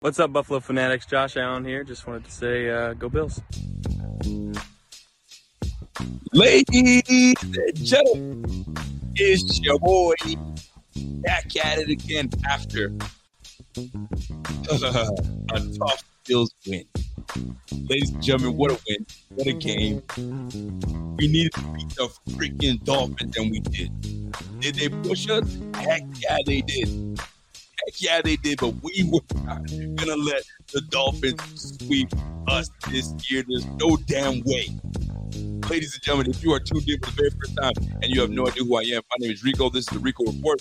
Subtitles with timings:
[0.00, 1.06] What's up, Buffalo Fanatics?
[1.06, 1.82] Josh Allen here.
[1.82, 3.40] Just wanted to say, uh, go Bills.
[6.34, 8.76] Ladies and gentlemen,
[9.14, 10.14] it's your boy
[10.94, 12.92] back at it again after
[13.78, 15.08] a
[15.78, 16.84] tough Bills win.
[17.88, 19.06] Ladies and gentlemen, what a win.
[19.30, 20.02] What a game.
[21.16, 24.60] We needed to beat the freaking Dolphins, and we did.
[24.60, 25.56] Did they push us?
[25.74, 27.18] Heck yeah, they did.
[27.98, 28.58] Yeah, they did.
[28.58, 30.42] But we were not to let
[30.72, 32.08] the Dolphins sweep
[32.48, 33.44] us this year.
[33.46, 34.68] There's no damn way.
[35.70, 37.72] Ladies and gentlemen, if you are tuned in for the very first time
[38.02, 39.70] and you have no idea who I am, my name is Rico.
[39.70, 40.60] This is the Rico Report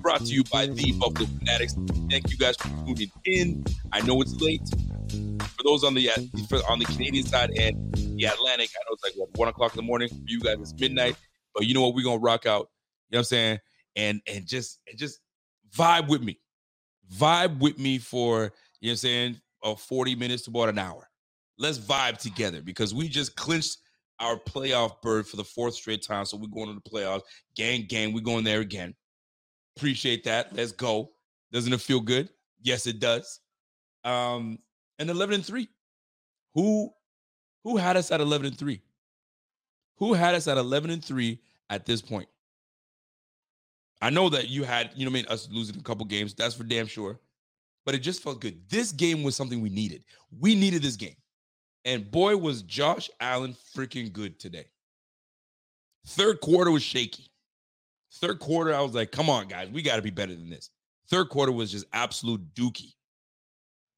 [0.00, 1.74] brought to you by the Buffalo Fanatics.
[2.10, 3.64] Thank you guys for tuning in.
[3.92, 4.62] I know it's late.
[5.08, 9.02] For those on the uh, on the Canadian side and the Atlantic, I know it's
[9.02, 10.08] like what, one o'clock in the morning.
[10.08, 11.16] For you guys, it's midnight.
[11.54, 11.94] But you know what?
[11.94, 12.70] We're gonna rock out.
[13.10, 13.58] You know what I'm saying?
[13.96, 15.20] And and just and just
[15.76, 16.38] vibe with me.
[17.14, 21.08] Vibe with me for you know I'm saying, uh, 40 minutes to about an hour.
[21.58, 23.78] Let's vibe together because we just clinched
[24.20, 26.24] our playoff bird for the fourth straight time.
[26.24, 27.22] So we're going to the playoffs.
[27.56, 28.94] Gang, gang, we're going there again.
[29.76, 30.54] Appreciate that.
[30.54, 31.10] Let's go.
[31.52, 32.28] Doesn't it feel good?
[32.62, 33.40] Yes, it does.
[34.04, 34.58] Um,
[34.98, 35.68] and 11 and 3.
[36.54, 36.90] Who
[37.64, 38.80] who had us at 11 and 3?
[39.96, 42.28] Who had us at 11 and 3 at this point?
[44.04, 46.34] I know that you had, you know what I mean, us losing a couple games.
[46.34, 47.18] That's for damn sure.
[47.86, 48.60] But it just felt good.
[48.68, 50.04] This game was something we needed.
[50.38, 51.16] We needed this game.
[51.86, 54.66] And boy, was Josh Allen freaking good today.
[56.06, 57.30] Third quarter was shaky.
[58.16, 60.68] Third quarter, I was like, come on, guys, we got to be better than this.
[61.08, 62.92] Third quarter was just absolute dookie.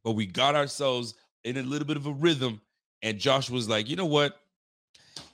[0.05, 2.61] But we got ourselves in a little bit of a rhythm.
[3.03, 4.41] And Josh was like, you know what?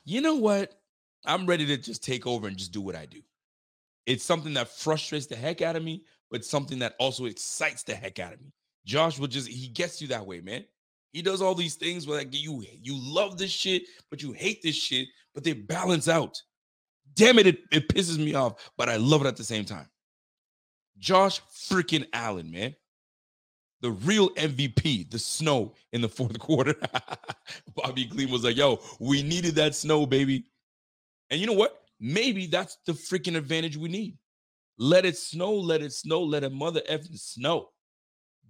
[0.06, 0.80] You know what?
[1.26, 3.20] I'm ready to just take over and just do what I do.
[4.06, 7.94] It's something that frustrates the heck out of me, but something that also excites the
[7.94, 8.52] heck out of me.
[8.84, 10.64] Josh will just, he gets you that way, man.
[11.12, 14.62] He does all these things where like you you love this shit, but you hate
[14.62, 16.40] this shit, but they balance out.
[17.14, 19.88] Damn it, it, it pisses me off, but I love it at the same time.
[20.98, 22.74] Josh freaking Allen, man.
[23.82, 26.76] The real MVP, the snow in the fourth quarter.
[27.74, 30.44] Bobby Gleam was like, yo, we needed that snow, baby.
[31.28, 31.81] And you know what?
[32.04, 34.18] Maybe that's the freaking advantage we need.
[34.76, 37.68] Let it snow, let it snow, let a mother effing snow.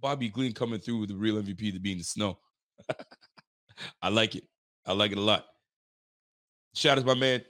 [0.01, 2.39] Bobby Gleam coming through with the real MVP to be in the snow.
[4.01, 4.45] I like it.
[4.87, 5.45] I like it a lot.
[6.73, 7.43] Shout out to my man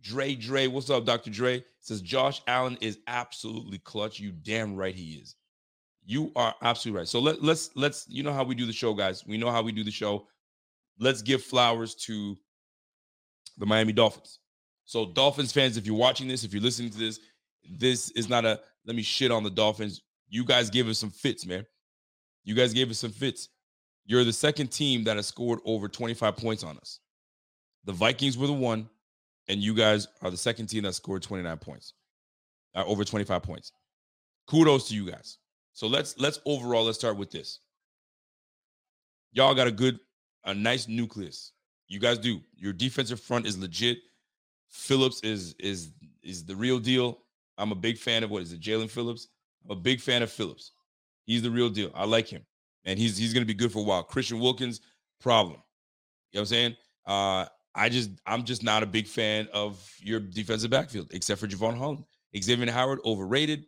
[0.00, 0.68] Dre Dre.
[0.68, 1.30] What's up, Dr.
[1.30, 1.64] Dre?
[1.80, 4.20] Says Josh Allen is absolutely clutch.
[4.20, 5.34] You damn right he is.
[6.04, 7.08] You are absolutely right.
[7.08, 9.26] So let, let's let's you know how we do the show, guys.
[9.26, 10.28] We know how we do the show.
[11.00, 12.36] Let's give flowers to
[13.58, 14.38] the Miami Dolphins.
[14.86, 17.20] So, Dolphins fans, if you're watching this, if you're listening to this,
[17.68, 20.00] this is not a let me shit on the Dolphins.
[20.28, 21.66] You guys gave us some fits, man.
[22.44, 23.48] You guys gave us some fits.
[24.06, 27.00] You're the second team that has scored over 25 points on us.
[27.84, 28.88] The Vikings were the one,
[29.48, 31.94] and you guys are the second team that scored 29 points,
[32.76, 33.72] uh, over 25 points.
[34.46, 35.38] Kudos to you guys.
[35.72, 37.60] So let's let's overall let's start with this.
[39.32, 39.98] Y'all got a good,
[40.44, 41.52] a nice nucleus.
[41.88, 42.40] You guys do.
[42.56, 43.98] Your defensive front is legit.
[44.68, 47.18] Phillips is is is the real deal.
[47.58, 49.28] I'm a big fan of what is it, Jaelan Phillips.
[49.64, 50.72] I'm a big fan of Phillips.
[51.24, 51.90] He's the real deal.
[51.94, 52.44] I like him,
[52.84, 54.02] and he's he's gonna be good for a while.
[54.02, 54.80] Christian Wilkins,
[55.20, 55.60] problem.
[56.32, 56.76] You know what I'm saying?
[57.06, 61.46] Uh, I just I'm just not a big fan of your defensive backfield, except for
[61.46, 62.04] Jevon Holland.
[62.36, 63.60] Xavier Howard overrated.
[63.60, 63.66] You know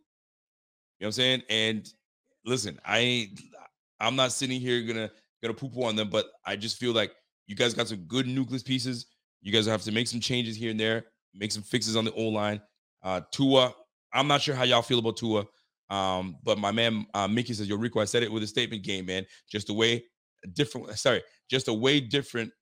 [0.99, 1.43] what I'm saying?
[1.49, 1.89] And
[2.45, 3.41] listen, I ain't
[4.01, 5.11] I'm not sitting here gonna
[5.43, 7.13] gonna poo poo on them, but I just feel like
[7.47, 9.07] you guys got some good nucleus pieces.
[9.41, 12.13] You guys have to make some changes here and there, make some fixes on the
[12.13, 12.61] O line.
[13.03, 13.75] Uh, Tua,
[14.13, 15.45] I'm not sure how y'all feel about Tua.
[15.91, 18.83] Um, but my man uh, Mickey says, Yo, Rico, I said it with a statement
[18.83, 19.25] game, man.
[19.51, 20.05] Just a way
[20.55, 22.53] different, sorry, just a way different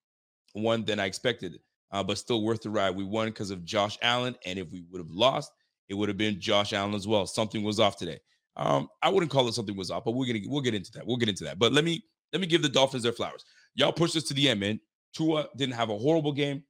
[0.53, 1.59] one than I expected,
[1.91, 2.94] uh, but still worth the ride.
[2.94, 4.37] We won because of Josh Allen.
[4.44, 5.50] And if we would have lost,
[5.88, 7.26] it would have been Josh Allen as well.
[7.26, 8.20] Something was off today.
[8.56, 11.06] Um, I wouldn't call it something was off, but we're gonna we'll get into that.
[11.06, 11.58] We'll get into that.
[11.58, 13.44] But let me let me give the Dolphins their flowers.
[13.75, 14.81] Y'all pushed us to the end, man.
[15.17, 16.65] Tua didn't have a horrible game,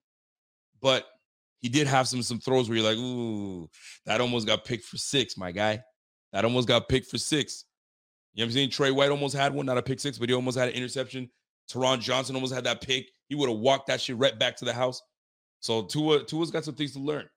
[0.81, 1.07] but
[1.61, 3.69] he did have some some throws where you're like, ooh,
[4.05, 5.83] that almost got picked for six, my guy.
[6.33, 7.65] That almost got picked for six.
[8.35, 8.71] You know what I'm saying?
[8.71, 11.31] Trey White almost had one, not a pick six, but he almost had an interception.
[11.71, 13.09] Taron Johnson almost had that pick.
[13.29, 15.01] He would have walked that shit right back to the house.
[15.61, 17.29] So Tua, Tua's got some things to learn.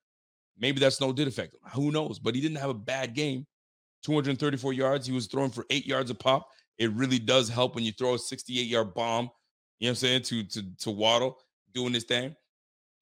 [0.60, 1.62] Maybe that snow did affect him.
[1.74, 2.20] Who knows?
[2.20, 3.48] But he didn't have a bad game.
[4.04, 5.08] 234 yards.
[5.08, 6.48] He was throwing for eight yards a pop.
[6.78, 9.30] It really does help when you throw a 68 yard bomb
[9.80, 10.22] you know what I'm saying?
[10.24, 11.38] To to to Waddle
[11.74, 12.36] doing this thing.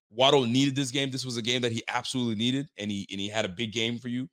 [0.09, 1.12] Waddle needed this game.
[1.12, 3.71] This was a game that he absolutely needed, and he and he had a big
[3.71, 4.29] game for you.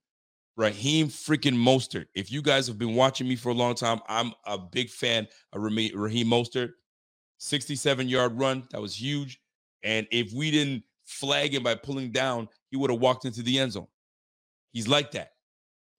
[0.56, 2.06] Raheem freaking Mostert.
[2.14, 5.26] If you guys have been watching me for a long time, I'm a big fan
[5.52, 6.70] of Raheem Mostert.
[7.38, 8.64] 67 yard run.
[8.70, 9.40] That was huge.
[9.82, 13.58] And if we didn't flag him by pulling down, he would have walked into the
[13.58, 13.88] end zone.
[14.72, 15.30] He's like that.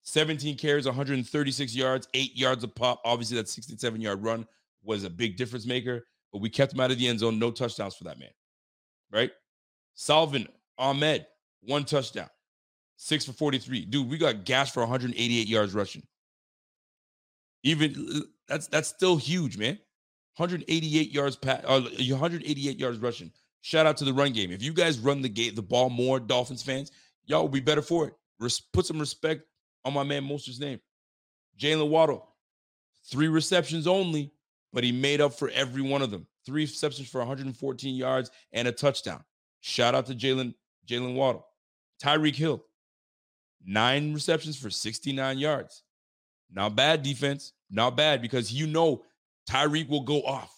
[0.04, 3.02] 17 carries, 136 yards, eight yards of pop.
[3.04, 4.46] Obviously, that 67 yard run
[4.84, 7.40] was a big difference maker, but we kept him out of the end zone.
[7.40, 8.28] No touchdowns for that man.
[9.10, 9.32] Right?
[9.94, 11.26] Salvon Ahmed,
[11.62, 12.30] one touchdown,
[12.98, 13.86] six for 43.
[13.86, 16.04] Dude, we got gas for 188 yards rushing.
[17.64, 19.80] Even that's that's still huge, man.
[20.36, 23.32] 188 yards pass, uh, 188 yards rushing.
[23.62, 24.52] Shout out to the run game.
[24.52, 26.92] If you guys run the gate, the ball more, Dolphins fans,
[27.24, 28.14] y'all will be better for it.
[28.42, 29.44] Res- put some respect
[29.86, 30.82] on my man Mostert's name.
[31.58, 32.28] Jalen Waddle,
[33.10, 34.34] three receptions only,
[34.76, 36.28] but he made up for every one of them.
[36.46, 39.24] Three receptions for 114 yards and a touchdown.
[39.62, 40.54] Shout out to Jalen
[40.86, 41.48] Jalen Waddle.
[42.04, 42.64] Tyreek Hill,
[43.66, 45.82] nine receptions for 69 yards.
[46.52, 47.54] Not bad defense.
[47.72, 49.04] Not bad because you know
[49.50, 50.54] Tyreek will go off.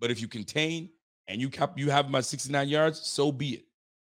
[0.00, 0.90] But if you contain
[1.28, 3.64] and you cap you have at 69 yards, so be it.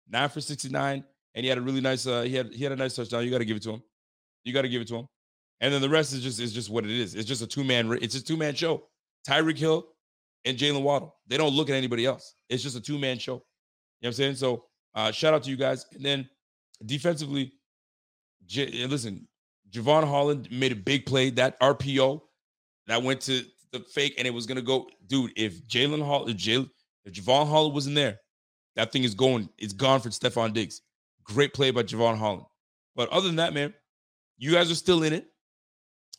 [0.09, 1.03] Nine for 69,
[1.35, 3.23] and he had a really nice uh he had he had a nice touchdown.
[3.23, 3.83] You got to give it to him.
[4.43, 5.07] You got to give it to him.
[5.61, 7.13] And then the rest is just is just what it is.
[7.13, 8.83] It's just a two-man, it's a two-man show.
[9.27, 9.87] Tyreek Hill
[10.45, 11.15] and Jalen Waddle.
[11.27, 12.33] They don't look at anybody else.
[12.49, 13.33] It's just a two-man show.
[13.33, 13.43] You know
[13.99, 14.35] what I'm saying?
[14.35, 14.65] So
[14.95, 15.85] uh shout out to you guys.
[15.93, 16.29] And then
[16.85, 17.53] defensively,
[18.45, 19.27] J- listen,
[19.69, 21.29] Jevon Holland made a big play.
[21.31, 22.21] That RPO
[22.87, 25.31] that went to the fake and it was gonna go, dude.
[25.35, 26.69] If Jalen Hall, if Jalen,
[27.05, 28.19] if Jevon Holland wasn't there,
[28.75, 30.81] that thing is going, it's gone for Stefon Diggs.
[31.23, 32.45] Great play by Jevon Holland.
[32.95, 33.73] But other than that, man,
[34.37, 35.27] you guys are still in it.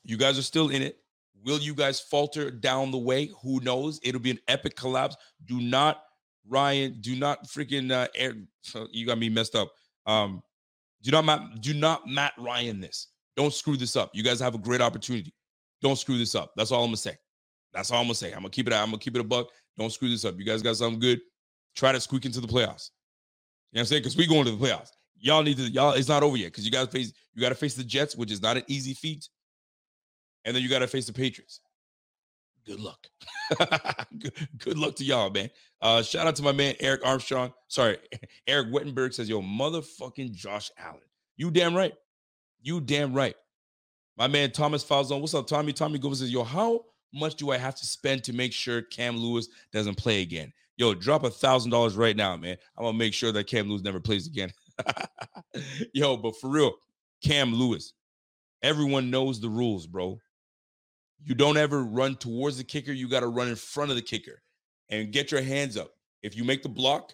[0.05, 0.99] You guys are still in it.
[1.49, 3.31] Will you guys falter down the way?
[3.43, 3.99] Who knows?
[4.03, 5.17] It'll be an epic collapse.
[5.47, 6.03] Do not,
[6.47, 8.35] Ryan, do not freaking uh air,
[8.91, 9.73] you got me messed up.
[10.05, 10.43] Um,
[11.03, 13.07] do not Matt, do not Matt Ryan this.
[13.35, 14.11] Don't screw this up.
[14.13, 15.33] You guys have a great opportunity.
[15.81, 16.53] Don't screw this up.
[16.55, 17.17] That's all I'm gonna say.
[17.73, 18.33] That's all I'm gonna say.
[18.33, 18.75] I'm gonna keep it.
[18.75, 19.49] I'm gonna keep it a buck.
[19.79, 20.39] Don't screw this up.
[20.39, 21.19] You guys got something good.
[21.75, 22.91] Try to squeak into the playoffs.
[23.73, 24.03] You know what I'm saying?
[24.03, 24.91] Because we going to the playoffs.
[25.19, 25.63] Y'all need to.
[25.63, 25.93] Y'all.
[25.93, 26.53] It's not over yet.
[26.53, 27.11] Because you guys face.
[27.33, 29.29] You got to face the Jets, which is not an easy feat.
[30.45, 31.61] And then you got to face the Patriots.
[32.67, 33.07] Good luck.
[34.19, 35.49] good, good luck to y'all, man.
[35.81, 37.53] Uh, shout out to my man Eric Armstrong.
[37.69, 37.97] Sorry,
[38.47, 41.01] Eric Wettenberg says, "Yo, motherfucking Josh Allen.
[41.37, 41.95] You damn right.
[42.61, 43.35] You damn right."
[44.19, 45.21] My man Thomas Falzone.
[45.21, 45.73] What's up, Tommy?
[45.73, 46.85] Tommy Gomes says, "Yo, how
[47.15, 50.53] much do I have to spend to make sure Cam Lewis doesn't play again?
[50.77, 52.57] Yo, drop a thousand dollars right now, man.
[52.77, 54.53] I'm gonna make sure that Cam Lewis never plays again.
[55.95, 56.75] Yo, but for real,
[57.25, 57.95] Cam Lewis,
[58.63, 60.19] everyone knows the rules, bro.
[61.25, 64.03] You don't ever run towards the kicker, you got to run in front of the
[64.03, 64.43] kicker
[64.89, 65.93] and get your hands up.
[66.23, 67.13] If you make the block,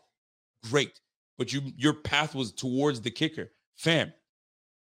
[0.70, 1.00] great.
[1.38, 3.50] But you your path was towards the kicker.
[3.76, 4.12] Fam,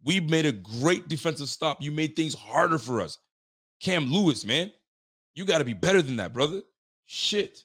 [0.04, 1.82] we made a great defensive stop.
[1.82, 3.18] You made things harder for us.
[3.80, 4.72] Cam Lewis, man.
[5.36, 6.62] You got to be better than that, brother.
[7.06, 7.64] Shit.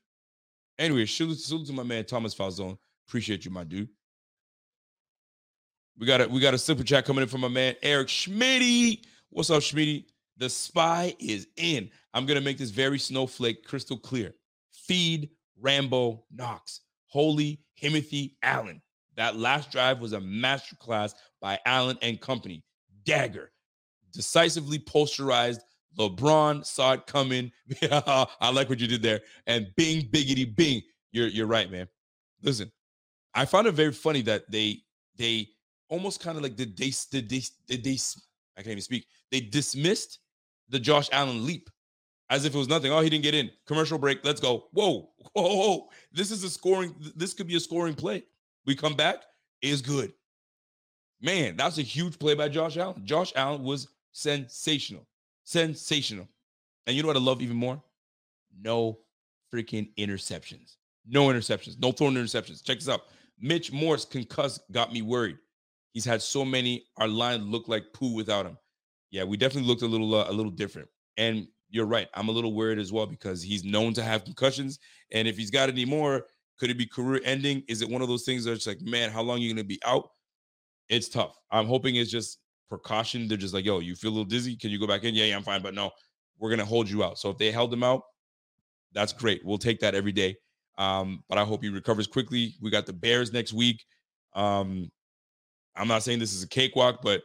[0.79, 2.79] Anyway, salute, salute to my man Thomas Falzone.
[3.09, 3.89] Appreciate you, my dude.
[5.99, 9.03] We got a we got a super chat coming in from my man Eric Schmitty.
[9.31, 10.05] What's up, Schmitty?
[10.39, 11.91] The spy is in.
[12.15, 14.35] I'm gonna make this very snowflake crystal clear.
[14.71, 15.31] Feed
[15.61, 16.81] Rambo Knox.
[17.07, 18.81] Holy Timothy Allen.
[19.17, 22.65] That last drive was a masterclass by Allen and company.
[23.05, 23.51] Dagger.
[24.13, 25.61] Decisively posterized
[25.99, 27.51] LeBron saw it coming.
[27.91, 29.21] I like what you did there.
[29.47, 30.83] And bing, biggity, bing.
[31.13, 31.89] You're you're right, man.
[32.43, 32.71] Listen,
[33.35, 34.79] I found it very funny that they
[35.17, 35.49] they
[35.89, 37.99] almost kind of like did they did they did they
[38.57, 39.07] I can't even speak.
[39.31, 40.21] They dismissed
[40.69, 41.71] the Josh Allen leap
[42.31, 42.93] as if it was nothing.
[42.93, 43.51] Oh, he didn't get in.
[43.67, 44.25] Commercial break.
[44.25, 44.69] Let's go.
[44.73, 45.89] Whoa, whoa, whoa.
[46.13, 46.95] This is a scoring.
[47.17, 48.25] This could be a scoring play.
[48.67, 49.23] We come back
[49.63, 50.13] is good.
[51.21, 53.03] Man, that's a huge play by Josh Allen.
[53.05, 55.07] Josh Allen was sensational.
[55.45, 56.29] Sensational.
[56.87, 57.83] And you know what I love even more?
[58.63, 58.99] No
[59.53, 60.77] freaking interceptions.
[61.07, 61.79] No interceptions.
[61.81, 62.63] No thrown interceptions.
[62.63, 63.03] Check this out.
[63.41, 65.39] Mitch Morse concussed got me worried.
[65.93, 66.85] He's had so many.
[66.99, 68.59] Our line looked like poo without him.
[69.11, 70.89] Yeah, we definitely looked a little uh, a little different.
[71.17, 72.09] And you're right.
[72.15, 74.79] I'm a little worried as well because he's known to have concussions.
[75.13, 76.27] And if he's got any more,
[76.59, 77.63] could it be career ending?
[77.69, 79.81] Is it one of those things that's like, man, how long are you to be
[79.85, 80.11] out?
[80.89, 81.37] It's tough.
[81.51, 82.39] I'm hoping it's just
[82.69, 83.29] precaution.
[83.29, 84.57] They're just like, yo, you feel a little dizzy?
[84.57, 85.15] Can you go back in?
[85.15, 85.63] Yeah, yeah, I'm fine.
[85.63, 85.91] But no,
[86.39, 87.19] we're gonna hold you out.
[87.19, 88.03] So if they held him out,
[88.93, 89.45] that's great.
[89.45, 90.37] We'll take that every day.
[90.79, 92.55] Um, but I hope he recovers quickly.
[92.63, 93.85] We got the Bears next week.
[94.35, 94.91] Um,
[95.77, 97.23] I'm not saying this is a cakewalk, but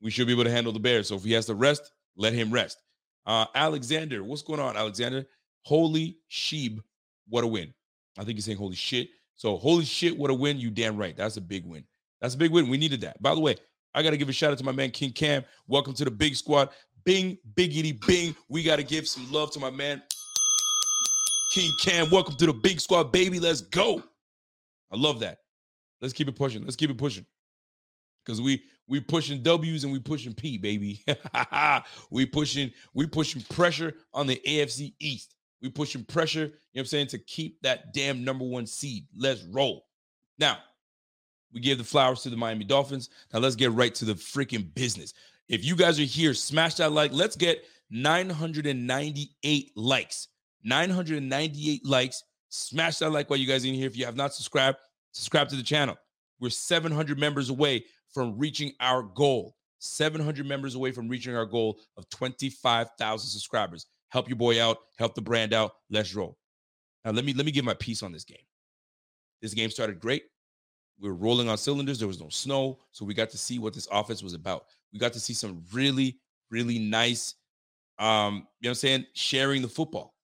[0.00, 1.08] we should be able to handle the Bears.
[1.08, 2.82] So if he has to rest, let him rest.
[3.26, 5.26] Uh, Alexander, what's going on, Alexander?
[5.62, 6.80] Holy sheep,
[7.28, 7.72] what a win.
[8.18, 9.08] I think he's saying holy shit.
[9.36, 10.58] So holy shit, what a win.
[10.58, 11.16] You damn right.
[11.16, 11.84] That's a big win.
[12.20, 12.68] That's a big win.
[12.68, 13.20] We needed that.
[13.22, 13.56] By the way,
[13.94, 15.44] I got to give a shout out to my man King Cam.
[15.66, 16.70] Welcome to the big squad.
[17.04, 18.36] Bing, biggity, bing.
[18.48, 20.02] We got to give some love to my man
[21.54, 22.10] King Cam.
[22.10, 23.40] Welcome to the big squad, baby.
[23.40, 24.02] Let's go.
[24.92, 25.38] I love that.
[26.00, 26.62] Let's keep it pushing.
[26.64, 27.26] Let's keep it pushing.
[28.24, 31.04] Because we we pushing W's and we pushing P, baby.
[32.10, 35.36] we pushing, we pushing pressure on the AFC East.
[35.62, 39.06] We pushing pressure, you know what I'm saying, to keep that damn number one seed.
[39.16, 39.86] Let's roll.
[40.38, 40.58] Now,
[41.52, 43.10] we give the flowers to the Miami Dolphins.
[43.32, 45.12] Now let's get right to the freaking business.
[45.48, 47.12] If you guys are here, smash that like.
[47.12, 50.28] Let's get 998 likes.
[50.62, 52.22] 998 likes.
[52.48, 53.86] Smash that like while you guys in here.
[53.86, 54.78] If you have not subscribed,
[55.12, 55.96] subscribe to the channel.
[56.40, 59.54] We're 700 members away from reaching our goal.
[59.78, 63.86] 700 members away from reaching our goal of 25,000 subscribers.
[64.10, 65.72] Help your boy out, help the brand out.
[65.88, 66.36] Let's roll.
[67.04, 68.44] Now let me let me give my piece on this game.
[69.40, 70.24] This game started great.
[71.00, 71.98] We were rolling on cylinders.
[71.98, 74.66] There was no snow, so we got to see what this offense was about.
[74.92, 76.18] We got to see some really
[76.50, 77.36] really nice
[77.98, 80.14] um, you know what I'm saying, sharing the football.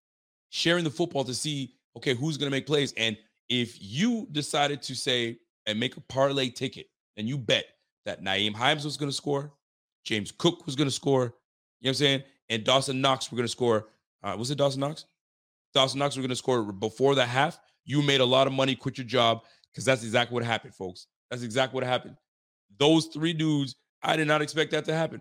[0.51, 3.17] Sharing the football to see okay, who's going to make plays and
[3.49, 7.65] if you decided to say and make a parlay ticket and you bet
[8.07, 9.53] that Nyheim Hines was going to score,
[10.05, 11.33] James Cook was going to score, you know
[11.81, 12.23] what I'm saying?
[12.49, 13.89] And Dawson Knox were going to score.
[14.23, 15.05] Uh, was it Dawson Knox?
[15.75, 17.59] Dawson Knox were going to score before the half.
[17.85, 21.07] You made a lot of money, quit your job, because that's exactly what happened, folks.
[21.31, 22.17] That's exactly what happened.
[22.79, 25.21] Those three dudes, I did not expect that to happen.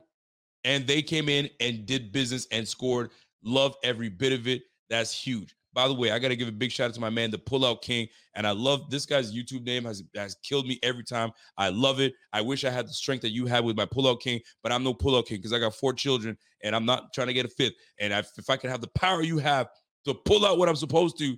[0.63, 3.11] And they came in and did business and scored.
[3.43, 4.63] Love every bit of it.
[4.89, 5.55] That's huge.
[5.75, 7.37] By the way, I got to give a big shout out to my man, the
[7.37, 8.07] Pullout King.
[8.33, 11.31] And I love this guy's YouTube name has, has killed me every time.
[11.57, 12.13] I love it.
[12.31, 14.85] I wish I had the strength that you had with my Pullout King, but I'm
[14.85, 17.49] no Pullout King because I got four children and I'm not trying to get a
[17.49, 17.73] fifth.
[17.99, 19.67] And I, if I could have the power you have
[20.05, 21.35] to pull out what I'm supposed to,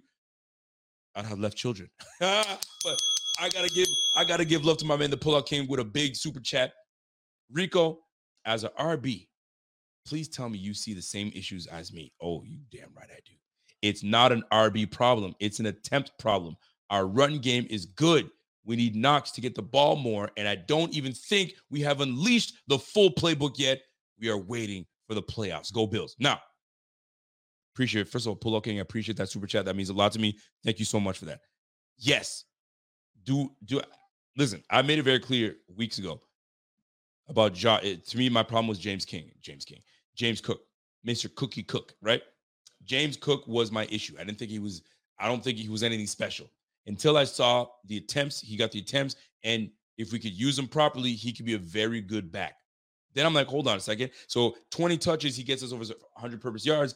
[1.15, 1.89] I'd have left children.
[2.20, 3.01] but
[3.39, 5.84] I gotta give I gotta give love to my man, the Pullout King, with a
[5.84, 6.74] big super chat.
[7.51, 8.01] Rico,
[8.46, 9.27] as an RB,
[10.06, 12.13] please tell me you see the same issues as me.
[12.22, 13.34] Oh, you damn right I do.
[13.81, 16.55] It's not an RB problem, it's an attempt problem.
[16.89, 18.29] Our run game is good.
[18.65, 20.29] We need Knox to get the ball more.
[20.36, 23.81] And I don't even think we have unleashed the full playbook yet.
[24.19, 25.72] We are waiting for the playoffs.
[25.72, 26.15] Go Bills.
[26.19, 26.39] Now,
[27.74, 28.10] appreciate it.
[28.10, 29.65] First of all, Pull King, I appreciate that super chat.
[29.65, 30.38] That means a lot to me.
[30.63, 31.41] Thank you so much for that.
[31.98, 32.43] Yes.
[33.24, 33.81] Do do
[34.38, 36.22] listen, I made it very clear weeks ago
[37.27, 37.81] about Josh.
[37.84, 39.31] Eh, to me, my problem was James King.
[39.41, 39.79] James King.
[40.15, 40.62] James Cook.
[41.05, 41.34] Mr.
[41.34, 42.22] Cookie Cook, right?
[42.84, 44.15] James Cook was my issue.
[44.19, 44.81] I didn't think he was,
[45.19, 46.50] I don't think he was anything special
[46.86, 48.39] until I saw the attempts.
[48.39, 49.15] He got the attempts.
[49.43, 52.55] And if we could use him properly, he could be a very good back.
[53.13, 54.12] Then I'm like, hold on a second.
[54.27, 56.96] So 20 touches, he gets us over 100 purpose yards.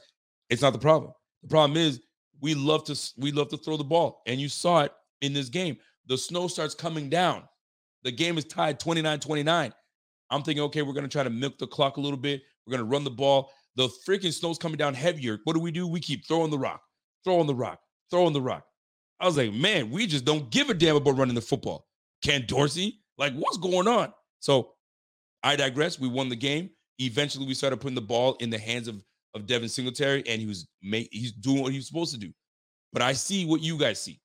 [0.50, 1.14] It's not the problem.
[1.42, 2.02] The problem is
[2.42, 5.50] we love to we love to throw the ball, and you saw it in this
[5.50, 5.78] game.
[6.08, 7.44] The snow starts coming down.
[8.04, 9.72] The game is tied 29-29.
[10.30, 12.42] I'm thinking, okay, we're gonna try to milk the clock a little bit.
[12.66, 13.52] We're gonna run the ball.
[13.76, 15.40] The freaking snow's coming down heavier.
[15.44, 15.88] What do we do?
[15.88, 16.82] We keep throwing the rock,
[17.24, 18.66] throwing the rock, throwing the rock.
[19.20, 21.88] I was like, man, we just don't give a damn about running the football.
[22.24, 24.14] Ken Dorsey, like, what's going on?
[24.40, 24.74] So
[25.44, 26.00] I digress.
[26.00, 26.72] We won the game.
[27.00, 29.04] Eventually, we started putting the ball in the hands of,
[29.36, 32.32] of Devin Singletary, and he was make, he's doing what he was supposed to do.
[32.94, 34.20] But I see what you guys see.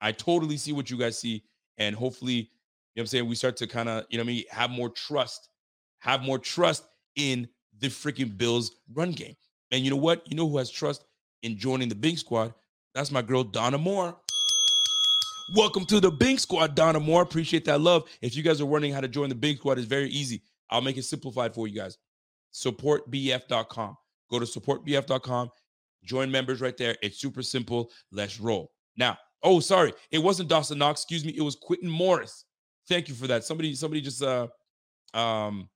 [0.00, 1.44] I totally see what you guys see.
[1.78, 2.46] And hopefully, you
[2.96, 5.48] know I'm saying, we start to kind of, you know I mean, have more trust,
[6.00, 6.84] have more trust
[7.16, 7.48] in
[7.80, 9.36] the freaking Bills run game.
[9.70, 10.28] And you know what?
[10.30, 11.04] You know who has trust
[11.42, 12.54] in joining the Bing Squad?
[12.94, 14.16] That's my girl, Donna Moore.
[15.54, 17.22] Welcome to the Bing Squad, Donna Moore.
[17.22, 18.04] Appreciate that love.
[18.20, 20.42] If you guys are wondering how to join the Bing Squad, it's very easy.
[20.70, 21.98] I'll make it simplified for you guys.
[22.52, 23.96] Supportbf.com.
[24.30, 25.50] Go to supportbf.com.
[26.04, 26.96] Join members right there.
[27.02, 27.90] It's super simple.
[28.12, 28.70] Let's roll.
[28.96, 29.92] Now, oh, sorry.
[30.10, 31.02] It wasn't Dawson Knox.
[31.02, 31.34] Excuse me.
[31.36, 32.44] It was Quintin Morris.
[32.88, 33.44] Thank you for that.
[33.44, 34.48] Somebody, somebody just uh
[35.14, 35.68] um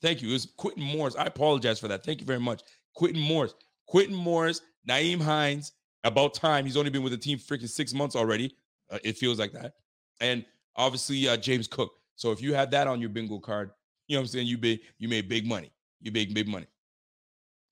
[0.00, 0.30] Thank you.
[0.30, 1.16] It was Quintin Morris.
[1.16, 2.04] I apologize for that.
[2.04, 2.62] Thank you very much.
[2.94, 3.54] Quintin Morris.
[3.86, 5.72] Quintin Morris, Nyheim Hines.
[6.04, 6.64] About time.
[6.64, 8.54] He's only been with the team freaking six months already.
[8.90, 9.74] Uh, it feels like that.
[10.20, 10.44] And
[10.76, 11.92] obviously uh, James Cook.
[12.14, 13.70] So if you had that on your bingo card,
[14.06, 14.46] you know what I'm saying?
[14.46, 15.72] You big, you made big money.
[16.00, 16.66] You made big money.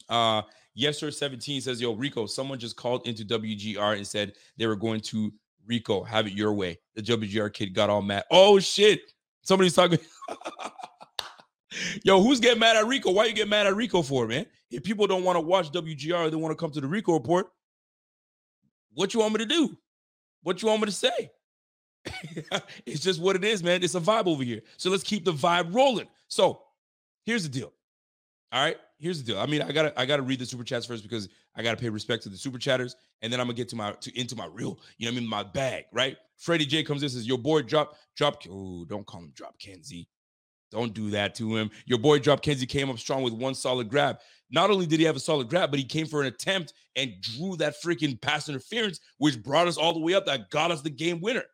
[0.09, 0.43] Uh
[0.75, 1.11] yes, sir.
[1.11, 5.33] 17 says, Yo, Rico, someone just called into WGR and said they were going to
[5.67, 6.79] Rico, have it your way.
[6.95, 8.25] The WGR kid got all mad.
[8.31, 9.01] Oh shit.
[9.43, 9.99] Somebody's talking.
[12.05, 13.11] Yo, who's getting mad at Rico?
[13.11, 14.47] Why you get mad at Rico for, man?
[14.71, 17.49] If people don't want to watch WGR, they want to come to the Rico report.
[18.93, 19.77] What you want me to do?
[20.43, 21.31] What you want me to say?
[22.87, 23.83] it's just what it is, man.
[23.83, 24.63] It's a vibe over here.
[24.77, 26.07] So let's keep the vibe rolling.
[26.29, 26.63] So
[27.25, 27.73] here's the deal.
[28.53, 29.41] All right, here's the deal.
[29.41, 31.89] I mean, I gotta I gotta read the super chats first because I gotta pay
[31.89, 34.47] respect to the super chatters, and then I'm gonna get to my to into my
[34.47, 36.17] real, you know, what I mean, my bag, right?
[36.37, 40.09] Freddie J comes in says, "Your boy drop drop." Oh, don't call him drop Kenzie.
[40.71, 41.71] Don't do that to him.
[41.85, 44.19] Your boy Drop Kenzie came up strong with one solid grab.
[44.51, 47.13] Not only did he have a solid grab, but he came for an attempt and
[47.21, 50.27] drew that freaking pass interference, which brought us all the way up.
[50.27, 51.45] That got us the game winner.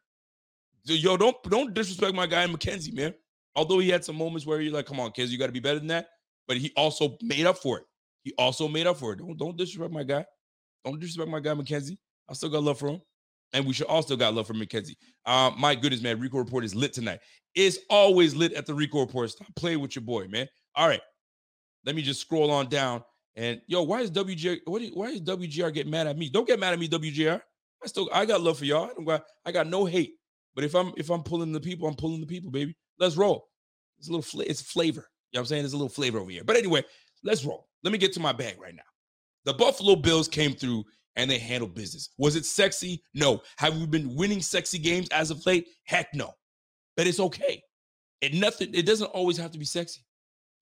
[0.85, 3.15] Yo, don't don't disrespect my guy McKenzie, man.
[3.55, 5.61] Although he had some moments where you're like, come on, kids, you got to be
[5.61, 6.09] better than that.
[6.49, 7.85] But he also made up for it.
[8.25, 9.19] He also made up for it.
[9.19, 10.25] Don't don't disrespect my guy.
[10.85, 11.99] Don't disrespect my guy McKenzie.
[12.29, 13.03] I still got love for him.
[13.53, 14.97] And we should also got love for McKenzie.
[15.27, 17.21] Um, my goodness, man, Rico Report is lit tonight.
[17.55, 19.31] It's always lit at the Rico Report.
[19.31, 20.49] Stop playing with your boy, man.
[20.75, 21.03] All right.
[21.85, 23.03] Let me just scroll on down.
[23.37, 24.61] And yo, why is WGR?
[24.67, 24.83] What?
[24.95, 26.29] Why is WGR getting mad at me?
[26.29, 27.41] Don't get mad at me, WGR.
[27.83, 28.91] I still I got love for y'all.
[28.99, 30.15] I, got, I got no hate.
[30.55, 32.77] But if I'm if I'm pulling the people, I'm pulling the people, baby.
[32.99, 33.49] Let's roll.
[33.99, 35.09] It's a little fl- it's flavor.
[35.33, 35.63] You know what I'm saying?
[35.63, 36.45] There's a little flavor over here.
[36.45, 36.85] But anyway,
[37.25, 37.69] let's roll.
[37.83, 38.83] Let me get to my bag right now.
[39.45, 40.85] The Buffalo Bills came through
[41.17, 42.11] and they handled business.
[42.19, 43.03] Was it sexy?
[43.15, 43.43] No.
[43.59, 45.69] Have we been winning sexy games as of late?
[45.85, 46.33] Heck no.
[46.97, 47.63] But it's okay.
[48.21, 50.01] It nothing, it doesn't always have to be sexy.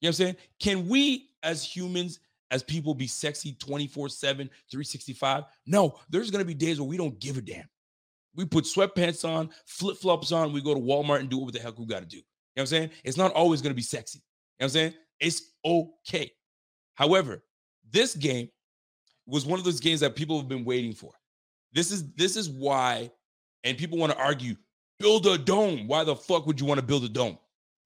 [0.01, 0.37] You know what I'm saying?
[0.61, 5.45] Can we as humans, as people, be sexy 24-7, 365?
[5.67, 7.69] No, there's gonna be days where we don't give a damn.
[8.35, 11.79] We put sweatpants on, flip-flops on, we go to Walmart and do what the heck
[11.79, 12.17] we gotta do.
[12.17, 12.91] You know what I'm saying?
[13.05, 14.19] It's not always gonna be sexy.
[14.59, 14.95] You know what I'm saying?
[15.21, 16.33] It's okay.
[16.95, 17.45] However,
[17.91, 18.49] this game
[19.31, 21.13] was one of those games that people have been waiting for.
[21.73, 23.11] This is this is why,
[23.65, 24.57] and people want to argue,
[24.99, 25.87] build a dome.
[25.87, 27.39] Why the fuck would you want to build a dome?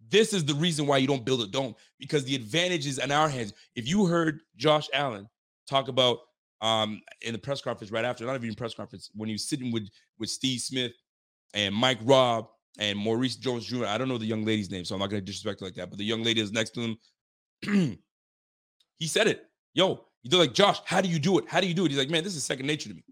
[0.08, 3.10] This is the reason why you don't build a dome because the advantage is in
[3.10, 3.52] our hands.
[3.74, 5.28] If you heard Josh Allen
[5.68, 6.18] talk about
[6.60, 9.70] um in the press conference right after, not even press conference, when he was sitting
[9.72, 10.92] with with Steve Smith
[11.52, 12.48] and Mike Robb
[12.78, 13.86] and Maurice Jones Jr.
[13.86, 15.90] I don't know the young lady's name, so I'm not gonna disrespect like that.
[15.90, 16.96] But the young lady is next to him.
[18.98, 19.44] he said it.
[19.74, 21.44] Yo, they're like, Josh, how do you do it?
[21.48, 21.90] How do you do it?
[21.90, 23.04] He's like, man, this is second nature to me.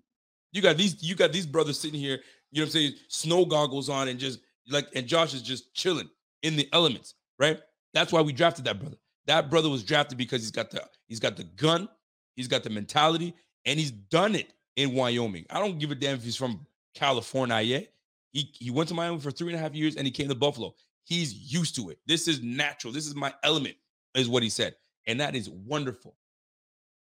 [0.52, 2.18] You got these, you got these brothers sitting here,
[2.50, 5.74] you know what I'm saying, snow goggles on and just like, and Josh is just
[5.74, 6.08] chilling
[6.42, 7.58] in the elements, right?
[7.94, 8.96] That's why we drafted that brother.
[9.26, 11.88] That brother was drafted because he's got the he's got the gun,
[12.34, 15.46] he's got the mentality, and he's done it in Wyoming.
[15.50, 17.92] I don't give a damn if he's from California yet.
[18.32, 20.34] He he went to Miami for three and a half years and he came to
[20.34, 20.74] Buffalo.
[21.04, 21.98] He's used to it.
[22.06, 22.92] This is natural.
[22.92, 23.76] This is my element,
[24.14, 24.74] is what he said.
[25.06, 26.16] And that is wonderful.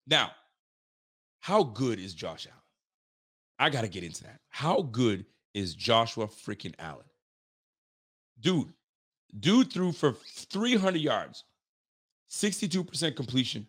[0.06, 0.30] Now,
[1.40, 2.60] how good is Josh Allen?
[3.58, 4.40] I got to get into that.
[4.48, 7.06] How good is Joshua freaking Allen?
[8.40, 8.72] Dude,
[9.40, 11.44] dude threw for 300 yards,
[12.30, 13.66] 62% completion,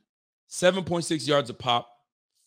[0.50, 1.90] 7.6 yards a pop,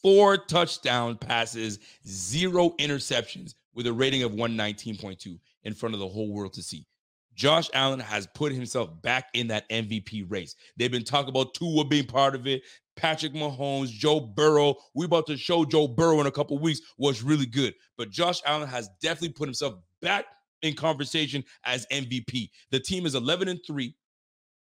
[0.03, 6.33] four touchdown passes, zero interceptions with a rating of 119.2 in front of the whole
[6.33, 6.87] world to see.
[7.35, 10.57] Josh Allen has put himself back in that MVP race.
[10.77, 12.63] They've been talking about Tua being part of it.
[12.97, 14.75] Patrick Mahomes, Joe Burrow.
[14.95, 17.75] We about to show Joe Burrow in a couple weeks was really good.
[17.97, 20.27] But Josh Allen has definitely put himself back
[20.63, 22.51] in conversation as MVP.
[22.71, 23.85] The team is 11 and 3.
[23.85, 23.95] You know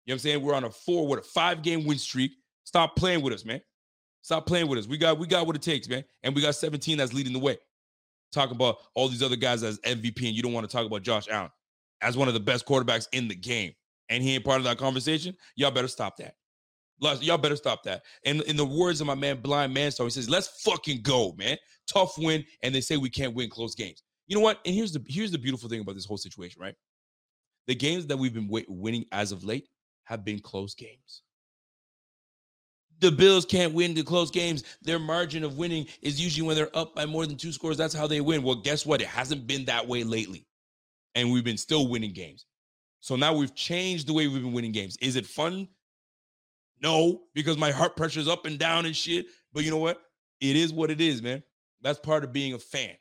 [0.07, 0.43] what I'm saying?
[0.43, 2.33] We're on a four, what a five game win streak.
[2.65, 3.61] Stop playing with us, man.
[4.23, 4.87] Stop playing with us.
[4.87, 6.05] We got we got what it takes, man.
[6.23, 7.59] And we got 17 that's leading the way.
[8.33, 11.03] Talk about all these other guys as MVP, and you don't want to talk about
[11.03, 11.51] Josh Allen
[12.03, 13.73] as one of the best quarterbacks in the game.
[14.11, 15.35] And he ain't part of that conversation.
[15.57, 16.35] Y'all better stop that.
[17.01, 18.03] Y'all better stop that.
[18.25, 21.33] And in the words of my man Blind Man, Manstar, he says, "Let's fucking go,
[21.39, 21.57] man.
[21.87, 24.03] Tough win." And they say we can't win close games.
[24.27, 24.61] You know what?
[24.65, 26.75] And here's the here's the beautiful thing about this whole situation, right?
[27.67, 29.69] The games that we've been winning as of late
[30.05, 31.23] have been close games.
[33.01, 34.65] The Bills can't win the close games.
[34.83, 37.77] Their margin of winning is usually when they're up by more than two scores.
[37.77, 38.43] That's how they win.
[38.43, 39.01] Well, guess what?
[39.01, 40.47] It hasn't been that way lately.
[41.15, 42.47] And we've been still winning games.
[43.01, 44.97] So now we've changed the way we've been winning games.
[45.01, 45.69] Is it fun?
[46.81, 49.27] No, because my heart pressure is up and down and shit.
[49.53, 50.01] But you know what?
[50.41, 51.43] It is what it is, man.
[51.83, 52.95] That's part of being a fan.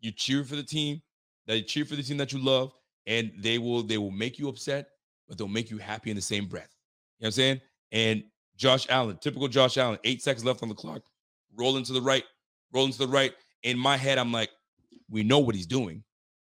[0.00, 1.00] You cheer for the team,
[1.46, 2.72] that you cheer for the team that you love,
[3.06, 4.88] and they will they will make you upset,
[5.28, 6.74] but they'll make you happy in the same breath.
[7.18, 7.60] You know what I'm saying?
[7.92, 8.24] And
[8.56, 11.02] Josh Allen, typical Josh Allen, eight seconds left on the clock,
[11.56, 12.24] rolling to the right,
[12.72, 13.32] rolling to the right.
[13.62, 14.50] In my head, I'm like,
[15.08, 16.02] we know what he's doing.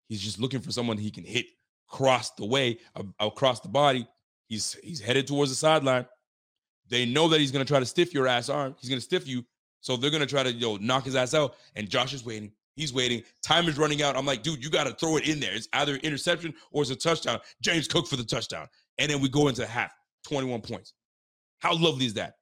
[0.08, 1.45] He's just looking for someone he can hit
[1.89, 2.80] across the way,
[3.19, 4.08] across the body.
[4.47, 6.06] He's he's headed towards the sideline.
[6.89, 8.76] They know that he's going to try to stiff your ass arm.
[8.80, 9.43] He's going to stiff you.
[9.82, 11.56] So they're going to try to yo knock his ass out.
[11.76, 12.52] And Josh is waiting.
[12.76, 13.24] He's waiting.
[13.41, 14.17] Time is running out.
[14.17, 15.54] I'm like, dude, you got to throw it in there.
[15.54, 17.39] It's either interception or it's a touchdown.
[17.62, 18.67] James Cook for the touchdown.
[18.98, 19.93] And then we go into half,
[20.28, 20.93] 21 points.
[21.60, 22.36] How lovely is that?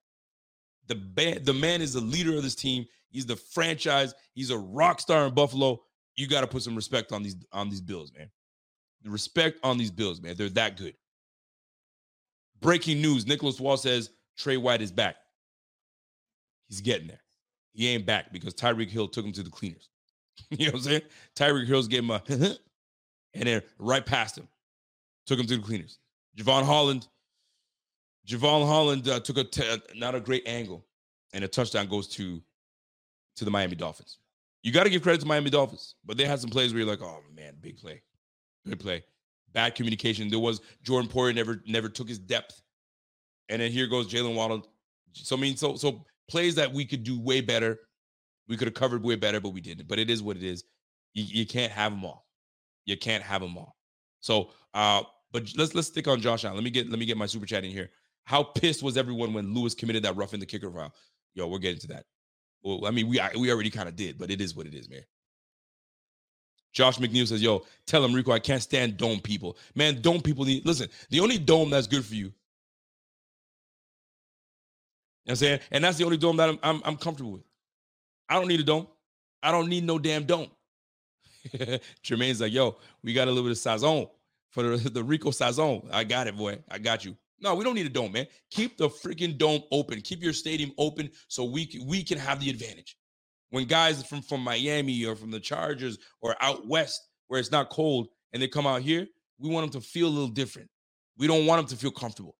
[0.87, 2.85] The, band, the man is the leader of this team.
[3.09, 4.13] He's the franchise.
[4.33, 5.81] He's a rock star in Buffalo.
[6.15, 8.29] You got to put some respect on these on these Bills, man.
[9.05, 10.35] Respect on these Bills, man.
[10.35, 10.95] They're that good.
[12.59, 15.15] Breaking news: Nicholas Wall says Trey White is back.
[16.67, 17.21] He's getting there.
[17.73, 19.89] He ain't back because Tyreek Hill took him to the cleaners.
[20.49, 21.01] you know what I'm saying?
[21.35, 22.11] Tyreek Hill's gave him
[23.33, 24.47] and then right past him,
[25.25, 25.99] took him to the cleaners.
[26.37, 27.07] Jevon Holland.
[28.27, 30.85] Jevon Holland uh, took a t- uh, not a great angle,
[31.33, 32.41] and a touchdown goes to
[33.35, 34.19] to the Miami Dolphins.
[34.61, 36.89] You got to give credit to Miami Dolphins, but they had some plays where you're
[36.89, 38.01] like, oh man, big play,
[38.65, 39.03] good play,
[39.51, 40.29] bad communication.
[40.29, 42.61] There was Jordan Poyer never never took his depth,
[43.53, 44.65] and then here goes Jalen Waddle.
[45.13, 47.79] So I mean, so so plays that we could do way better,
[48.47, 49.87] we could have covered way better, but we didn't.
[49.87, 50.63] But it is what it is.
[51.13, 52.25] You, you can't have them all.
[52.85, 53.77] You can't have them all.
[54.21, 56.57] So, uh, but let's let's stick on Josh Allen.
[56.57, 57.91] Let me get let me get my super chat in here.
[58.25, 60.91] How pissed was everyone when Lewis committed that roughing the kicker foul?
[61.35, 62.05] Yo, we're getting to that.
[62.63, 64.89] Well, I mean, we we already kind of did, but it is what it is,
[64.89, 65.03] man.
[66.71, 69.57] Josh McNeil says, "Yo, tell him Rico, I can't stand dome people.
[69.75, 70.43] Man, dome people.
[70.43, 72.33] Need, listen, the only dome that's good for you.
[75.25, 77.43] You know I'm saying, and that's the only dome that I'm, I'm I'm comfortable with.
[78.29, 78.87] I don't need a dome.
[79.41, 80.49] I don't need no damn dome.
[82.03, 84.09] Jermaine's like, yo, we got a little bit of sazon
[84.51, 85.87] for the, the Rico sazon.
[85.91, 86.59] I got it, boy.
[86.69, 87.17] I got you.
[87.41, 88.27] No, we don't need a dome, man.
[88.51, 89.99] Keep the freaking dome open.
[90.01, 92.97] Keep your stadium open so we can, we can have the advantage.
[93.49, 97.69] When guys from from Miami or from the Chargers or out west where it's not
[97.69, 99.05] cold and they come out here,
[99.37, 100.69] we want them to feel a little different.
[101.17, 102.35] We don't want them to feel comfortable.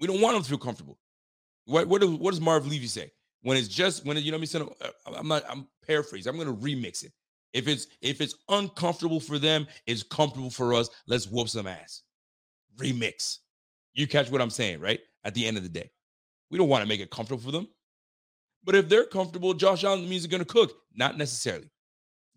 [0.00, 0.98] We don't want them to feel comfortable.
[1.66, 3.10] What what does, what does Marv Levy say?
[3.42, 6.30] When it's just when you know what I'm saying, uh, I'm not I'm paraphrasing.
[6.30, 7.12] I'm to remix it.
[7.52, 10.88] If it's if it's uncomfortable for them, it's comfortable for us.
[11.06, 12.02] Let's whoop some ass.
[12.78, 13.38] Remix.
[13.94, 15.00] You catch what I'm saying, right?
[15.24, 15.90] At the end of the day,
[16.50, 17.68] we don't want to make it comfortable for them.
[18.64, 20.72] But if they're comfortable, Josh Allen means they're going to cook.
[20.94, 21.70] Not necessarily.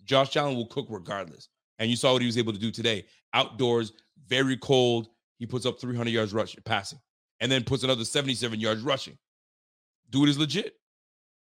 [0.03, 1.49] Josh Allen will cook regardless.
[1.79, 3.05] And you saw what he was able to do today.
[3.33, 3.93] Outdoors,
[4.27, 5.07] very cold.
[5.38, 6.99] He puts up 300 yards rushing, passing,
[7.39, 9.17] and then puts another 77 yards rushing.
[10.09, 10.75] Dude is legit.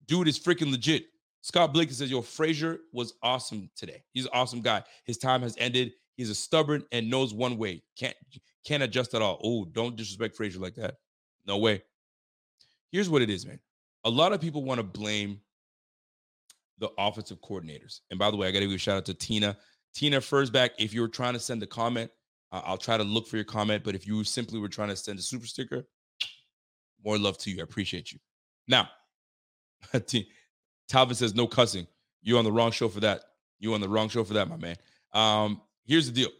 [0.06, 1.06] Dude is freaking legit.
[1.42, 4.02] Scott Blake says, Yo, Frazier was awesome today.
[4.12, 4.82] He's an awesome guy.
[5.04, 5.92] His time has ended.
[6.16, 7.82] He's a stubborn and knows one way.
[7.96, 8.16] Can't
[8.64, 9.38] can't adjust at all.
[9.44, 10.96] Oh, don't disrespect Frazier like that.
[11.46, 11.82] No way.
[12.90, 13.60] Here's what it is, man.
[14.04, 15.40] A lot of people want to blame
[16.78, 18.00] the offensive coordinators.
[18.10, 19.56] And by the way, I got to give a shout out to Tina.
[19.94, 22.10] Tina Fursback, if you were trying to send a comment,
[22.64, 23.84] I'll try to look for your comment.
[23.84, 25.86] But if you simply were trying to send a super sticker,
[27.04, 27.60] more love to you.
[27.60, 28.18] I appreciate you.
[28.68, 28.88] Now,
[29.92, 31.86] Talvin says no cussing.
[32.22, 33.22] You're on the wrong show for that.
[33.58, 34.76] You're on the wrong show for that, my man.
[35.12, 36.30] Um, here's the deal.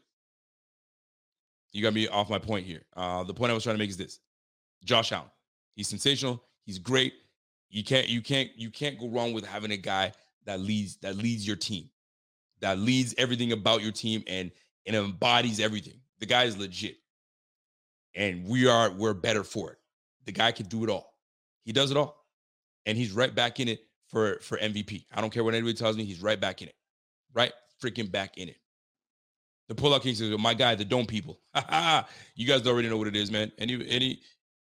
[1.72, 2.83] You got me off my point here.
[2.96, 4.20] Uh, the point I was trying to make is this:
[4.85, 5.31] Josh Allen.
[5.74, 6.42] He's sensational.
[6.64, 7.14] He's great.
[7.68, 10.12] You can't you can't you can't go wrong with having a guy
[10.46, 11.90] that leads that leads your team,
[12.61, 14.50] that leads everything about your team and
[14.87, 16.00] and embodies everything.
[16.18, 16.96] The guy is legit,
[18.14, 19.79] and we are we're better for it.
[20.24, 21.14] The guy can do it all.
[21.64, 22.24] He does it all,
[22.87, 25.07] and he's right back in it for for MVP.
[25.12, 26.05] I don't care what anybody tells me.
[26.05, 26.74] He's right back in it,
[27.35, 27.52] right
[27.83, 28.57] freaking back in it.
[29.68, 31.40] The pullout king says, oh, "My guy, the dome people.
[32.35, 33.52] you guys already know what it is, man.
[33.59, 34.20] Any any,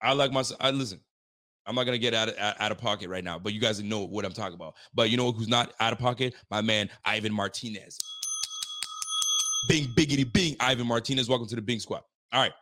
[0.01, 0.43] I like my.
[0.59, 0.99] I listen.
[1.65, 4.05] I'm not gonna get out of out of pocket right now, but you guys know
[4.05, 4.75] what I'm talking about.
[4.93, 6.33] But you know who's not out of pocket?
[6.49, 7.99] My man Ivan Martinez.
[9.67, 11.29] Bing biggity bing, Ivan Martinez.
[11.29, 12.01] Welcome to the Bing Squad.
[12.31, 12.53] All right,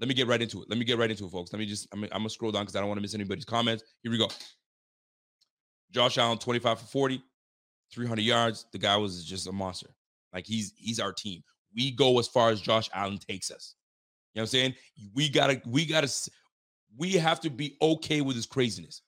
[0.00, 0.70] let me get right into it.
[0.70, 1.52] Let me get right into it, folks.
[1.52, 1.88] Let me just.
[1.92, 3.82] I'm, I'm gonna scroll down because I don't want to miss anybody's comments.
[4.02, 4.28] Here we go.
[5.90, 7.22] Josh Allen, 25 for 40,
[7.92, 8.66] 300 yards.
[8.72, 9.88] The guy was just a monster.
[10.32, 11.42] Like he's he's our team.
[11.74, 13.74] We go as far as Josh Allen takes us.
[14.34, 14.74] You know what I'm saying?
[15.14, 16.10] We gotta, we gotta,
[16.96, 19.02] we have to be okay with his craziness.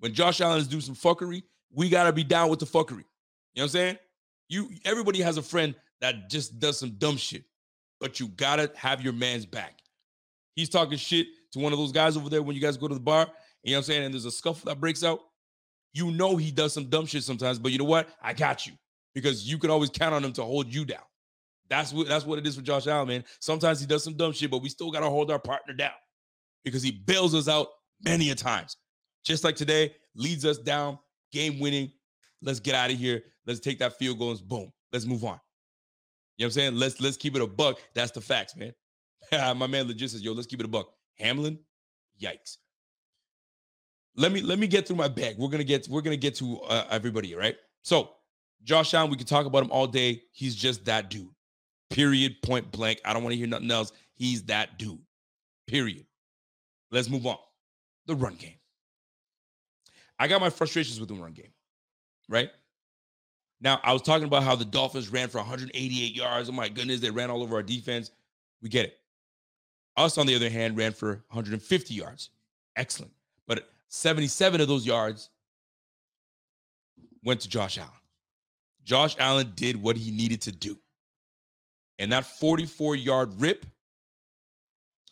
[0.00, 3.04] When Josh Allen is doing some fuckery, we gotta be down with the fuckery.
[3.54, 3.98] You know what I'm saying?
[4.48, 7.44] You everybody has a friend that just does some dumb shit,
[8.00, 9.78] but you gotta have your man's back.
[10.54, 12.94] He's talking shit to one of those guys over there when you guys go to
[12.94, 13.28] the bar,
[13.62, 14.04] you know what I'm saying?
[14.04, 15.20] And there's a scuffle that breaks out.
[15.92, 18.08] You know he does some dumb shit sometimes, but you know what?
[18.22, 18.74] I got you
[19.14, 21.02] because you can always count on him to hold you down.
[21.68, 23.24] That's what that's what it is for Josh Allen, man.
[23.40, 25.92] Sometimes he does some dumb shit, but we still got to hold our partner down
[26.64, 27.68] because he bails us out
[28.02, 28.76] many a times.
[29.24, 30.98] Just like today, leads us down,
[31.32, 31.92] game winning.
[32.40, 33.22] Let's get out of here.
[33.46, 34.72] Let's take that field goal and boom.
[34.92, 35.40] Let's move on.
[36.38, 36.74] You know what I'm saying?
[36.76, 37.78] Let's let's keep it a buck.
[37.94, 38.72] That's the facts, man.
[39.58, 40.88] My man legit says, yo, let's keep it a buck.
[41.18, 41.58] Hamlin,
[42.22, 42.58] yikes
[44.18, 45.38] let me let me get through my bag.
[45.38, 47.56] We're gonna get we're gonna get to uh, everybody, right?
[47.82, 48.10] So
[48.64, 50.22] Josh Allen, we can talk about him all day.
[50.32, 51.30] He's just that dude.
[51.88, 52.36] Period.
[52.42, 53.00] Point blank.
[53.04, 53.92] I don't want to hear nothing else.
[54.14, 54.98] He's that dude.
[55.68, 56.04] Period.
[56.90, 57.38] Let's move on.
[58.06, 58.56] The run game.
[60.18, 61.52] I got my frustrations with the run game,
[62.28, 62.50] right?
[63.60, 66.48] Now, I was talking about how the Dolphins ran for 188 yards.
[66.48, 68.10] Oh my goodness, they ran all over our defense.
[68.62, 68.98] We get it.
[69.96, 72.30] Us, on the other hand, ran for 150 yards.
[72.76, 73.12] Excellent.
[73.46, 75.30] But 77 of those yards
[77.24, 77.90] went to Josh Allen.
[78.84, 80.78] Josh Allen did what he needed to do.
[81.98, 83.66] And that 44 yard rip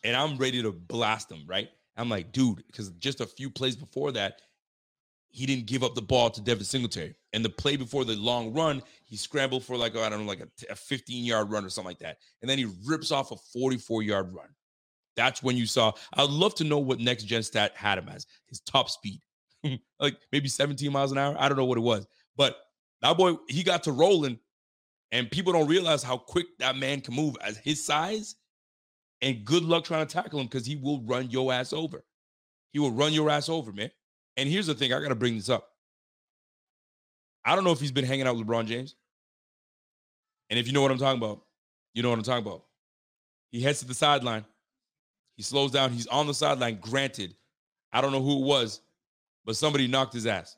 [0.03, 1.69] and I'm ready to blast him, right?
[1.97, 4.41] I'm like, dude, because just a few plays before that,
[5.29, 7.15] he didn't give up the ball to Devin Singletary.
[7.33, 10.27] And the play before the long run, he scrambled for like, oh, I don't know,
[10.27, 12.17] like a, a 15 yard run or something like that.
[12.41, 14.47] And then he rips off a 44 yard run.
[15.15, 15.91] That's when you saw.
[16.13, 19.19] I'd love to know what next gen stat had him as his top speed,
[19.99, 21.35] like maybe 17 miles an hour.
[21.37, 22.57] I don't know what it was, but
[23.01, 24.39] that boy, he got to rolling,
[25.11, 28.35] and people don't realize how quick that man can move as his size.
[29.21, 32.03] And good luck trying to tackle him because he will run your ass over.
[32.71, 33.89] He will run your ass over, man.
[34.37, 35.67] And here's the thing I got to bring this up.
[37.43, 38.95] I don't know if he's been hanging out with LeBron James.
[40.49, 41.41] And if you know what I'm talking about,
[41.93, 42.63] you know what I'm talking about.
[43.49, 44.45] He heads to the sideline.
[45.35, 45.91] He slows down.
[45.91, 46.79] He's on the sideline.
[46.79, 47.35] Granted,
[47.91, 48.81] I don't know who it was,
[49.45, 50.57] but somebody knocked his ass.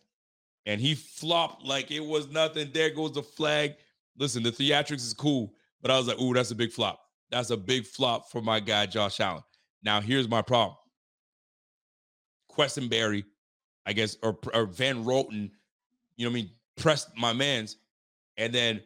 [0.66, 2.70] And he flopped like it was nothing.
[2.74, 3.76] There goes the flag.
[4.18, 7.00] Listen, the theatrics is cool, but I was like, ooh, that's a big flop.
[7.32, 9.44] That's a big flop for my guy, Josh Allen.
[9.84, 10.76] Now, here's my problem.
[12.52, 13.24] Quessenberry,
[13.86, 15.52] I guess, or, or Van Roten,
[16.16, 17.78] you know what I mean, pressed my man's,
[18.38, 18.82] and then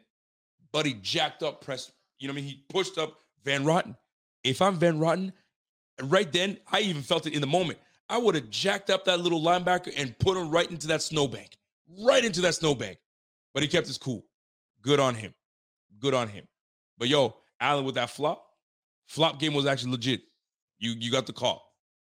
[0.72, 2.50] Buddy jacked up, pressed, you know what I mean?
[2.50, 3.96] He pushed up Van Roten.
[4.44, 5.32] If I'm Van Roten,
[6.02, 7.80] right then, I even felt it in the moment.
[8.10, 11.58] I would have jacked up that little linebacker and put him right into that snowbank,
[12.00, 12.98] right into that snowbank.
[13.54, 14.26] But he kept his cool.
[14.82, 15.34] Good on him.
[16.00, 16.48] Good on him.
[16.98, 18.46] But yo, Allen with that flop,
[19.08, 20.22] flop game was actually legit.
[20.80, 21.64] You you got the call.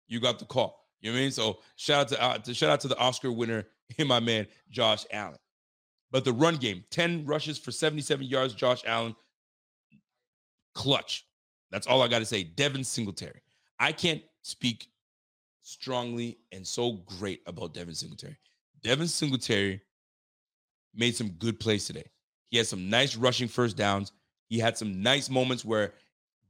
[0.07, 0.76] You got the call.
[1.01, 1.31] You know what I mean?
[1.31, 3.65] So shout out to, uh, to shout out to the Oscar winner,
[3.97, 5.37] him, my man, Josh Allen.
[6.11, 9.15] But the run game, 10 rushes for 77 yards, Josh Allen,
[10.73, 11.25] clutch.
[11.71, 12.43] That's all I got to say.
[12.43, 13.41] Devin Singletary.
[13.79, 14.87] I can't speak
[15.63, 18.37] strongly and so great about Devin Singletary.
[18.83, 19.81] Devin Singletary
[20.95, 22.05] made some good plays today.
[22.49, 24.13] He had some nice rushing first downs.
[24.47, 25.93] He had some nice moments where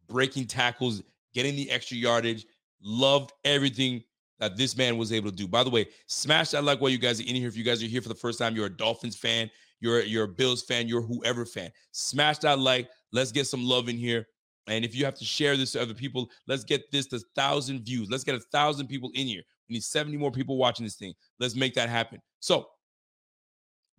[0.07, 1.01] breaking tackles,
[1.33, 2.45] getting the extra yardage,
[2.81, 4.03] loved everything
[4.39, 5.47] that this man was able to do.
[5.47, 7.47] By the way, smash that like while you guys are in here.
[7.47, 10.25] If you guys are here for the first time, you're a Dolphins fan, you're you're
[10.25, 11.71] a Bills fan, you're whoever fan.
[11.91, 12.89] Smash that like.
[13.11, 14.27] Let's get some love in here.
[14.67, 17.85] And if you have to share this to other people, let's get this to thousand
[17.85, 18.09] views.
[18.09, 19.41] Let's get a thousand people in here.
[19.69, 21.13] We need 70 more people watching this thing.
[21.39, 22.21] Let's make that happen.
[22.39, 22.67] So,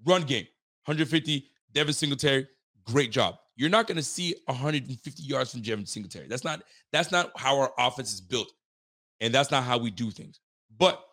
[0.05, 0.46] run game,
[0.85, 1.51] 150.
[1.72, 2.48] Devin Singletary,
[2.85, 3.37] great job.
[3.57, 6.29] You're not going to see 150 yards from Devin Singletary.
[6.29, 8.53] That's not that's not how our offense is built,
[9.21, 10.41] and that's not how we do things.
[10.79, 11.05] But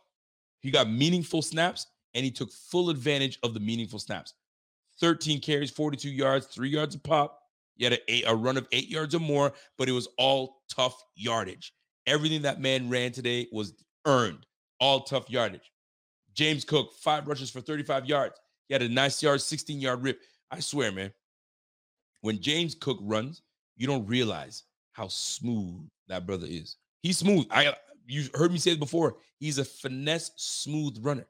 [0.62, 4.34] he got meaningful snaps, and he took full advantage of the meaningful snaps.
[5.00, 7.40] 13 carries, 42 yards, three yards a pop.
[7.76, 11.04] He had a, a run of eight yards or more, but it was all tough
[11.16, 11.74] yardage.
[12.08, 13.74] Everything that man ran today was
[14.06, 14.46] earned,
[14.80, 15.72] all tough yardage.
[16.34, 18.40] James Cook, five rushes for 35 yards.
[18.68, 20.22] He had a nice yard, 16 yard rip.
[20.52, 21.12] I swear, man,
[22.22, 23.42] when James Cook runs,
[23.76, 24.64] you don't realize
[24.94, 26.78] how smooth that brother is.
[27.02, 27.46] He's smooth.
[27.52, 27.74] I
[28.08, 29.18] you heard me say it before.
[29.40, 31.26] He's a finesse, smooth runner.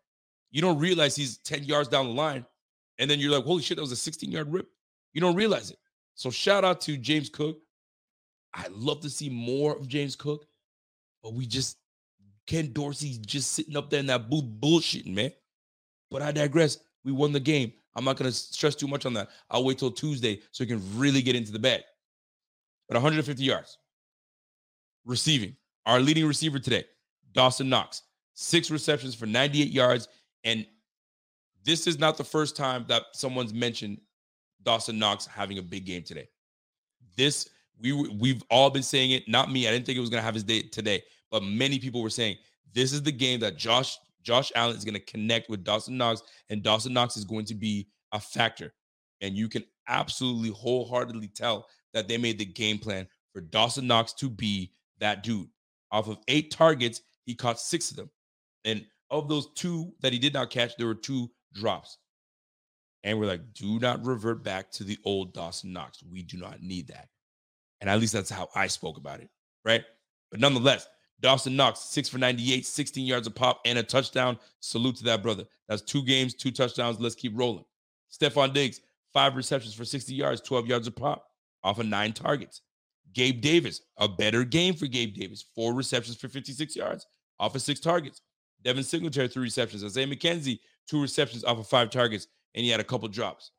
[0.52, 2.46] You don't realize he's 10 yards down the line,
[2.98, 4.70] and then you're like, holy shit, that was a 16 yard rip.
[5.14, 5.78] You don't realize it.
[6.16, 7.58] So shout out to James Cook.
[8.54, 10.46] I love to see more of James Cook,
[11.22, 11.78] but we just
[12.48, 15.32] Ken Dorsey just sitting up there in that booth bullshitting, man.
[16.10, 16.78] But I digress.
[17.04, 17.74] We won the game.
[17.96, 19.30] I'm not gonna stress too much on that.
[19.50, 21.82] I'll wait till Tuesday so we can really get into the bag.
[22.88, 23.78] But 150 yards.
[25.06, 25.56] Receiving.
[25.86, 26.86] Our leading receiver today,
[27.34, 30.08] Dawson Knox, six receptions for 98 yards.
[30.44, 30.66] And
[31.64, 34.00] this is not the first time that someone's mentioned
[34.64, 36.28] Dawson Knox having a big game today.
[37.16, 39.28] This we we've all been saying it.
[39.28, 39.68] Not me.
[39.68, 42.38] I didn't think it was to have his day today, but many people were saying
[42.74, 46.64] this is the game that Josh Josh Allen is to connect with Dawson Knox, and
[46.64, 48.74] Dawson Knox is going to be a factor.
[49.22, 54.14] And you can absolutely wholeheartedly tell that they made the game plan for Dawson Knox
[54.14, 55.48] to be that dude.
[55.92, 58.10] Off of eight targets, he caught six of them.
[58.64, 61.98] And of those two that he did not catch, there were two drops.
[63.04, 66.04] And we're like, do not revert back to the old Dawson Knox.
[66.04, 67.10] We do not need that.
[67.80, 69.30] And at least that's how I spoke about it.
[69.64, 69.84] Right.
[70.32, 70.88] But nonetheless,
[71.22, 74.40] Dawson Knox, six for 98, 16 yards of pop and a touchdown.
[74.60, 75.46] Salute to that brother.
[75.68, 77.00] That's two games, two touchdowns.
[77.00, 77.66] Let's keep rolling.
[78.12, 78.82] Stefon Diggs,
[79.14, 81.28] five receptions for 60 yards, 12 yards of pop
[81.64, 82.62] off of nine targets.
[83.16, 87.08] Gabe Davis, a better game for Gabe Davis, four receptions for 56 yards
[87.40, 88.22] off of six targets.
[88.64, 89.84] Devin Singletary, three receptions.
[89.84, 93.52] Isaiah McKenzie, two receptions off of five targets and he had a couple drops.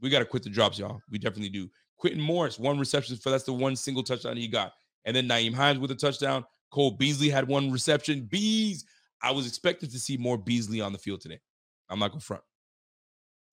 [0.00, 1.00] We got to quit the drops, y'all.
[1.10, 1.68] We definitely do.
[1.98, 4.72] Quintin Morris, one reception for that's the one single touchdown he got.
[5.04, 6.44] And then Nyheim Hines with a touchdown.
[6.70, 8.22] Cole Beasley had one reception.
[8.22, 8.84] Bees.
[9.22, 11.40] I was expecting to see more Beasley on the field today.
[11.88, 12.42] I'm not going to front.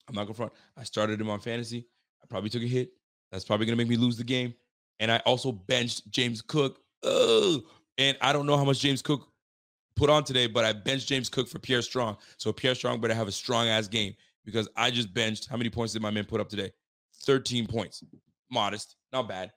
[0.10, 0.54] I'm not going to front.
[0.76, 1.88] I started him on fantasy.
[2.22, 2.90] I probably took a hit.
[3.32, 4.54] That's probably going to make me lose the game.
[5.00, 7.62] And I also benched James Cook oh.
[7.98, 9.28] And I don't know how much James Cook
[9.96, 12.18] put on today, but I benched James Cook for Pierre Strong.
[12.38, 14.14] So Pierre Strong better have a strong ass game
[14.46, 15.48] because I just benched.
[15.48, 16.72] How many points did my man put up today?
[17.24, 18.04] 13 points.
[18.50, 19.52] Modest, not bad.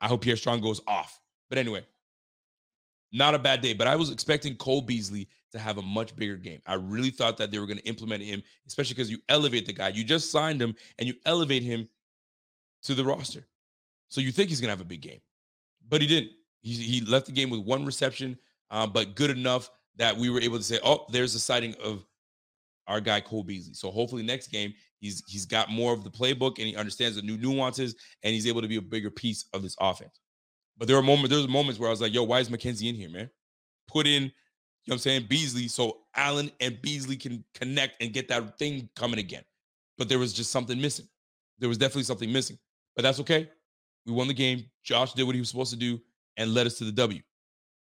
[0.00, 1.20] I hope Pierre Strong goes off.
[1.48, 1.86] But anyway,
[3.12, 3.74] not a bad day.
[3.74, 6.60] But I was expecting Cole Beasley to have a much bigger game.
[6.66, 9.72] I really thought that they were going to implement him, especially because you elevate the
[9.72, 9.88] guy.
[9.88, 11.88] You just signed him and you elevate him
[12.82, 13.46] to the roster.
[14.14, 15.18] So you think he's going to have a big game,
[15.88, 16.30] but he didn't.
[16.60, 18.38] He, he left the game with one reception,
[18.70, 22.06] uh, but good enough that we were able to say, oh, there's a sighting of
[22.86, 23.74] our guy Cole Beasley.
[23.74, 27.22] So hopefully next game he's he's got more of the playbook and he understands the
[27.22, 30.20] new nuances and he's able to be a bigger piece of this offense.
[30.78, 32.94] But there were moments, there's moments where I was like, yo, why is McKenzie in
[32.94, 33.28] here, man?
[33.88, 34.30] Put in, you know
[34.84, 39.18] what I'm saying, Beasley, so Allen and Beasley can connect and get that thing coming
[39.18, 39.42] again.
[39.98, 41.08] But there was just something missing.
[41.58, 42.58] There was definitely something missing.
[42.94, 43.50] But that's okay.
[44.06, 44.64] We won the game.
[44.82, 46.00] Josh did what he was supposed to do
[46.36, 47.20] and led us to the W.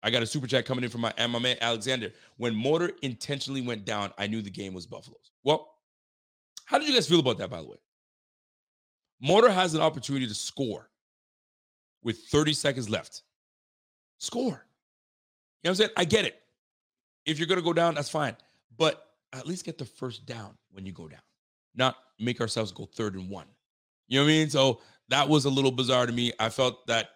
[0.04, 2.12] I got a super chat coming in from my, my man Alexander.
[2.38, 5.32] When Motor intentionally went down, I knew the game was Buffalo's.
[5.44, 5.68] Well,
[6.66, 7.78] how did you guys feel about that, by the way?
[9.22, 10.90] Motor has an opportunity to score
[12.04, 13.24] with 30 seconds left.
[14.20, 14.42] Score.
[14.44, 15.90] You know what I'm saying?
[15.98, 16.40] I get it.
[17.26, 18.36] If you're going to go down, that's fine.
[18.78, 21.22] But at least get the first down when you go down,
[21.76, 23.48] not make ourselves go third and one.
[24.08, 24.50] You know what I mean?
[24.50, 26.32] So that was a little bizarre to me.
[26.40, 27.10] I felt that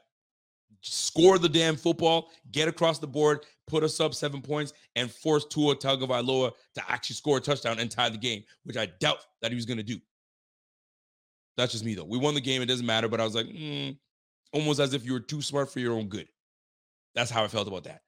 [0.81, 5.45] score the damn football, get across the board, put us up seven points, and force
[5.45, 9.51] Tua Tagovailoa to actually score a touchdown and tie the game, which I doubt that
[9.51, 9.99] he was going to do.
[11.57, 12.05] That's just me, though.
[12.05, 12.61] We won the game.
[12.61, 13.09] It doesn't matter.
[13.09, 13.97] But I was like, mm,
[14.53, 16.27] almost as if you were too smart for your own good.
[17.15, 18.01] That's how I felt about that.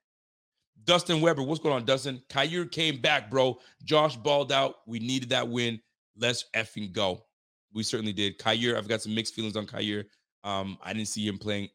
[0.86, 2.22] Dustin Weber, what's going on, Dustin?
[2.30, 3.60] Kaiir came back, bro.
[3.84, 4.76] Josh balled out.
[4.88, 5.82] We needed that win.
[6.18, 7.26] Let's effing go.
[7.74, 8.38] We certainly did.
[8.38, 10.06] Kaiir, I've got some mixed feelings on Kaiir.
[10.44, 11.70] Um, I didn't see him playing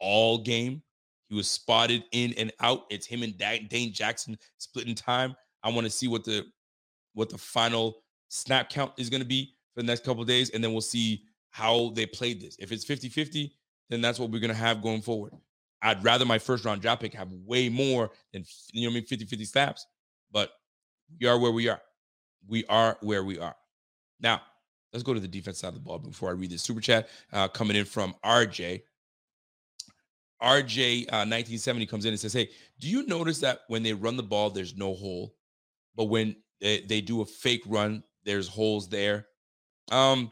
[0.00, 0.82] all game.
[1.28, 2.84] He was spotted in and out.
[2.90, 5.34] It's him and Dane Jackson splitting time.
[5.62, 6.46] I want to see what the
[7.14, 10.62] what the final snap count is going to be for the next couple days, and
[10.62, 12.56] then we'll see how they played this.
[12.58, 13.50] If it's 50-50,
[13.88, 15.32] then that's what we're going to have going forward.
[15.82, 19.06] I'd rather my first round draft pick have way more than you know I mean
[19.06, 19.86] 50-50 snaps,
[20.32, 20.50] but
[21.20, 21.80] we are where we are.
[22.46, 23.54] We are where we are.
[24.20, 24.42] Now,
[24.94, 27.08] let's go to the defense side of the ball before I read this super chat
[27.32, 28.82] uh, coming in from RJ.
[30.40, 34.16] RJ uh, 1970 comes in and says, Hey, do you notice that when they run
[34.16, 35.34] the ball, there's no hole,
[35.96, 39.26] but when they, they do a fake run, there's holes there?
[39.90, 40.30] Um,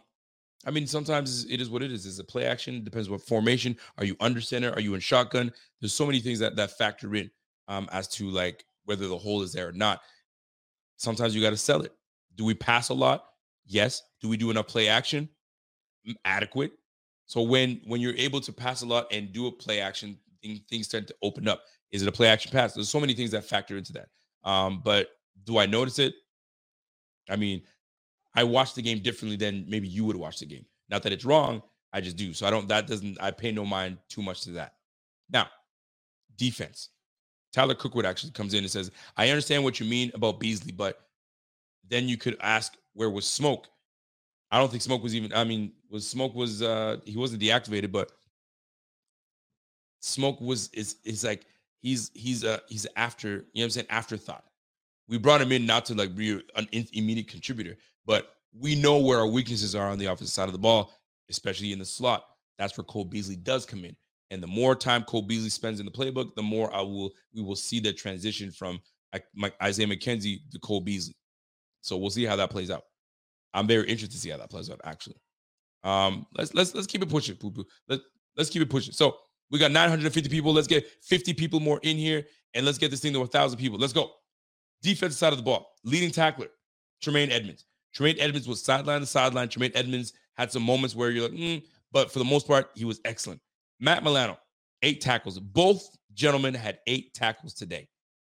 [0.64, 2.06] I mean, sometimes it is what it is.
[2.06, 2.76] It's a play action.
[2.76, 3.76] It depends what formation.
[3.98, 4.70] Are you under center?
[4.72, 5.52] Are you in shotgun?
[5.80, 7.30] There's so many things that that factor in
[7.66, 10.00] um, as to like whether the hole is there or not.
[10.98, 11.92] Sometimes you got to sell it.
[12.36, 13.24] Do we pass a lot?
[13.66, 14.02] Yes.
[14.20, 15.28] Do we do enough play action?
[16.24, 16.72] Adequate.
[17.26, 20.18] So when when you're able to pass a lot and do a play action,
[20.68, 21.62] things tend to open up.
[21.90, 22.74] Is it a play action pass?
[22.74, 24.08] There's so many things that factor into that.
[24.44, 25.08] Um, but
[25.44, 26.14] do I notice it?
[27.30, 27.62] I mean,
[28.34, 30.64] I watch the game differently than maybe you would watch the game.
[30.88, 32.32] Not that it's wrong, I just do.
[32.32, 32.68] So I don't.
[32.68, 33.18] That doesn't.
[33.20, 34.74] I pay no mind too much to that.
[35.30, 35.48] Now,
[36.36, 36.90] defense.
[37.52, 41.08] Tyler Cookwood actually comes in and says, "I understand what you mean about Beasley, but
[41.88, 43.68] then you could ask where was Smoke
[44.52, 45.32] I don't think Smoke was even.
[45.32, 48.12] I mean, was Smoke was uh he wasn't deactivated, but
[50.00, 51.46] Smoke was is is like
[51.80, 54.44] he's he's a he's after you know what I'm saying afterthought.
[55.08, 59.18] We brought him in not to like be an immediate contributor, but we know where
[59.18, 60.92] our weaknesses are on the offensive side of the ball,
[61.30, 62.26] especially in the slot.
[62.58, 63.96] That's where Cole Beasley does come in.
[64.30, 67.40] And the more time Cole Beasley spends in the playbook, the more I will we
[67.40, 68.80] will see the transition from
[69.14, 71.16] like Isaiah McKenzie to Cole Beasley.
[71.82, 72.82] So we'll see how that plays out.
[73.54, 74.80] I'm very interested to see how that plays out.
[74.84, 75.16] Actually,
[75.84, 77.66] um, let's let's let's keep it pushing, poo poo.
[77.88, 78.00] Let
[78.36, 78.92] let's keep it pushing.
[78.94, 79.16] So
[79.50, 80.52] we got 950 people.
[80.52, 83.58] Let's get 50 people more in here, and let's get this thing to a thousand
[83.58, 83.78] people.
[83.78, 84.10] Let's go.
[84.82, 86.48] Defensive side of the ball, leading tackler,
[87.02, 87.66] Tremaine Edmunds.
[87.94, 89.48] Tremaine Edmunds was sideline to sideline.
[89.48, 92.84] Tremaine Edmunds had some moments where you're like, mm, but for the most part, he
[92.84, 93.40] was excellent.
[93.80, 94.38] Matt Milano,
[94.82, 95.38] eight tackles.
[95.38, 97.88] Both gentlemen had eight tackles today,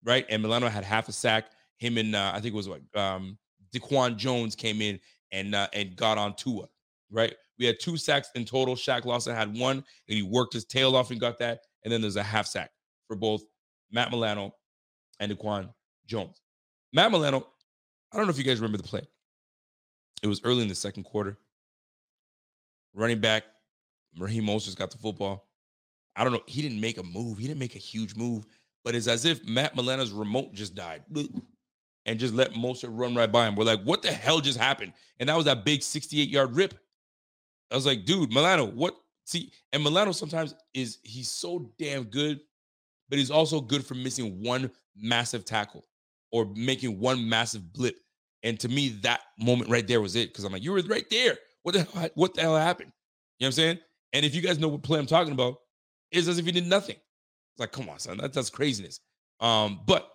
[0.05, 0.25] right?
[0.31, 1.51] And Milano had half a sack.
[1.83, 3.37] Him and uh, I think it was like um,
[3.75, 5.01] DaQuan Jones came in
[5.33, 6.69] and uh, and got on Tua,
[7.11, 7.35] right?
[7.59, 8.77] We had two sacks in total.
[8.77, 11.63] Shaq Lawson had one, and he worked his tail off and got that.
[11.83, 12.71] And then there's a half sack
[13.09, 13.43] for both
[13.91, 14.55] Matt Milano
[15.19, 15.75] and DaQuan
[16.07, 16.41] Jones.
[16.93, 17.49] Matt Milano,
[18.13, 19.03] I don't know if you guys remember the play.
[20.23, 21.37] It was early in the second quarter.
[22.95, 23.43] Running back,
[24.19, 25.49] Raheem Mostert got the football.
[26.15, 26.43] I don't know.
[26.47, 27.39] He didn't make a move.
[27.39, 28.47] He didn't make a huge move,
[28.85, 31.03] but it's as if Matt Milano's remote just died
[32.07, 33.55] and just let Mostert run right by him.
[33.55, 34.93] We're like, what the hell just happened?
[35.21, 36.75] And that was that big 68 yard rip.
[37.71, 38.95] I was like, dude, Milano, what
[39.25, 42.41] see, and Milano sometimes is he's so damn good,
[43.09, 45.87] but he's also good for missing one massive tackle
[46.33, 47.97] or making one massive blip.
[48.43, 51.09] And to me, that moment right there was it because I'm like, you were right
[51.11, 51.39] there.
[51.63, 52.11] What the hell?
[52.15, 52.93] What the hell happened?
[53.39, 53.79] You know what I'm saying?
[54.13, 55.57] And if you guys know what play I'm talking about,
[56.11, 56.97] it's as if he did nothing.
[56.97, 59.01] It's like, come on, son, that, that's craziness.
[59.41, 60.11] Um, but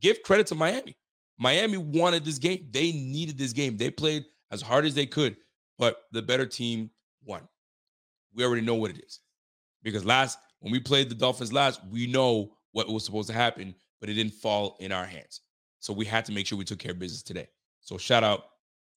[0.00, 0.96] give credit to Miami.
[1.38, 2.68] Miami wanted this game.
[2.70, 3.76] They needed this game.
[3.76, 5.36] They played as hard as they could,
[5.78, 6.90] but the better team
[7.24, 7.48] won.
[8.34, 9.20] We already know what it is.
[9.82, 13.74] Because last, when we played the Dolphins last, we know what was supposed to happen,
[14.00, 15.40] but it didn't fall in our hands.
[15.80, 17.48] So we had to make sure we took care of business today.
[17.80, 18.44] So shout out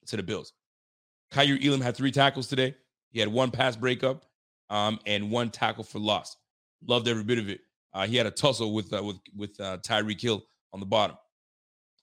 [0.06, 0.52] to the Bills.
[1.32, 2.74] Kaiir Elam had three tackles today.
[3.10, 4.24] He had one pass breakup
[4.70, 6.36] um, and one tackle for loss.
[6.86, 7.60] Loved every bit of it.
[7.92, 11.16] Uh, he had a tussle with uh, with with uh, Tyreek Hill on the bottom.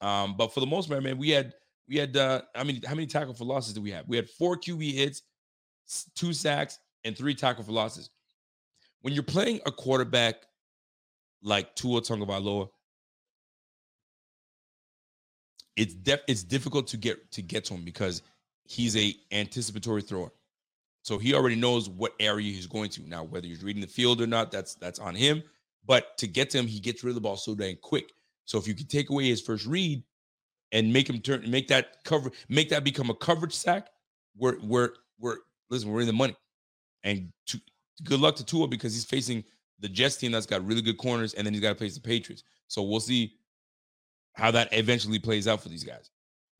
[0.02, 1.54] Um, but for the most part, man, we had
[1.88, 4.06] we had uh, I mean, how many tackle for losses did we have?
[4.08, 5.22] We had four QB hits,
[6.14, 8.10] two sacks, and three tackle for losses.
[9.02, 10.36] When you're playing a quarterback
[11.42, 12.68] like Tua Tagovailoa,
[15.76, 18.22] it's def- it's difficult to get to get to him because
[18.64, 20.32] he's a anticipatory thrower.
[21.02, 23.08] So he already knows what area he's going to.
[23.08, 25.42] Now, whether he's reading the field or not, that's that's on him.
[25.84, 28.12] But to get to him, he gets rid of the ball so dang quick.
[28.44, 30.02] So if you can take away his first read
[30.72, 33.88] and make him turn, make that cover, make that become a coverage sack,
[34.36, 35.36] we're we're we're
[35.70, 36.36] listen, we're in the money.
[37.04, 37.60] And to,
[38.04, 39.44] good luck to Tua because he's facing
[39.80, 42.00] the Jets team that's got really good corners, and then he's got to face the
[42.00, 42.44] Patriots.
[42.68, 43.34] So we'll see
[44.34, 46.10] how that eventually plays out for these guys.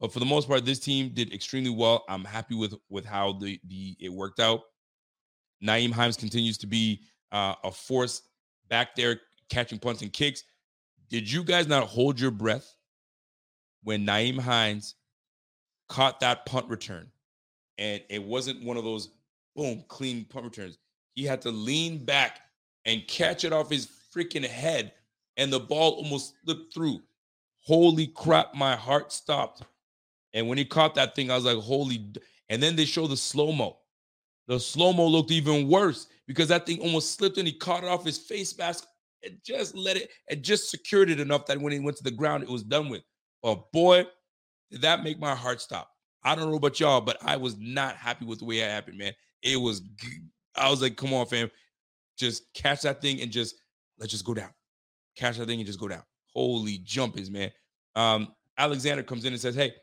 [0.01, 2.05] But for the most part, this team did extremely well.
[2.09, 4.63] I'm happy with with how the the it worked out.
[5.63, 8.23] Nyheim Hines continues to be uh, a force
[8.69, 10.43] back there catching punts and kicks.
[11.13, 12.75] Did you guys not hold your breath
[13.83, 14.95] when Nyheim Hines
[15.91, 17.07] caught that punt return?
[17.77, 19.11] And it wasn't one of those
[19.55, 20.79] boom, clean punt returns.
[21.15, 22.41] He had to lean back
[22.87, 24.93] and catch it off his freaking head,
[25.37, 27.03] and the ball almost slipped through.
[27.61, 29.65] Holy crap, my heart stopped.
[30.33, 32.11] And when he caught that thing, I was like, holy.
[32.49, 33.77] And then they show the slow mo.
[34.47, 37.89] The slow mo looked even worse because that thing almost slipped and he caught it
[37.89, 38.87] off his face mask
[39.25, 42.11] and just let it, and just secured it enough that when he went to the
[42.11, 43.03] ground, it was done with.
[43.43, 44.07] But boy,
[44.71, 45.89] did that make my heart stop.
[46.25, 48.99] I don't know about y'all, but I was not happy with the way it happened,
[48.99, 49.13] man.
[49.43, 49.83] It was,
[50.57, 51.51] I was like, come on, fam.
[52.17, 53.57] Just catch that thing and just
[53.99, 54.51] let's just go down.
[55.17, 56.03] Catch that thing and just go down.
[56.33, 57.51] Holy jumpers, man.
[57.97, 59.75] Um, Alexander comes in and says, Hey,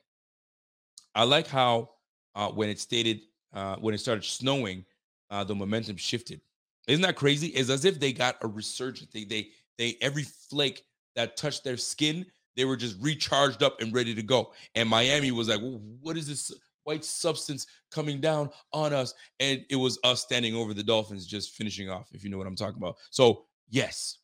[1.13, 1.89] I like how
[2.35, 3.21] uh, when it stated
[3.53, 4.85] uh, when it started snowing,
[5.31, 6.41] uh, the momentum shifted.
[6.89, 7.47] Isn't that crazy?
[7.47, 9.11] It's as if they got a resurgence.
[9.13, 10.83] They they they every flake
[11.15, 12.25] that touched their skin,
[12.55, 14.51] they were just recharged up and ready to go.
[14.75, 15.61] And Miami was like,
[16.01, 16.51] "What is this
[16.83, 21.53] white substance coming down on us?" And it was us standing over the Dolphins, just
[21.55, 22.09] finishing off.
[22.11, 22.97] If you know what I'm talking about.
[23.11, 24.17] So yes,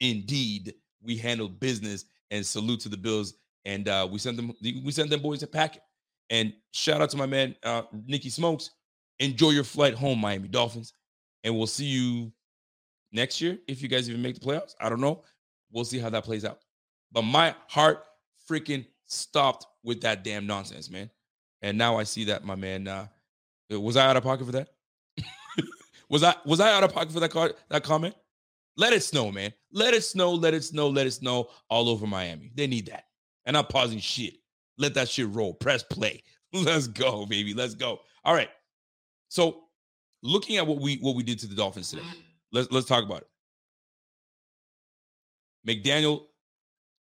[0.00, 2.06] indeed, we handled business.
[2.32, 3.34] And salute to the Bills.
[3.66, 5.82] And uh, we sent them we sent them boys a packet.
[6.30, 8.70] And shout out to my man, uh, Nikki Smokes.
[9.18, 10.94] Enjoy your flight home, Miami Dolphins.
[11.44, 12.32] And we'll see you
[13.12, 14.74] next year if you guys even make the playoffs.
[14.80, 15.22] I don't know.
[15.70, 16.60] We'll see how that plays out.
[17.10, 18.04] But my heart
[18.48, 21.10] freaking stopped with that damn nonsense, man.
[21.62, 23.06] And now I see that my man uh
[23.70, 24.68] was I out of pocket for that?
[26.08, 28.14] was I was I out of pocket for that card that comment?
[28.76, 29.52] Let it snow, man.
[29.70, 32.50] Let it snow, let it snow, let it snow all over Miami.
[32.54, 33.04] They need that.
[33.44, 34.34] And I'm pausing shit.
[34.78, 35.52] Let that shit roll.
[35.52, 36.22] Press play.
[36.52, 37.54] Let's go, baby.
[37.54, 38.00] Let's go.
[38.24, 38.48] All right.
[39.28, 39.64] So
[40.22, 42.02] looking at what we what we did to the Dolphins today,
[42.52, 43.28] let's let's talk about it.
[45.66, 46.24] McDaniel,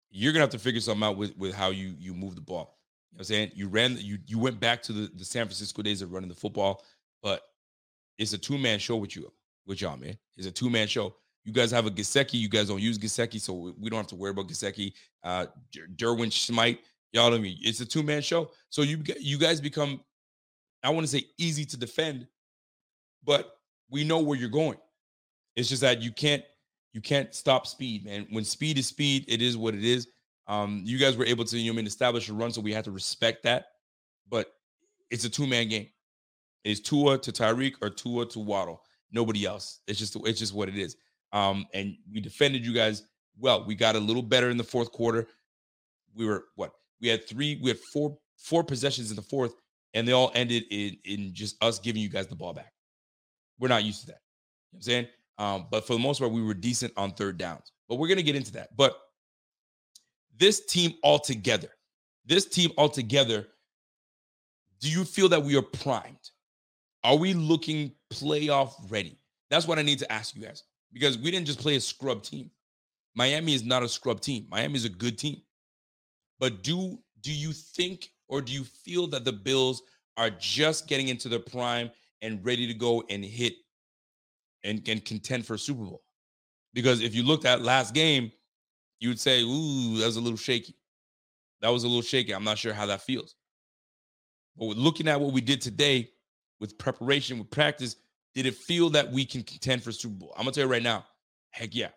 [0.09, 2.77] you're gonna have to figure something out with, with how you you move the ball.
[3.11, 3.51] You know what I'm saying?
[3.55, 6.35] You ran you you went back to the, the San Francisco days of running the
[6.35, 6.83] football,
[7.21, 7.41] but
[8.17, 9.31] it's a two-man show with you,
[9.67, 10.17] with y'all, man.
[10.37, 11.15] It's a two-man show.
[11.45, 12.33] You guys have a Gesicki.
[12.33, 14.93] You guys don't use Gesicki, so we don't have to worry about Gesicki.
[15.23, 15.45] Uh,
[15.95, 16.77] Durham Smythe,
[17.13, 17.43] y'all know me.
[17.43, 17.57] Mean?
[17.61, 20.01] It's a two man show, so you you guys become,
[20.83, 22.27] I want to say easy to defend,
[23.23, 23.57] but
[23.89, 24.77] we know where you're going.
[25.55, 26.43] It's just that you can't
[26.93, 28.27] you can't stop speed, man.
[28.31, 30.07] When speed is speed, it is what it is.
[30.47, 32.73] Um, you guys were able to you know, I mean, establish a run, so we
[32.73, 33.67] had to respect that.
[34.29, 34.47] But
[35.09, 35.87] it's a two man game.
[36.63, 38.81] It's Tua to Tyreek or Tua to Waddle.
[39.11, 39.79] Nobody else.
[39.87, 40.97] It's just it's just what it is.
[41.33, 43.03] Um, and we defended you guys
[43.37, 43.65] well.
[43.65, 45.27] We got a little better in the fourth quarter.
[46.15, 46.73] We were what?
[46.99, 49.53] We had three, we had four, four possessions in the fourth,
[49.93, 52.73] and they all ended in in just us giving you guys the ball back.
[53.59, 54.21] We're not used to that.
[54.71, 55.07] You know I'm saying?
[55.39, 57.71] Um, but for the most part, we were decent on third downs.
[57.87, 58.75] But we're gonna get into that.
[58.75, 58.97] But
[60.37, 61.69] this team altogether,
[62.25, 63.47] this team altogether,
[64.79, 66.31] do you feel that we are primed?
[67.03, 69.19] Are we looking playoff ready?
[69.49, 72.23] That's what I need to ask you guys because we didn't just play a scrub
[72.23, 72.51] team.
[73.15, 74.45] Miami is not a scrub team.
[74.49, 75.41] Miami is a good team.
[76.39, 79.81] But do do you think or do you feel that the Bills
[80.17, 81.89] are just getting into their prime
[82.21, 83.55] and ready to go and hit
[84.63, 86.03] and, and contend for a Super Bowl?
[86.73, 88.31] Because if you looked at last game,
[88.99, 90.75] you would say, ooh, that was a little shaky.
[91.61, 92.33] That was a little shaky.
[92.33, 93.35] I'm not sure how that feels.
[94.57, 96.09] But looking at what we did today
[96.59, 97.95] with preparation, with practice,
[98.33, 100.33] did it feel that we can contend for Super Bowl?
[100.35, 101.05] I'm gonna tell you right now,
[101.51, 101.89] heck yeah.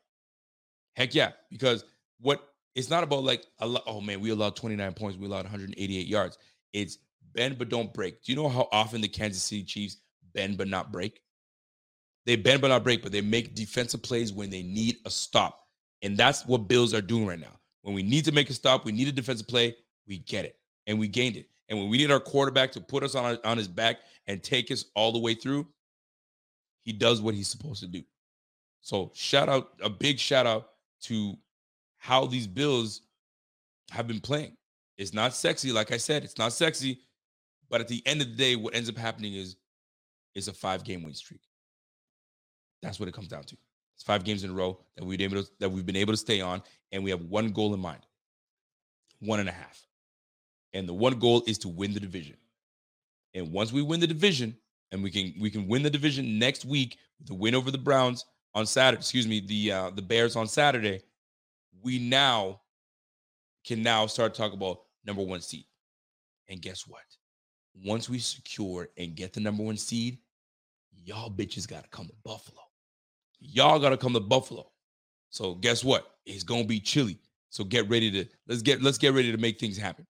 [0.97, 1.33] Heck yeah.
[1.51, 1.85] Because
[2.21, 6.39] what it's not about like oh man, we allowed 29 points, we allowed 188 yards.
[6.73, 6.99] It's
[7.35, 8.23] bend but don't break.
[8.23, 9.99] Do you know how often the Kansas City Chiefs
[10.33, 11.21] bend but not break?
[12.27, 15.67] They bend but not break, but they make defensive plays when they need a stop.
[16.03, 17.59] And that's what Bills are doing right now.
[17.83, 19.77] When we need to make a stop, we need a defensive play,
[20.07, 20.57] we get it.
[20.87, 21.49] And we gained it.
[21.69, 24.71] And when we need our quarterback to put us on, on his back and take
[24.71, 25.67] us all the way through,
[26.83, 28.03] he does what he's supposed to do.
[28.81, 30.71] So shout out, a big shout out
[31.03, 31.37] to
[31.99, 33.03] how these Bills
[33.91, 34.57] have been playing.
[34.99, 37.01] It's not sexy, like I said, it's not sexy.
[37.69, 39.57] But at the end of the day, what ends up happening is
[40.35, 41.43] is a five game win streak.
[42.83, 43.57] That's what it comes down to.
[43.97, 46.13] It's five games in a row that we've been able to, that we've been able
[46.13, 46.63] to stay on,
[46.93, 48.01] and we have one goal in mind,
[49.21, 49.87] one and a half.
[50.73, 52.37] And the one goal is to win the division.
[53.35, 54.57] And once we win the division,
[54.93, 57.79] and we can we can win the division next week with the win over the
[57.79, 58.25] Browns
[58.55, 61.03] on Saturday, excuse me, the uh, the Bears on Saturday,
[61.83, 62.61] we now
[63.65, 65.65] can now start talking about number one seed.
[66.49, 67.03] And guess what?
[67.75, 70.19] Once we secure and get the number one seed,
[71.05, 72.61] y'all bitches got to come to Buffalo.
[73.39, 74.71] Y'all got to come to Buffalo.
[75.31, 76.17] So guess what?
[76.27, 77.19] It's gonna be chilly.
[77.49, 80.07] So get ready to let's get let's get ready to make things happen.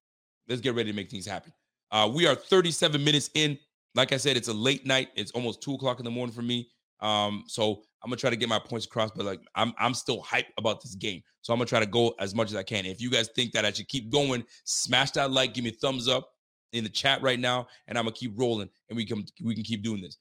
[0.48, 1.52] Let's get ready to make things happen.
[1.92, 3.58] Uh, we are 37 minutes in.
[3.94, 5.08] Like I said, it's a late night.
[5.16, 6.70] It's almost two o'clock in the morning for me.
[7.00, 10.22] Um, so I'm gonna try to get my points across, but like I'm I'm still
[10.22, 11.22] hyped about this game.
[11.42, 12.86] So I'm gonna try to go as much as I can.
[12.86, 15.74] If you guys think that I should keep going, smash that like, give me a
[15.74, 16.30] thumbs up
[16.72, 19.64] in the chat right now, and I'm gonna keep rolling and we can we can
[19.64, 20.18] keep doing this.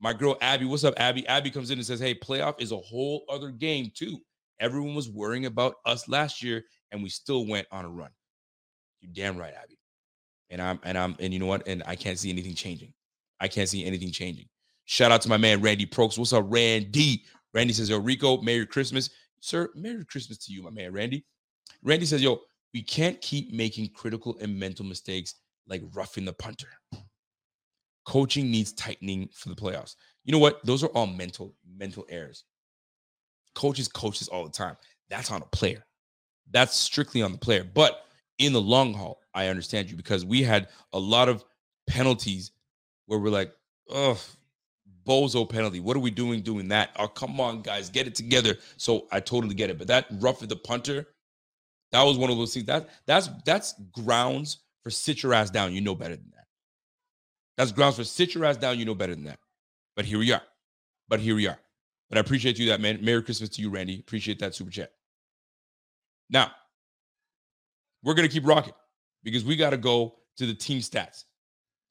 [0.00, 1.26] My girl Abby, what's up, Abby?
[1.26, 4.18] Abby comes in and says, Hey, playoff is a whole other game, too.
[4.60, 8.10] Everyone was worrying about us last year, and we still went on a run.
[9.00, 9.78] You damn right, Abby.
[10.50, 11.66] And I'm and I'm and you know what?
[11.66, 12.92] And I can't see anything changing.
[13.40, 14.46] I can't see anything changing.
[14.86, 16.18] Shout out to my man Randy Prokes.
[16.18, 17.24] What's up, Randy?
[17.52, 19.10] Randy says, Yo, Rico, Merry Christmas.
[19.40, 21.24] Sir, Merry Christmas to you, my man Randy.
[21.82, 22.40] Randy says, Yo,
[22.72, 25.34] we can't keep making critical and mental mistakes
[25.68, 26.68] like roughing the punter.
[28.06, 29.96] Coaching needs tightening for the playoffs.
[30.24, 30.64] You know what?
[30.64, 32.44] Those are all mental, mental errors.
[33.54, 34.76] Coaches coaches all the time.
[35.08, 35.84] That's on a player.
[36.50, 37.64] That's strictly on the player.
[37.64, 38.04] But
[38.38, 41.44] in the long haul, I understand you because we had a lot of
[41.86, 42.52] penalties
[43.06, 43.52] where we're like,
[43.90, 44.20] oh,
[45.06, 45.80] bozo penalty.
[45.80, 46.90] What are we doing doing that?
[46.98, 48.56] Oh, come on, guys, get it together.
[48.76, 49.78] So I totally get it.
[49.78, 51.06] But that rough of the punter,
[51.92, 52.66] that was one of those things.
[52.66, 55.72] That that's that's grounds for sit your ass down.
[55.72, 56.46] You know better than that.
[57.56, 58.78] That's grounds for sit your ass down.
[58.78, 59.40] You know better than that.
[59.96, 60.42] But here we are.
[61.08, 61.58] But here we are.
[62.08, 62.98] But I appreciate you that man.
[63.02, 63.98] Merry Christmas to you, Randy.
[63.98, 64.92] Appreciate that super chat.
[66.30, 66.52] Now,
[68.02, 68.74] we're gonna keep rocking
[69.24, 71.24] because we got to go to the team stats.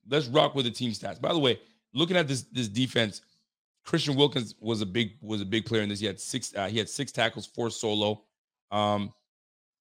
[0.07, 1.19] Let's rock with the team stats.
[1.19, 1.59] By the way,
[1.93, 3.21] looking at this this defense,
[3.85, 5.99] Christian Wilkins was a big was a big player in this.
[5.99, 8.23] He had six uh, he had six tackles, four solo.
[8.71, 9.11] Um,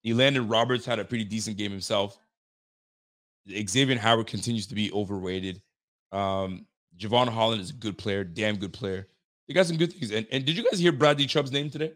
[0.06, 2.18] Elandon Roberts had a pretty decent game himself.
[3.68, 5.62] Xavier Howard continues to be overrated.
[6.12, 9.08] Um, Jevon Holland is a good player, damn good player.
[9.46, 10.10] They got some good things.
[10.10, 11.92] And, and did you guys hear Bradley Chubb's name today?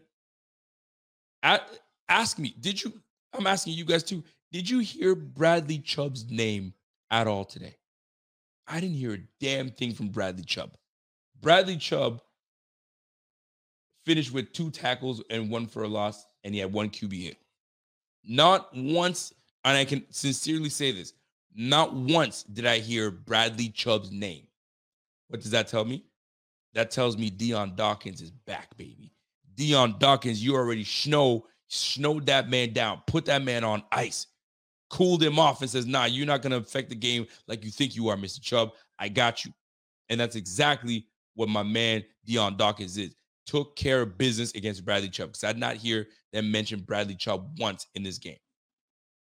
[2.13, 2.93] Ask me, did you?
[3.33, 4.23] I'm asking you guys too.
[4.51, 6.73] Did you hear Bradley Chubb's name
[7.09, 7.75] at all today?
[8.67, 10.77] I didn't hear a damn thing from Bradley Chubb.
[11.41, 12.21] Bradley Chubb
[14.05, 17.37] finished with two tackles and one for a loss, and he had one QB hit.
[18.23, 19.33] Not once,
[19.65, 21.13] and I can sincerely say this,
[21.55, 24.47] not once did I hear Bradley Chubb's name.
[25.27, 26.05] What does that tell me?
[26.73, 29.13] That tells me Dion Dawkins is back, baby.
[29.55, 34.27] Dion Dawkins, you already snow, snowed that man down, put that man on ice,
[34.89, 37.71] cooled him off, and says, Nah, you're not going to affect the game like you
[37.71, 38.41] think you are, Mr.
[38.41, 38.71] Chubb.
[38.97, 39.51] I got you.
[40.09, 43.15] And that's exactly what my man Dion Dawkins is.
[43.45, 45.29] Took care of business against Bradley Chubb.
[45.29, 48.37] Because I did not hear them mention Bradley Chubb once in this game.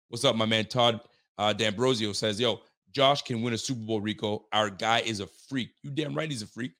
[0.09, 1.01] What's up, my man Todd
[1.37, 2.61] uh, D'Ambrosio says, Yo,
[2.93, 4.45] Josh can win a Super Bowl, Rico.
[4.51, 5.69] Our guy is a freak.
[5.83, 6.73] You damn right he's a freak.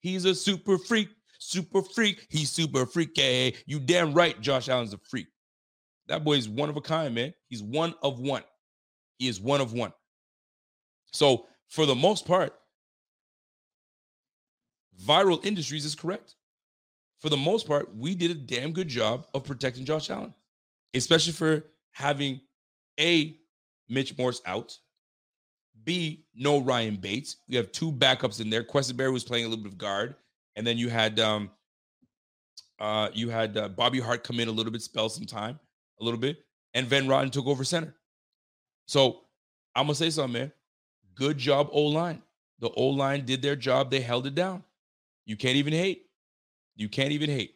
[0.00, 2.26] He's a super freak, super freak.
[2.30, 3.56] He's super freaky.
[3.66, 5.26] You damn right Josh Allen's a freak.
[6.08, 7.34] That boy is one of a kind, man.
[7.48, 8.42] He's one of one.
[9.18, 9.92] He is one of one.
[11.12, 12.54] So, for the most part,
[15.04, 16.34] Viral Industries is correct.
[17.20, 20.34] For the most part, we did a damn good job of protecting Josh Allen,
[20.94, 22.40] especially for having
[22.98, 23.36] A,
[23.90, 24.76] Mitch Morse out,
[25.84, 27.36] B, no Ryan Bates.
[27.48, 28.62] We have two backups in there.
[28.62, 30.14] Quessenberry was playing a little bit of guard,
[30.56, 31.50] and then you had um,
[32.78, 35.58] uh, you had uh, Bobby Hart come in a little bit, spell some time,
[36.00, 37.94] a little bit, and Van Roten took over center.
[38.86, 39.22] So
[39.74, 40.52] I'm gonna say something, man.
[41.14, 42.22] Good job, O line.
[42.60, 43.90] The O line did their job.
[43.90, 44.62] They held it down.
[45.26, 46.06] You can't even hate.
[46.76, 47.54] You can't even hate.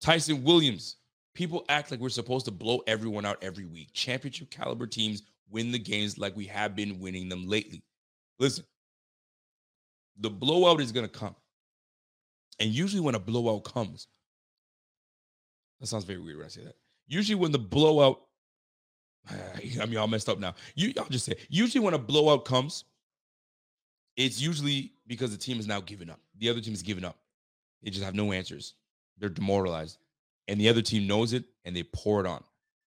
[0.00, 0.96] Ty'Son Williams.
[1.38, 3.90] People act like we're supposed to blow everyone out every week.
[3.92, 7.84] Championship caliber teams win the games like we have been winning them lately.
[8.40, 8.64] Listen,
[10.18, 11.36] the blowout is going to come.
[12.58, 14.08] And usually, when a blowout comes,
[15.78, 16.74] that sounds very weird when I say that.
[17.06, 18.20] Usually, when the blowout,
[19.30, 20.56] I mean, all messed up now.
[20.74, 22.82] You, I'll just say, usually when a blowout comes,
[24.16, 26.18] it's usually because the team is now giving up.
[26.38, 27.16] The other team is giving up.
[27.84, 28.74] They just have no answers.
[29.18, 29.98] They're demoralized.
[30.48, 32.42] And the other team knows it and they pour it on.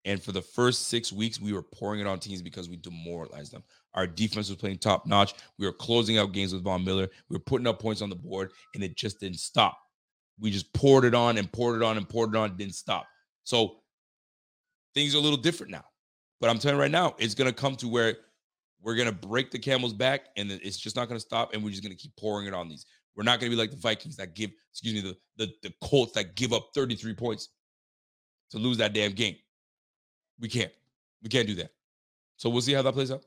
[0.05, 3.53] And for the first six weeks, we were pouring it on teams because we demoralized
[3.53, 3.63] them.
[3.95, 5.35] Our defense was playing top notch.
[5.59, 7.09] We were closing out games with Von Miller.
[7.31, 9.79] We were putting up points on the board, and it just didn't stop.
[10.39, 13.07] We just poured it on and poured it on and poured it on, didn't stop.
[13.45, 13.77] So
[14.95, 15.85] things are a little different now.
[16.41, 18.17] But I'm telling you right now, it's going to come to where
[18.83, 21.63] we're going to break the camel's back, and it's just not going to stop, and
[21.63, 22.85] we're just going to keep pouring it on these.
[23.17, 25.75] We're not going to be like the Vikings that give, excuse me, the, the, the
[25.83, 27.49] Colts that give up 33 points
[28.51, 29.37] to lose that damn game.
[30.41, 30.73] We can't.
[31.23, 31.71] We can't do that.
[32.37, 33.25] So we'll see how that plays out.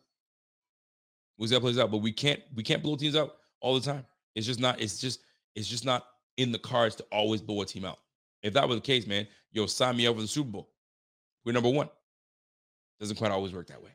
[1.37, 1.89] We'll see how that plays out.
[1.89, 4.05] But we can't we can't blow teams out all the time.
[4.35, 5.21] It's just not, it's just,
[5.55, 6.05] it's just not
[6.37, 7.97] in the cards to always blow a team out.
[8.43, 10.69] If that was the case, man, yo, sign me up for the Super Bowl.
[11.43, 11.89] We're number one.
[12.99, 13.91] Doesn't quite always work that way.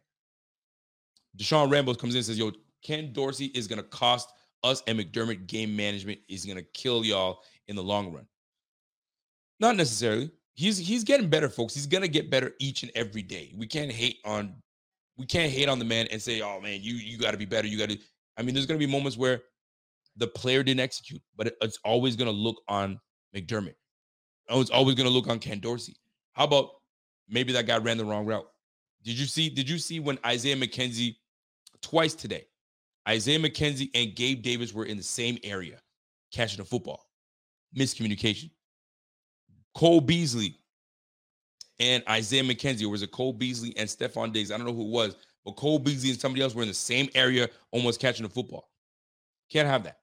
[1.36, 2.50] Deshaun Rambos comes in and says, yo,
[2.82, 4.32] Ken Dorsey is gonna cost
[4.64, 8.26] us and McDermott game management is gonna kill y'all in the long run.
[9.60, 11.74] Not necessarily he's he's getting better, folks.
[11.74, 13.52] He's gonna get better each and every day.
[13.56, 14.54] We can't hate on
[15.16, 17.44] we can't hate on the man and say, oh man, you you got to be
[17.44, 17.68] better.
[17.68, 17.98] You got to.
[18.36, 19.42] I mean, there's gonna be moments where
[20.16, 23.00] the player didn't execute, but it's always gonna look on
[23.34, 23.74] McDermott.
[24.48, 25.96] Oh, it's always gonna look on Ken Dorsey.
[26.32, 26.70] How about
[27.28, 28.46] maybe that guy ran the wrong route?
[29.04, 29.48] Did you see?
[29.48, 31.16] Did you see when Isaiah McKenzie
[31.80, 32.46] twice today?
[33.08, 35.78] Isaiah McKenzie and Gabe Davis were in the same area
[36.32, 37.06] catching the football.
[37.76, 38.50] Miscommunication.
[39.74, 40.56] Cole Beasley
[41.80, 44.50] and Isaiah McKenzie, or was it Cole Beasley and Stefon Diggs?
[44.50, 46.74] I don't know who it was, but Cole Beasley and somebody else were in the
[46.74, 48.70] same area, almost catching the football.
[49.50, 49.98] Can't have that.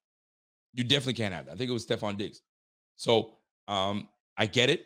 [0.73, 1.53] You definitely can't have that.
[1.53, 2.41] I think it was Stefon Diggs.
[2.95, 3.37] So
[3.67, 4.85] um, I get it.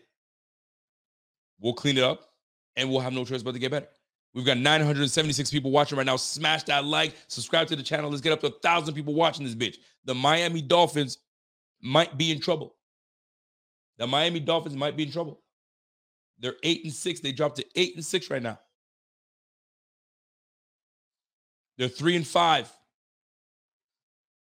[1.59, 2.29] We'll clean it up
[2.75, 3.87] and we'll have no choice but to get better.
[4.33, 6.15] We've got 976 people watching right now.
[6.15, 8.09] Smash that like, subscribe to the channel.
[8.09, 9.77] Let's get up to a thousand people watching this bitch.
[10.05, 11.19] The Miami Dolphins
[11.81, 12.75] might be in trouble.
[13.99, 15.41] The Miami Dolphins might be in trouble.
[16.39, 17.19] They're eight and six.
[17.19, 18.59] They dropped to eight and six right now.
[21.77, 22.71] They're three and five,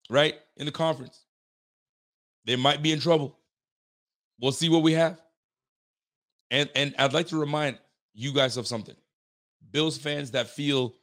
[0.10, 0.36] right?
[0.58, 1.26] In the conference.
[2.46, 3.38] They might be in trouble.
[4.40, 5.22] We'll see what we have.
[6.52, 7.78] And and I'd like to remind
[8.14, 8.96] you guys of something.
[9.72, 10.96] Bills fans that feel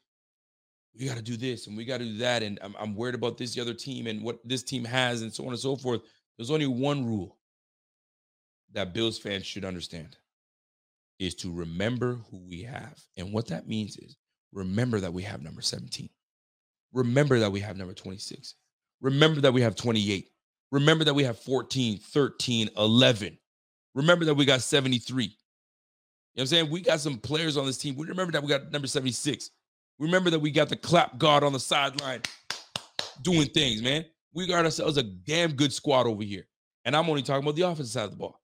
[0.98, 3.14] we got to do this and we got to do that, and I'm, I'm worried
[3.14, 5.76] about this the other team and what this team has, and so on and so
[5.76, 6.02] forth.
[6.36, 7.36] There's only one rule
[8.72, 10.16] that Bills fans should understand
[11.18, 13.00] is to remember who we have.
[13.16, 14.16] And what that means is
[14.52, 16.08] remember that we have number 17.
[16.92, 18.54] Remember that we have number 26.
[19.00, 20.28] Remember that we have 28.
[20.72, 23.38] Remember that we have 14, 13, 11.
[23.94, 25.34] Remember that we got 73.
[26.36, 26.70] You know what I'm saying?
[26.70, 27.96] We got some players on this team.
[27.96, 29.50] We remember that we got number 76.
[29.98, 32.20] Remember that we got the clap guard on the sideline
[33.22, 34.04] doing things, man.
[34.34, 36.46] We got ourselves a damn good squad over here.
[36.84, 38.38] And I'm only talking about the offensive side of the ball.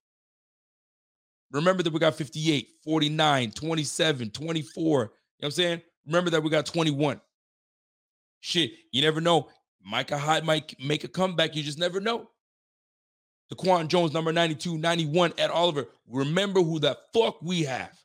[1.51, 4.83] Remember that we got 58, 49, 27, 24.
[4.83, 5.81] You know what I'm saying?
[6.07, 7.21] Remember that we got 21.
[8.39, 9.49] Shit, you never know.
[9.85, 11.55] Micah Hyde might make a comeback.
[11.55, 12.31] You just never know.
[13.53, 15.87] Daquan Jones, number 92, 91, Ed Oliver.
[16.07, 17.97] Remember who the fuck we have.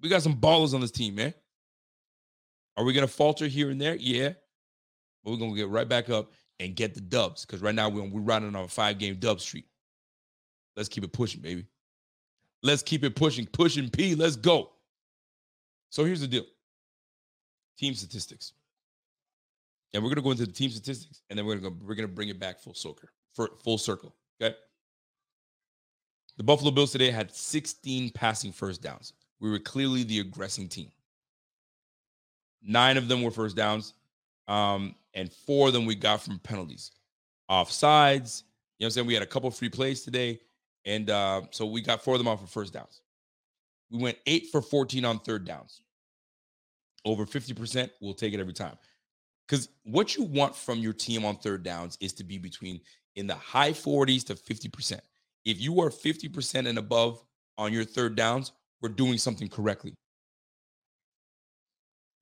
[0.00, 1.34] We got some ballers on this team, man.
[2.76, 3.96] Are we going to falter here and there?
[3.96, 4.30] Yeah.
[5.24, 7.88] But we're going to get right back up and get the dubs because right now
[7.88, 9.64] we're, we're riding on a five game dub streak.
[10.76, 11.66] Let's keep it pushing, baby.
[12.62, 13.46] Let's keep it pushing.
[13.46, 14.14] Pushing P.
[14.14, 14.70] Let's go.
[15.90, 16.44] So here's the deal
[17.78, 18.52] team statistics.
[19.92, 21.94] And we're going to go into the team statistics and then we're going to we're
[21.94, 23.08] going to bring it back full circle.
[23.36, 24.14] For full circle.
[24.42, 24.56] Okay.
[26.38, 29.12] The Buffalo Bills today had 16 passing first downs.
[29.40, 30.90] We were clearly the aggressing team.
[32.62, 33.92] Nine of them were first downs,
[34.48, 36.92] um, and four of them we got from penalties.
[37.50, 38.42] offsides.
[38.78, 39.06] You know what I'm saying?
[39.06, 40.40] We had a couple free plays today.
[40.86, 43.02] And uh, so we got four of them off for first downs.
[43.90, 45.82] We went eight for 14 on third downs.
[47.04, 48.76] Over 50%, we'll take it every time.
[49.46, 52.80] Because what you want from your team on third downs is to be between
[53.16, 55.00] in the high 40s to 50%.
[55.44, 57.22] If you are 50% and above
[57.58, 59.94] on your third downs, we're doing something correctly.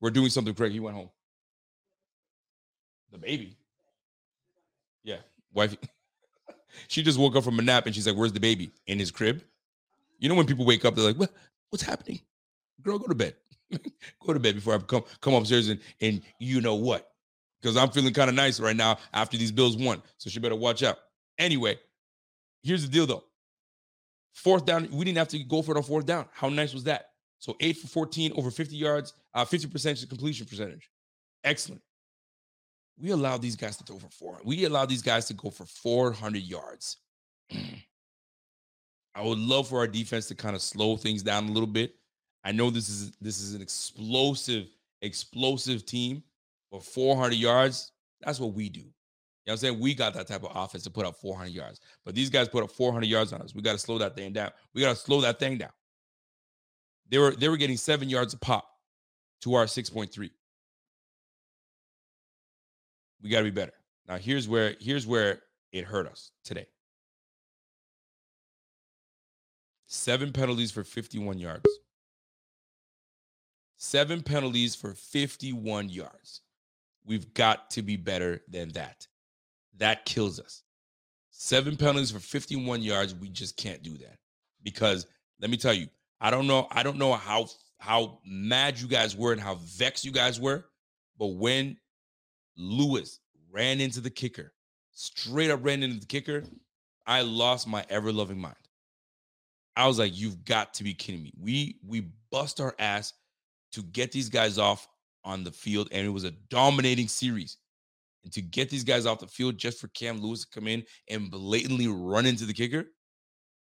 [0.01, 0.73] We're doing something correct.
[0.73, 1.11] He went home.
[3.11, 3.57] The baby.
[5.03, 5.19] Yeah,
[5.53, 5.77] wife.
[6.89, 9.11] she just woke up from a nap and she's like, "Where's the baby?" In his
[9.11, 9.43] crib.
[10.19, 11.31] You know when people wake up, they're like, "What?
[11.71, 12.21] What's happening?"
[12.83, 13.35] Girl, go to bed.
[14.27, 17.14] go to bed before I come come upstairs and and you know what?
[17.65, 20.03] Because I'm feeling kind of nice right now after these Bills won.
[20.19, 20.99] So she better watch out.
[21.39, 21.79] Anyway,
[22.63, 23.25] here's the deal though.
[24.35, 26.27] Fourth down, we didn't have to go for it on fourth down.
[26.35, 27.13] How nice was that?
[27.39, 30.91] So eight for 14, over 50 yards, uh, 50% completion percentage.
[31.43, 31.81] Excellent.
[33.01, 34.41] We allowed these guys to throw for four.
[34.45, 36.99] We allowed these guys to go for 400 yards.
[37.51, 41.95] I would love for our defense to kind of slow things down a little bit.
[42.45, 44.67] I know this is this is an explosive,
[45.01, 46.23] explosive team,
[46.75, 48.81] but 400 yards, that's what we do.
[48.81, 48.91] You know
[49.45, 49.81] what I'm saying?
[49.81, 51.79] We got that type of offense to put up 400 yards.
[52.05, 53.55] But these guys put up 400 yards on us.
[53.55, 54.51] We got to slow that thing down.
[54.75, 55.71] We got to slow that thing down.
[57.09, 58.69] They were they were getting 7 yards a pop
[59.43, 60.31] to our 6.3.
[63.23, 63.75] We got to be better.
[64.09, 66.67] Now here's where here's where it hurt us today.
[69.87, 71.69] Seven penalties for 51 yards.
[73.77, 76.41] Seven penalties for 51 yards.
[77.07, 79.07] We've got to be better than that.
[79.79, 80.63] That kills us.
[81.31, 83.15] Seven penalties for 51 yards.
[83.15, 84.19] We just can't do that.
[84.63, 85.07] Because
[85.41, 85.89] let me tell you,
[86.21, 86.69] I don't know.
[86.71, 87.49] I don't know how
[87.79, 90.65] how mad you guys were and how vexed you guys were.
[91.19, 91.77] But when
[92.57, 94.55] Lewis ran into the kicker,
[94.93, 96.45] straight up ran into the kicker,
[97.07, 98.57] I lost my ever loving mind.
[99.77, 101.33] I was like, you've got to be kidding me.
[101.39, 103.13] We we bust our ass
[103.73, 104.89] to get these guys off
[105.25, 107.59] on the field, and it was a dominating series.
[108.25, 110.85] And to get these guys off the field just for Cam Lewis to come in
[111.11, 112.87] and blatantly run into the kicker,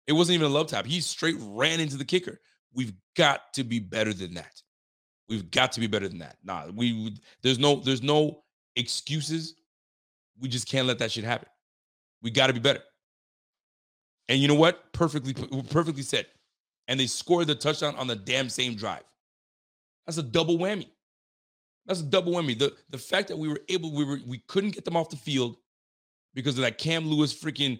[0.07, 0.85] it wasn't even a love tap.
[0.85, 2.39] He straight ran into the kicker.
[2.73, 4.61] We've got to be better than that.
[5.27, 6.37] We've got to be better than that.
[6.43, 8.43] Nah, we, there's no there's no
[8.77, 9.55] excuses.
[10.39, 11.49] We just can't let that shit happen.
[12.21, 12.81] We got to be better.
[14.29, 14.93] And you know what?
[14.93, 15.33] Perfectly
[15.69, 16.27] perfectly said.
[16.87, 19.03] And they scored the touchdown on the damn same drive.
[20.05, 20.87] That's a double whammy.
[21.87, 22.57] That's a double whammy.
[22.57, 25.15] The the fact that we were able, we were we couldn't get them off the
[25.15, 25.55] field
[26.33, 27.79] because of that Cam Lewis freaking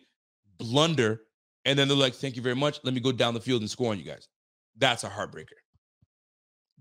[0.57, 1.21] blunder.
[1.65, 2.79] And then they're like, thank you very much.
[2.83, 4.29] Let me go down the field and score on you guys.
[4.77, 5.57] That's a heartbreaker.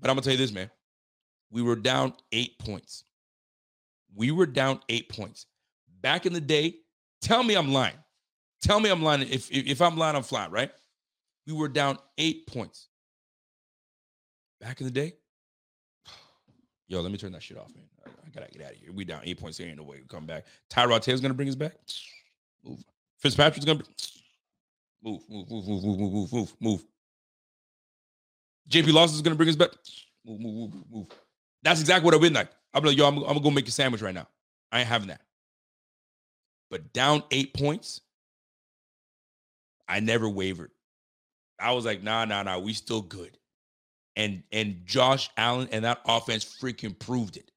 [0.00, 0.70] But I'm gonna tell you this, man.
[1.50, 3.04] We were down eight points.
[4.14, 5.46] We were down eight points.
[6.00, 6.76] Back in the day,
[7.20, 7.96] tell me I'm lying.
[8.62, 9.22] Tell me I'm lying.
[9.22, 10.70] If, if, if I'm lying, I'm flat, right?
[11.46, 12.88] We were down eight points.
[14.60, 15.14] Back in the day,
[16.88, 17.84] yo, let me turn that shit off, man.
[18.04, 18.92] I, gotta get out of here.
[18.92, 19.58] We down eight points.
[19.58, 20.44] There ain't no way we come back.
[20.70, 21.72] Tyrod Taylor's gonna bring us back.
[22.64, 22.84] Move.
[23.18, 23.82] Fitzpatrick's gonna
[25.02, 26.84] move, move, move, move, move, move, move, move.
[28.68, 29.70] JP Losman's gonna bring us back.
[30.24, 31.06] Move, move, move, move.
[31.62, 32.48] That's exactly what I've been like.
[32.74, 34.28] I'm like, yo, I'm, I'm gonna go make a sandwich right now.
[34.70, 35.20] I ain't having that.
[36.70, 38.00] But down eight points,
[39.88, 40.72] I never wavered.
[41.58, 43.38] I was like, nah, nah, nah, we still good.
[44.16, 47.50] And and Josh Allen and that offense freaking proved it.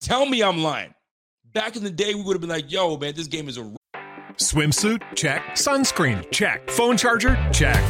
[0.00, 0.94] Tell me I'm lying.
[1.52, 3.72] Back in the day, we would have been like, yo, man, this game is a
[4.36, 5.42] swimsuit, check.
[5.50, 6.68] Sunscreen, check.
[6.70, 7.80] Phone charger, check.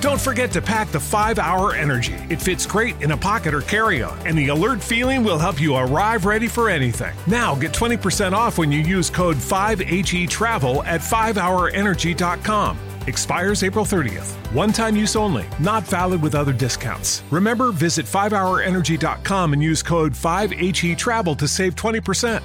[0.00, 2.14] Don't forget to pack the 5 Hour Energy.
[2.28, 5.60] It fits great in a pocket or carry on, and the alert feeling will help
[5.60, 7.14] you arrive ready for anything.
[7.28, 12.78] Now get 20% off when you use code 5HE Travel at 5hourenergy.com.
[13.06, 14.30] Expires April 30th.
[14.52, 17.22] One time use only, not valid with other discounts.
[17.30, 22.42] Remember, visit 5hourenergy.com and use code 5HE Travel to save 20%.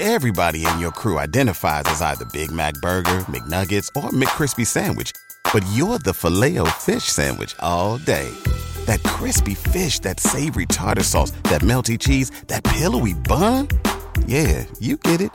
[0.00, 5.10] Everybody in your crew identifies as either Big Mac Burger, McNuggets, or McCrispy Sandwich,
[5.52, 8.32] but you're the filet fish Sandwich all day.
[8.86, 13.66] That crispy fish, that savory tartar sauce, that melty cheese, that pillowy bun.
[14.26, 15.32] Yeah, you get it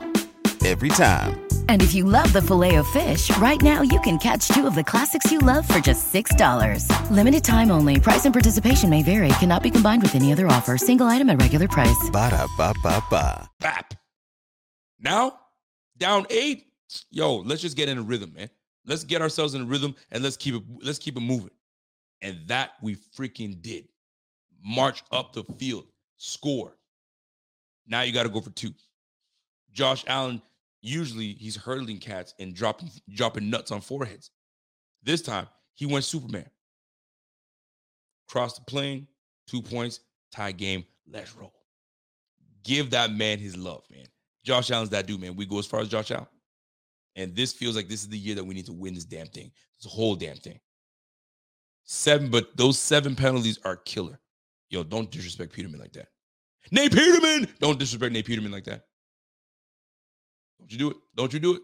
[0.65, 1.43] every time.
[1.69, 4.75] And if you love the filet of fish, right now you can catch two of
[4.75, 6.87] the classics you love for just $6.
[7.11, 7.99] Limited time only.
[7.99, 9.29] Price and participation may vary.
[9.39, 10.77] Cannot be combined with any other offer.
[10.77, 12.09] Single item at regular price.
[12.11, 13.49] Ba da ba ba ba.
[13.59, 13.93] bap.
[14.99, 15.39] Now,
[15.97, 16.67] down eight.
[17.11, 18.49] Yo, let's just get in a rhythm, man.
[18.85, 21.51] Let's get ourselves in a rhythm and let's keep it, let's keep it moving.
[22.21, 23.87] And that we freaking did.
[24.63, 25.87] March up the field,
[26.17, 26.77] score.
[27.87, 28.73] Now you got to go for two.
[29.73, 30.41] Josh Allen,
[30.83, 34.29] usually he's hurdling cats and dropping dropping nuts on foreheads.
[35.01, 36.49] This time he went Superman.
[38.27, 39.07] Cross the plane,
[39.47, 40.85] two points, tie game.
[41.09, 41.53] Let's roll.
[42.63, 44.05] Give that man his love, man.
[44.45, 45.35] Josh Allen's that dude, man.
[45.35, 46.27] We go as far as Josh Allen.
[47.15, 49.27] And this feels like this is the year that we need to win this damn
[49.27, 49.51] thing.
[49.81, 50.59] This whole damn thing.
[51.85, 54.19] Seven, but those seven penalties are killer.
[54.69, 56.07] Yo, don't disrespect Peterman like that.
[56.71, 58.85] Nate Peterman, don't disrespect Nate Peterman like that.
[60.63, 60.97] Don't you do it.
[61.15, 61.61] Don't you do it.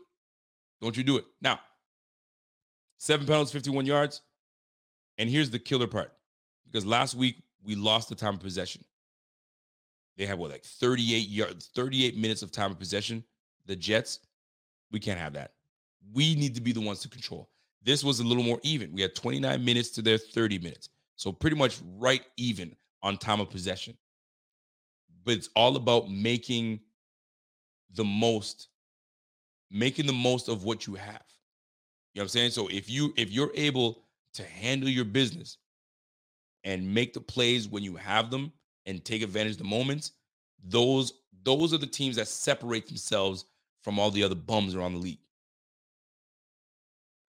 [0.81, 1.25] Don't you do it.
[1.41, 1.59] Now,
[2.97, 4.21] seven penalties, 51 yards.
[5.17, 6.13] And here's the killer part
[6.65, 8.83] because last week we lost the time of possession.
[10.17, 13.23] They had what, like 38 yards, 38 minutes of time of possession.
[13.65, 14.19] The Jets,
[14.91, 15.53] we can't have that.
[16.13, 17.49] We need to be the ones to control.
[17.83, 18.91] This was a little more even.
[18.93, 20.89] We had 29 minutes to their 30 minutes.
[21.15, 23.97] So pretty much right even on time of possession.
[25.23, 26.79] But it's all about making
[27.93, 28.67] the most
[29.71, 31.23] making the most of what you have.
[32.13, 32.51] You know what I'm saying?
[32.51, 34.03] So if you if you're able
[34.33, 35.57] to handle your business
[36.63, 38.51] and make the plays when you have them
[38.85, 40.13] and take advantage of the moments,
[40.63, 41.13] those
[41.43, 43.45] those are the teams that separate themselves
[43.83, 45.19] from all the other bums around the league.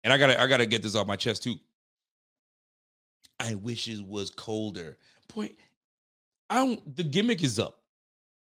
[0.03, 1.55] And I gotta I gotta get this off my chest too.
[3.39, 4.97] I wish it was colder.
[5.33, 5.51] Boy,
[6.49, 7.79] I don't the gimmick is up.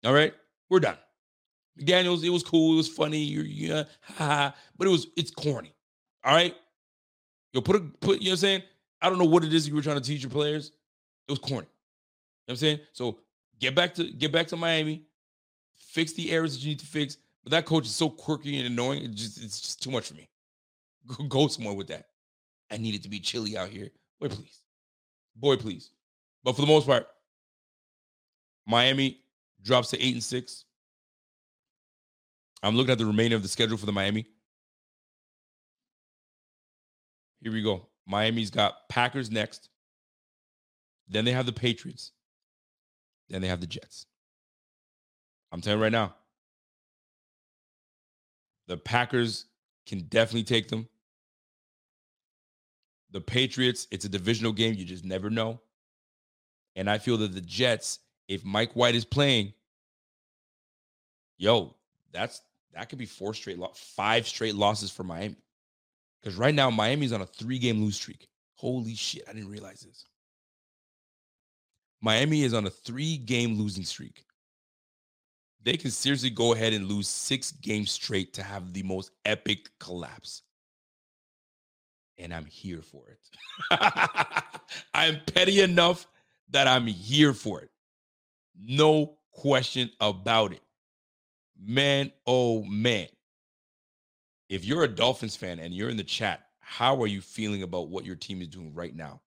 [0.04, 0.32] All right,
[0.68, 0.96] we're done.
[1.80, 5.30] McDaniels, it was cool, it was funny, you're yeah, uh, ha, but it was it's
[5.30, 5.74] corny.
[6.24, 6.54] All right.
[7.52, 8.62] Yo, put a put, you know what I'm saying?
[9.02, 10.72] I don't know what it is you were trying to teach your players.
[11.26, 11.56] It was corny.
[11.56, 11.66] You know
[12.46, 12.80] what I'm saying?
[12.92, 13.18] So
[13.58, 15.04] get back to get back to Miami,
[15.76, 17.16] fix the errors that you need to fix.
[17.42, 19.04] But that coach is so quirky and annoying.
[19.04, 20.28] It just it's just too much for me.
[21.28, 22.06] Go somewhere with that.
[22.70, 23.88] I need it to be chilly out here.
[24.20, 24.60] Boy, please.
[25.34, 25.90] Boy, please.
[26.44, 27.06] But for the most part,
[28.66, 29.20] Miami
[29.62, 30.64] drops to eight and six.
[32.62, 34.26] I'm looking at the remainder of the schedule for the Miami.
[37.40, 37.86] Here we go.
[38.06, 39.70] Miami's got Packers next.
[41.08, 42.12] Then they have the Patriots.
[43.28, 44.06] Then they have the Jets.
[45.52, 46.14] I'm telling you right now,
[48.68, 49.46] the Packers
[49.86, 50.88] can definitely take them.
[53.10, 54.74] The Patriots, it's a divisional game.
[54.74, 55.60] You just never know.
[56.76, 57.98] And I feel that the Jets,
[58.28, 59.52] if Mike White is playing,
[61.38, 61.74] yo,
[62.12, 62.42] that's
[62.74, 65.36] that could be four straight, lo- five straight losses for Miami.
[66.20, 68.28] Because right now, Miami's on a three game lose streak.
[68.54, 70.04] Holy shit, I didn't realize this.
[72.02, 74.24] Miami is on a three game losing streak.
[75.62, 79.68] They can seriously go ahead and lose six games straight to have the most epic
[79.78, 80.42] collapse.
[82.18, 83.18] And I'm here for it.
[84.94, 86.06] I'm petty enough
[86.50, 87.70] that I'm here for it.
[88.58, 90.62] No question about it.
[91.62, 93.08] Man, oh man.
[94.48, 97.88] If you're a Dolphins fan and you're in the chat, how are you feeling about
[97.88, 99.20] what your team is doing right now?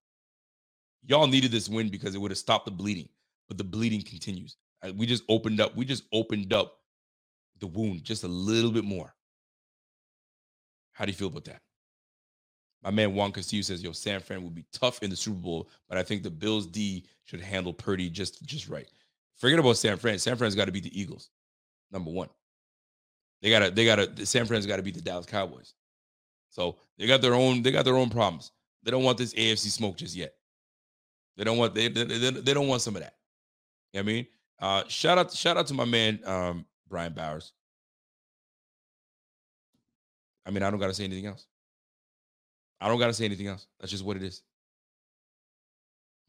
[1.05, 3.09] Y'all needed this win because it would have stopped the bleeding,
[3.47, 4.57] but the bleeding continues.
[4.81, 6.79] Uh, We just opened up, we just opened up
[7.59, 9.13] the wound just a little bit more.
[10.93, 11.61] How do you feel about that?
[12.83, 15.69] My man Juan Castillo says, "Yo, San Fran will be tough in the Super Bowl,
[15.87, 18.89] but I think the Bills D should handle Purdy just just right.
[19.37, 20.19] Forget about San Fran.
[20.19, 21.29] San Fran's got to beat the Eagles,
[21.93, 22.29] number one.
[23.41, 25.75] They gotta they gotta San Fran's got to beat the Dallas Cowboys.
[26.49, 28.51] So they got their own they got their own problems.
[28.83, 30.33] They don't want this AFC smoke just yet.
[31.37, 33.15] They don't want they they, they, they don't want some of that.
[33.91, 34.27] You know I mean?
[34.59, 37.53] Uh, shout out shout out to my man um, Brian Bowers.
[40.45, 41.47] I mean, I don't gotta say anything else.
[42.79, 43.67] I don't gotta say anything else.
[43.79, 44.41] That's just what it is.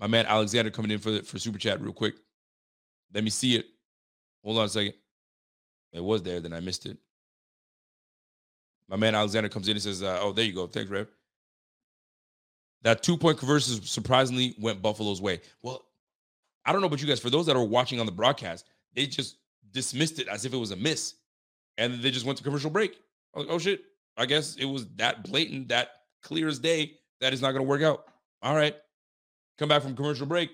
[0.01, 2.15] My man Alexander coming in for the, for super chat real quick.
[3.13, 3.67] Let me see it.
[4.43, 4.95] Hold on a second.
[5.95, 6.99] It was there, then I missed it.
[8.89, 10.67] My man Alexander comes in and says, uh, "Oh, there you go.
[10.67, 11.09] Thanks, Rev."
[12.83, 15.41] That two point conversion surprisingly went Buffalo's way.
[15.63, 15.87] Well,
[16.67, 17.21] I don't know about you guys.
[17.21, 19.37] For those that are watching on the broadcast, they just
[19.71, 21.15] dismissed it as if it was a miss,
[21.79, 22.99] and they just went to commercial break.
[23.35, 23.85] I was like, "Oh shit!"
[24.17, 25.91] I guess it was that blatant, that
[26.23, 28.05] clear as day that it's not going to work out.
[28.43, 28.77] All right,
[29.59, 30.51] come back from commercial break.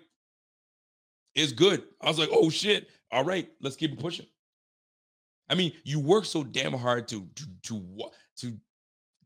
[1.34, 1.82] It's good.
[2.01, 4.26] I was like, "Oh shit!" All right, let's keep it pushing.
[5.51, 8.57] I mean, you work so damn hard to to to to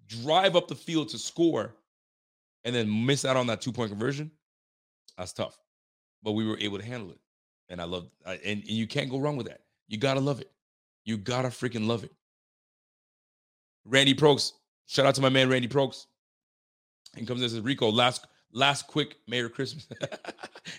[0.06, 1.76] drive up the field to score,
[2.64, 4.30] and then miss out on that two point conversion.
[5.18, 5.58] That's tough,
[6.22, 7.18] but we were able to handle it,
[7.68, 8.08] and I love.
[8.26, 9.60] And, and you can't go wrong with that.
[9.86, 10.50] You gotta love it.
[11.04, 12.12] You gotta freaking love it.
[13.84, 14.54] Randy Prokes,
[14.86, 16.06] shout out to my man Randy Prokes.
[17.16, 19.86] And comes and says, Rico, last last quick Merry Christmas.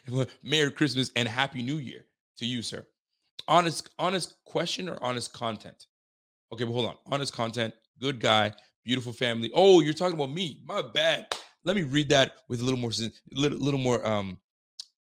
[0.43, 2.05] Merry Christmas and Happy New Year
[2.37, 2.85] to you, sir.
[3.47, 5.87] Honest, honest question or honest content?
[6.51, 6.95] Okay, but hold on.
[7.11, 9.51] Honest content, good guy, beautiful family.
[9.53, 10.61] Oh, you're talking about me.
[10.65, 11.27] My bad.
[11.63, 12.91] Let me read that with a little more,
[13.31, 14.05] little, little more.
[14.05, 14.37] Um,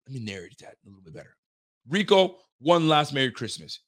[0.08, 1.36] let me narrate that a little bit better.
[1.90, 3.80] Rico, one last Merry Christmas.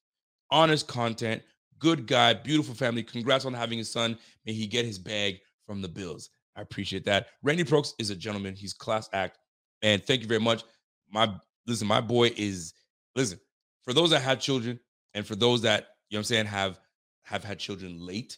[0.52, 1.42] Honest content,
[1.80, 3.04] good guy, beautiful family.
[3.04, 4.18] Congrats on having his son.
[4.46, 6.30] May he get his bag from the Bills.
[6.56, 7.28] I appreciate that.
[7.44, 8.56] Randy Prokes is a gentleman.
[8.56, 9.38] He's class act.
[9.82, 10.64] And thank you very much.
[11.12, 11.34] My
[11.68, 12.74] listen, my boy is
[13.16, 13.40] listen,
[13.86, 14.80] for those that had children
[15.14, 16.80] and for those that, you know I'm saying, have
[17.24, 18.38] have had children late,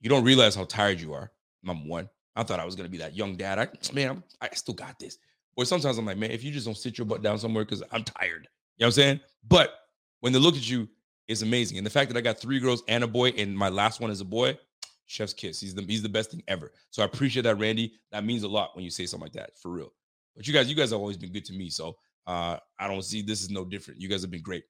[0.00, 1.30] you don't realize how tired you are.
[1.62, 2.08] Number one.
[2.36, 3.58] I thought I was gonna be that young dad.
[3.58, 5.18] I man, I'm, I still got this.
[5.56, 7.82] Or sometimes I'm like, man, if you just don't sit your butt down somewhere because
[7.92, 8.48] I'm tired.
[8.76, 9.20] You know what I'm saying?
[9.46, 9.74] But
[10.20, 10.88] when they look at you,
[11.28, 11.76] it's amazing.
[11.76, 14.10] And the fact that I got three girls and a boy, and my last one
[14.10, 14.58] is a boy,
[15.06, 15.60] chef's kiss.
[15.60, 16.72] He's the he's the best thing ever.
[16.90, 17.92] So I appreciate that, Randy.
[18.12, 19.92] That means a lot when you say something like that, for real.
[20.36, 21.68] But you guys, you guys have always been good to me.
[21.68, 21.96] So
[22.26, 24.00] uh, I don't see this is no different.
[24.00, 24.64] You guys have been great.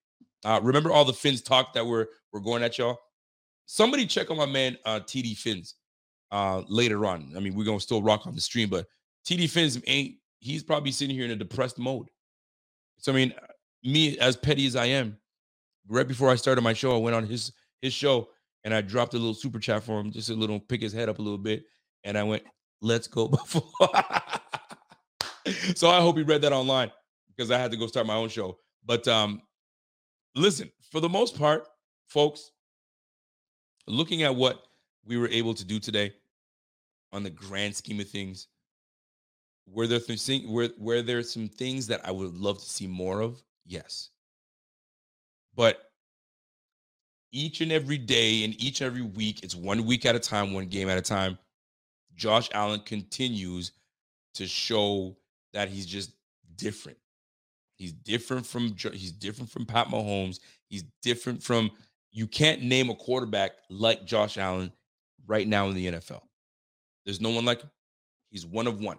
[0.44, 2.98] Uh, remember all the Fins talk that we're we're going at y'all.
[3.66, 5.74] Somebody check on my man uh, TD Fins
[6.32, 7.32] uh, later on.
[7.36, 8.86] I mean, we're gonna still rock on the stream, but
[9.26, 10.16] TD Fins ain't.
[10.38, 12.08] He's probably sitting here in a depressed mode.
[12.98, 13.34] So I mean,
[13.84, 15.18] me as petty as I am,
[15.88, 18.28] right before I started my show, I went on his his show
[18.64, 21.08] and I dropped a little super chat for him, just a little pick his head
[21.08, 21.64] up a little bit,
[22.04, 22.42] and I went,
[22.80, 23.64] "Let's go Buffalo."
[25.74, 26.90] so I hope he read that online
[27.40, 28.58] because I had to go start my own show.
[28.84, 29.40] But um,
[30.36, 31.66] listen, for the most part,
[32.06, 32.50] folks,
[33.86, 34.62] looking at what
[35.06, 36.12] we were able to do today
[37.14, 38.48] on the grand scheme of things,
[39.66, 43.22] were there things were were there some things that I would love to see more
[43.22, 43.42] of?
[43.64, 44.10] Yes.
[45.54, 45.80] But
[47.32, 50.52] each and every day and each and every week, it's one week at a time,
[50.52, 51.38] one game at a time.
[52.16, 53.72] Josh Allen continues
[54.34, 55.16] to show
[55.54, 56.12] that he's just
[56.56, 56.98] different.
[57.80, 60.38] He's different from he's different from Pat Mahomes.
[60.68, 61.70] He's different from
[62.12, 64.70] you can't name a quarterback like Josh Allen
[65.26, 66.20] right now in the NFL.
[67.06, 67.70] There's no one like him.
[68.28, 68.82] He's one of one.
[68.82, 68.96] You know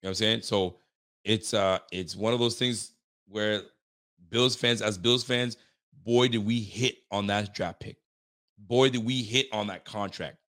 [0.00, 0.40] what I'm saying?
[0.40, 0.78] So
[1.22, 2.92] it's uh it's one of those things
[3.28, 3.60] where
[4.30, 5.58] Bills fans, as Bills fans,
[6.02, 7.98] boy, did we hit on that draft pick.
[8.56, 10.38] Boy, did we hit on that contract.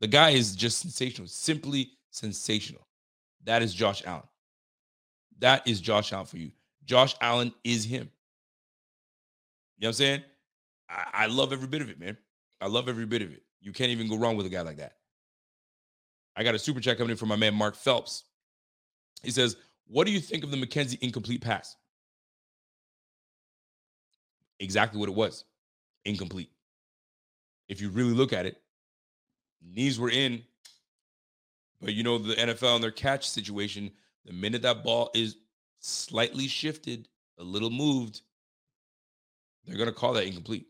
[0.00, 2.88] The guy is just sensational, simply sensational.
[3.44, 4.24] That is Josh Allen.
[5.40, 6.50] That is Josh Allen for you.
[6.84, 8.10] Josh Allen is him.
[9.78, 10.22] You know what I'm saying?
[10.88, 12.16] I, I love every bit of it, man.
[12.60, 13.42] I love every bit of it.
[13.60, 14.96] You can't even go wrong with a guy like that.
[16.36, 18.24] I got a super chat coming in from my man Mark Phelps.
[19.22, 21.76] He says, What do you think of the McKenzie incomplete pass?
[24.58, 25.44] Exactly what it was
[26.04, 26.50] incomplete.
[27.68, 28.60] If you really look at it,
[29.62, 30.42] knees were in,
[31.80, 33.90] but you know, the NFL and their catch situation,
[34.24, 35.36] the minute that ball is
[35.80, 37.08] slightly shifted,
[37.38, 38.20] a little moved,
[39.64, 40.66] they're going to call that incomplete.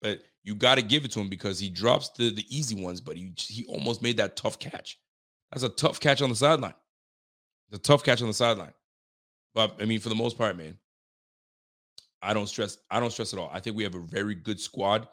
[0.00, 3.00] But you got to give it to him because he drops the, the easy ones,
[3.00, 4.98] but he, he almost made that tough catch.
[5.50, 6.74] That's a tough catch on the sideline.
[7.70, 8.72] It's a tough catch on the sideline.
[9.54, 10.78] But I mean, for the most part, man,
[12.22, 12.78] I don't stress.
[12.90, 13.50] I don't stress at all.
[13.52, 15.08] I think we have a very good squad,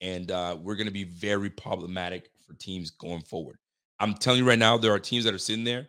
[0.00, 3.58] and uh, we're going to be very problematic for teams going forward.
[3.98, 5.88] I'm telling you right now, there are teams that are sitting there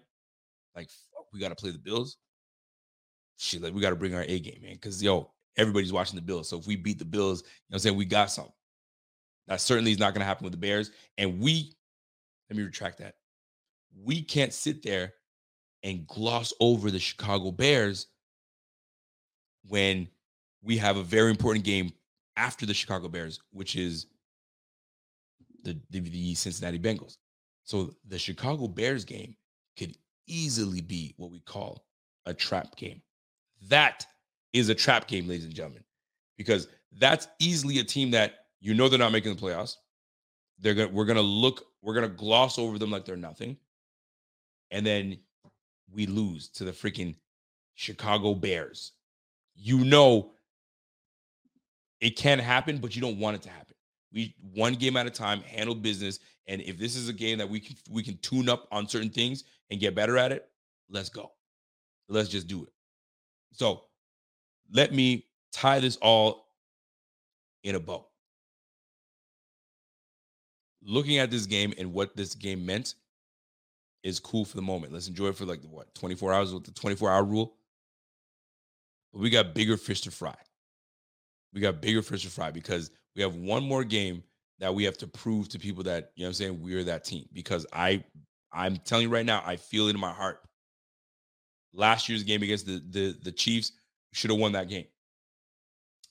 [0.80, 0.90] like,
[1.34, 2.18] we got to play the Bills.
[3.38, 4.74] Shit, like we got to bring our A game, man.
[4.74, 6.50] Because yo, everybody's watching the Bills.
[6.50, 8.54] So if we beat the Bills, you know what I'm saying, we got something.
[9.48, 10.92] That certainly is not going to happen with the Bears.
[11.18, 11.74] And we,
[12.50, 13.16] let me retract that.
[14.04, 15.14] We can't sit there
[15.84, 18.08] and gloss over the Chicago Bears
[19.68, 20.08] when
[20.62, 21.92] we have a very important game
[22.36, 24.08] after the Chicago Bears, which is
[25.64, 27.18] the, the, the Cincinnati Bengals.
[27.64, 29.36] So the Chicago Bears game
[29.78, 29.96] could
[30.30, 31.86] easily be what we call
[32.26, 33.02] a trap game.
[33.68, 34.06] That
[34.54, 35.84] is a trap game, ladies and gentlemen,
[36.38, 36.68] because
[36.98, 39.76] that's easily a team that you know they're not making the playoffs.
[40.60, 43.58] They're gonna we're gonna look, we're gonna gloss over them like they're nothing.
[44.72, 45.18] And then
[45.92, 47.16] we lose to the freaking
[47.76, 48.94] Chicago Bears.
[49.56, 50.32] You know
[52.02, 53.76] it can happen, but you don't want it to happen.
[54.12, 56.20] We one game at a time, handle business.
[56.48, 59.10] And if this is a game that we can we can tune up on certain
[59.10, 60.48] things and get better at it,
[60.90, 61.32] let's go.
[62.08, 62.70] Let's just do it.
[63.52, 63.84] So
[64.72, 66.48] let me tie this all
[67.64, 68.08] in a bow.
[70.82, 72.96] Looking at this game and what this game meant
[74.04, 74.94] is cool for the moment.
[74.94, 77.56] Let's enjoy it for like what 24 hours with the 24 hour rule.
[79.12, 80.36] But we got bigger fish to fry
[81.54, 84.24] we got bigger fish to fry because we have one more game
[84.60, 87.26] that we have to prove to people that you know I'm saying we're that team
[87.34, 88.04] because I
[88.52, 90.42] I'm telling you right now I feel it in my heart.
[91.74, 93.74] Last year's game against the the the Chiefs
[94.14, 94.86] should have won that game.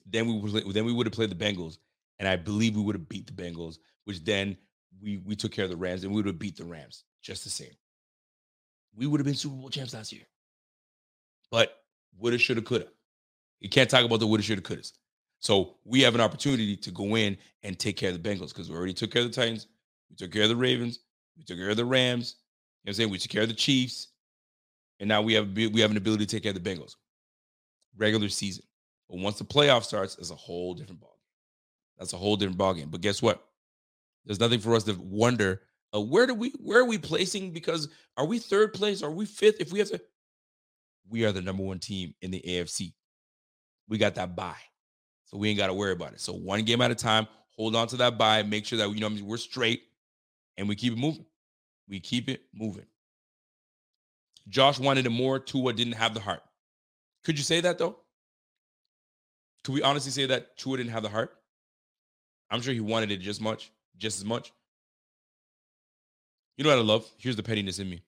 [0.07, 1.78] then we would then we would have played the Bengals,
[2.18, 4.57] and I believe we would have beat the Bengals, which then
[5.01, 7.45] we we took care of the Rams, and we would have beat the Rams just
[7.45, 7.72] the same.
[8.95, 10.24] We would have been Super Bowl champs last year.
[11.51, 11.84] But
[12.18, 12.89] woulda, shoulda, coulda.
[13.61, 14.93] You can't talk about the woulda, shoulda, couldas.
[15.41, 18.70] So we have an opportunity to go in and take care of the Bengals because
[18.70, 19.66] we already took care of the Titans,
[20.11, 21.01] we took care of the Ravens,
[21.39, 22.36] we took care of the Rams.
[22.82, 23.11] You know what I'm saying?
[23.11, 24.09] We took care of the Chiefs,
[25.01, 26.97] and now we have we have an ability to take care of the Bengals.
[27.97, 28.64] Regular season,
[29.09, 31.18] but once the playoff starts, it's a whole different ballgame.
[31.99, 32.91] That's a whole different ballgame.
[32.91, 33.45] But guess what?
[34.24, 35.62] There's nothing for us to wonder.
[35.95, 37.53] Uh, where do we where are we placing?
[37.53, 39.03] Because are we third place?
[39.03, 39.61] Are we fifth?
[39.61, 40.01] If we have to,
[41.09, 42.93] we are the number one team in the AFC.
[43.89, 44.55] We got that bye.
[45.24, 46.20] So we ain't got to worry about it.
[46.20, 47.26] So one game at a time,
[47.57, 49.82] hold on to that bye, make sure that you know I mean, we're straight
[50.59, 51.24] and we keep it moving.
[51.88, 52.84] We keep it moving.
[54.48, 55.38] Josh wanted it more.
[55.38, 56.42] Tua didn't have the heart.
[57.24, 57.96] Could you say that though?
[59.64, 61.34] Could we honestly say that Tua didn't have the heart?
[62.50, 64.52] I'm sure he wanted it just much, just as much.
[66.56, 67.09] You know what I love?
[67.18, 68.02] Here's the pettiness in me.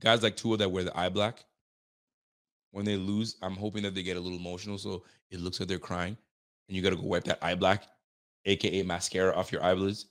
[0.00, 1.44] Guys like Tua that wear the eye black,
[2.72, 5.68] when they lose, I'm hoping that they get a little emotional so it looks like
[5.68, 6.16] they're crying.
[6.68, 7.84] And you got to go wipe that eye black,
[8.44, 10.06] aka mascara, off your eyelids.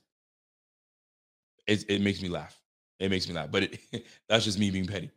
[1.66, 2.58] It, it makes me laugh.
[2.98, 3.50] It makes me laugh.
[3.50, 3.80] But it,
[4.28, 5.10] that's just me being petty.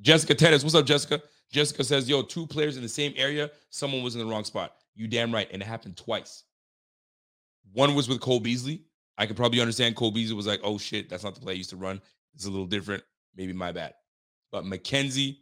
[0.00, 1.22] Jessica Tennis, what's up, Jessica?
[1.50, 4.74] Jessica says, Yo, two players in the same area, someone was in the wrong spot.
[4.94, 5.48] You damn right.
[5.52, 6.44] And it happened twice.
[7.72, 8.82] One was with Cole Beasley.
[9.18, 11.56] I could probably understand Cole Beasley was like, oh shit, that's not the play I
[11.56, 12.00] used to run.
[12.34, 13.02] It's a little different.
[13.36, 13.94] Maybe my bad.
[14.50, 15.38] But McKenzie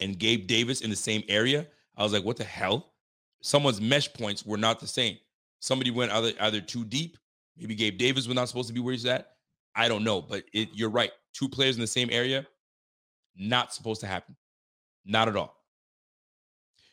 [0.00, 1.66] and Gabe Davis in the same area.
[1.96, 2.92] I was like, what the hell?
[3.40, 5.18] Someone's mesh points were not the same.
[5.60, 7.16] Somebody went either either too deep.
[7.58, 9.32] Maybe Gabe Davis was not supposed to be where he's at.
[9.74, 11.10] I don't know, but it, you're right.
[11.34, 12.46] Two players in the same area,
[13.36, 14.36] not supposed to happen.
[15.04, 15.56] Not at all.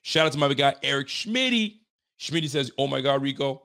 [0.01, 1.79] Shout out to my guy Eric Schmitty.
[2.19, 3.63] Schmitty says, "Oh my God, Rico,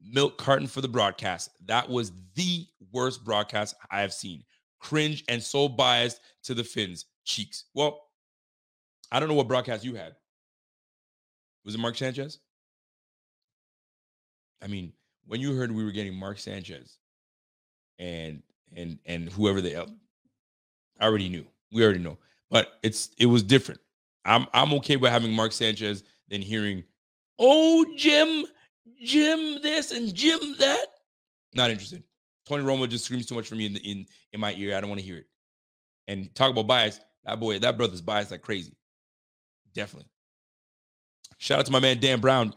[0.00, 1.50] milk carton for the broadcast.
[1.66, 4.44] That was the worst broadcast I have seen.
[4.78, 7.64] Cringe and so biased to the Fins cheeks.
[7.74, 8.00] Well,
[9.12, 10.14] I don't know what broadcast you had.
[11.64, 12.38] Was it Mark Sanchez?
[14.62, 14.92] I mean,
[15.26, 16.98] when you heard we were getting Mark Sanchez
[17.98, 18.42] and
[18.74, 19.86] and and whoever they I
[21.00, 21.46] already knew.
[21.72, 22.18] We already know.
[22.50, 23.80] But it's it was different.
[24.24, 26.84] I'm I'm okay with having Mark Sanchez than hearing,
[27.38, 28.44] oh Jim,
[29.02, 30.86] Jim this and Jim that.
[31.54, 32.02] Not interested.
[32.46, 34.76] Tony Romo just screams too much for me in the, in in my ear.
[34.76, 35.26] I don't want to hear it.
[36.08, 37.00] And talk about bias.
[37.24, 38.76] That boy, that brother's biased like crazy.
[39.74, 40.08] Definitely.
[41.38, 42.54] Shout out to my man Dan Brown.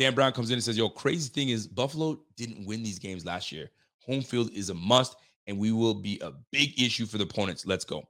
[0.00, 3.26] Dan Brown comes in and says, Yo, crazy thing is Buffalo didn't win these games
[3.26, 3.68] last year.
[4.06, 5.14] Home field is a must,
[5.46, 7.66] and we will be a big issue for the opponents.
[7.66, 8.08] Let's go.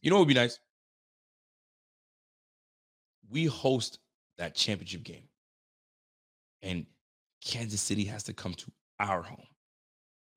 [0.00, 0.58] You know what would be nice?
[3.28, 3.98] We host
[4.38, 5.24] that championship game.
[6.62, 6.86] And
[7.44, 9.44] Kansas City has to come to our home.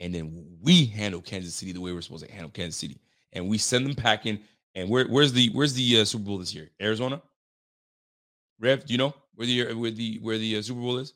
[0.01, 2.99] And then we handle Kansas City the way we're supposed to handle Kansas City.
[3.31, 4.39] And we send them packing.
[4.75, 6.69] And where, where's the where's the uh, Super Bowl this year?
[6.81, 7.21] Arizona?
[8.59, 11.13] Rev, do you know where the where the where the uh, Super Bowl is?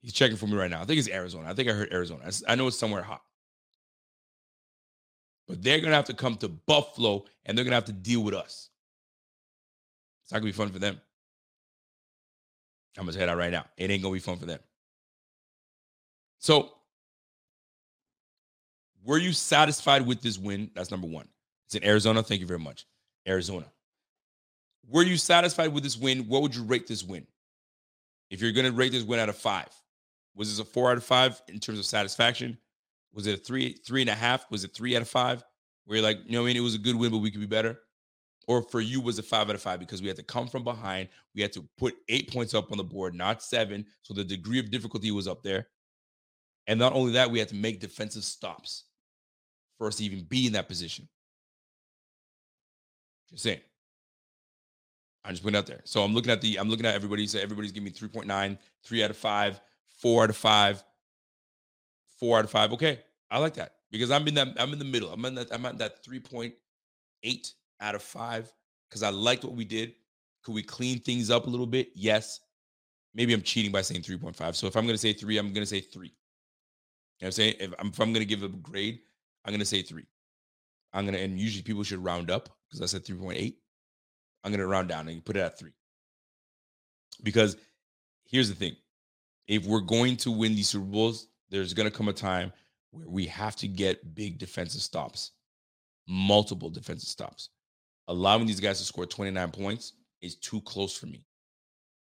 [0.00, 0.80] He's checking for me right now.
[0.80, 1.50] I think it's Arizona.
[1.50, 2.30] I think I heard Arizona.
[2.46, 3.20] I know it's somewhere hot.
[5.48, 8.34] But they're gonna have to come to Buffalo and they're gonna have to deal with
[8.34, 8.70] us.
[10.22, 11.00] It's not gonna be fun for them.
[12.96, 13.64] I'm gonna say that right now.
[13.76, 14.60] It ain't gonna be fun for them.
[16.38, 16.74] So,
[19.04, 20.70] were you satisfied with this win?
[20.76, 21.26] That's number one.
[21.66, 22.22] It's in Arizona.
[22.22, 22.86] Thank you very much.
[23.26, 23.66] Arizona.
[24.88, 26.28] Were you satisfied with this win?
[26.28, 27.26] What would you rate this win?
[28.30, 29.68] If you're going to rate this win out of five,
[30.34, 32.58] was this a four out of five in terms of satisfaction?
[33.12, 34.50] Was it a three, three and a half?
[34.50, 35.42] Was it three out of five?
[35.84, 37.40] Where you're like, you know, I mean, it was a good win, but we could
[37.40, 37.78] be better.
[38.46, 40.64] Or for you, was it five out of five because we had to come from
[40.64, 41.08] behind?
[41.34, 43.84] We had to put eight points up on the board, not seven.
[44.02, 45.68] So the degree of difficulty was up there.
[46.66, 48.84] And not only that, we had to make defensive stops
[49.76, 51.08] for us to even be in that position.
[53.30, 53.60] Just saying.
[55.28, 55.82] I just went out there.
[55.84, 57.26] So I'm looking at the, I'm looking at everybody.
[57.26, 59.60] So everybody's giving me 3.9, three out of five,
[59.98, 60.82] four out of five,
[62.18, 62.72] four out of five.
[62.72, 63.00] Okay.
[63.30, 65.12] I like that because I'm in that, I'm in the middle.
[65.12, 67.52] I'm in that, I'm at that 3.8
[67.82, 68.50] out of five
[68.88, 69.92] because I liked what we did.
[70.44, 71.90] Could we clean things up a little bit?
[71.94, 72.40] Yes.
[73.14, 74.54] Maybe I'm cheating by saying 3.5.
[74.54, 76.08] So if I'm going to say three, I'm going to say three.
[76.08, 77.54] You know what I'm saying?
[77.60, 79.00] If I'm, if I'm going to give a grade,
[79.44, 80.06] I'm going to say three.
[80.94, 83.56] I'm going to, and usually people should round up because I said 3.8.
[84.44, 85.72] I'm going to round down and you put it at three.
[87.22, 87.56] Because
[88.24, 88.76] here's the thing
[89.46, 92.52] if we're going to win these Super Bowls, there's going to come a time
[92.90, 95.32] where we have to get big defensive stops,
[96.06, 97.50] multiple defensive stops.
[98.08, 99.92] Allowing these guys to score 29 points
[100.22, 101.26] is too close for me.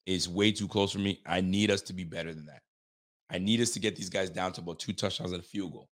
[0.06, 1.22] It's way too close for me.
[1.26, 2.62] I need us to be better than that.
[3.30, 5.72] I need us to get these guys down to about two touchdowns and a field
[5.72, 5.90] goal.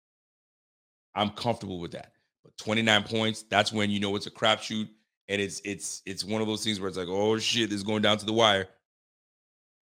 [1.13, 2.13] I'm comfortable with that.
[2.43, 4.87] But 29 points, that's when you know it's a crapshoot.
[5.29, 7.83] And it's it's it's one of those things where it's like, oh shit, this is
[7.83, 8.67] going down to the wire.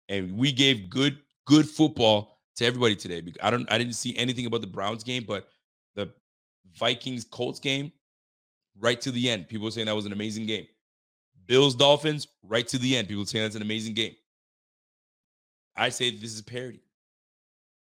[0.09, 3.21] And we gave good, good football to everybody today.
[3.41, 5.49] I don't I didn't see anything about the Browns game, but
[5.95, 6.11] the
[6.77, 7.91] Vikings Colts game,
[8.79, 9.47] right to the end.
[9.47, 10.67] People saying that was an amazing game.
[11.45, 13.07] Bills Dolphins, right to the end.
[13.07, 14.15] People saying that's an amazing game.
[15.75, 16.83] I say this is parity.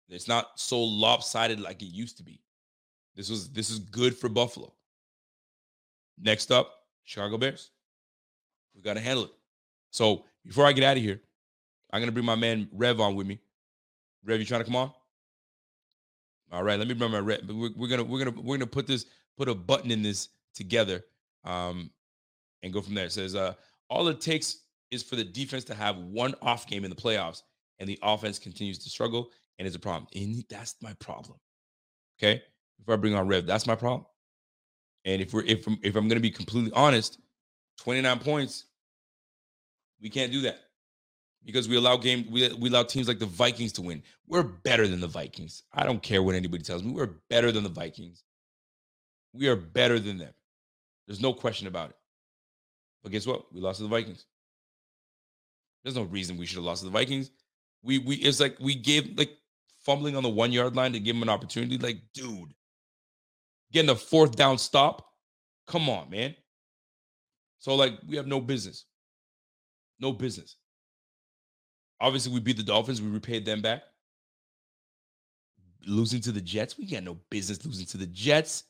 [0.09, 2.41] It's not so lopsided like it used to be.
[3.15, 4.73] This was this is good for Buffalo.
[6.19, 6.76] Next up,
[7.07, 7.71] Chicago Bears.
[8.75, 9.31] We got to handle it.
[9.91, 11.21] So before I get out of here,
[11.91, 13.39] I'm gonna bring my man Rev on with me.
[14.25, 14.91] Rev, you trying to come on?
[16.51, 17.41] All right, let me bring my Rev.
[17.47, 19.05] We're, we're gonna we're gonna we're gonna put this
[19.37, 21.03] put a button in this together,
[21.45, 21.89] um,
[22.61, 23.05] and go from there.
[23.05, 23.53] It says uh,
[23.89, 27.43] all it takes is for the defense to have one off game in the playoffs,
[27.79, 30.07] and the offense continues to struggle, and it's a problem.
[30.13, 31.39] And that's my problem.
[32.19, 32.43] Okay,
[32.79, 34.05] before I bring on Rev, that's my problem.
[35.07, 37.17] And if we're if I'm, if I'm going to be completely honest,
[37.79, 38.65] 29 points,
[40.01, 40.59] we can't do that
[41.45, 44.03] because we allow game we, we allow teams like the Vikings to win.
[44.27, 45.63] We're better than the Vikings.
[45.73, 46.91] I don't care what anybody tells me.
[46.91, 48.21] We're better than the Vikings.
[49.33, 50.33] We are better than them.
[51.07, 51.95] There's no question about it.
[53.01, 53.51] But guess what?
[53.53, 54.25] We lost to the Vikings.
[55.83, 57.31] There's no reason we should have lost to the Vikings.
[57.81, 59.31] We we it's like we gave like
[59.85, 61.77] fumbling on the one yard line to give them an opportunity.
[61.77, 62.53] Like, dude,
[63.71, 65.05] getting a fourth down stop.
[65.67, 66.35] Come on, man.
[67.59, 68.85] So, like, we have no business.
[69.99, 70.57] No business.
[71.99, 73.01] Obviously, we beat the Dolphins.
[73.01, 73.81] We repaid them back.
[75.85, 78.63] Losing to the Jets, we got no business losing to the Jets.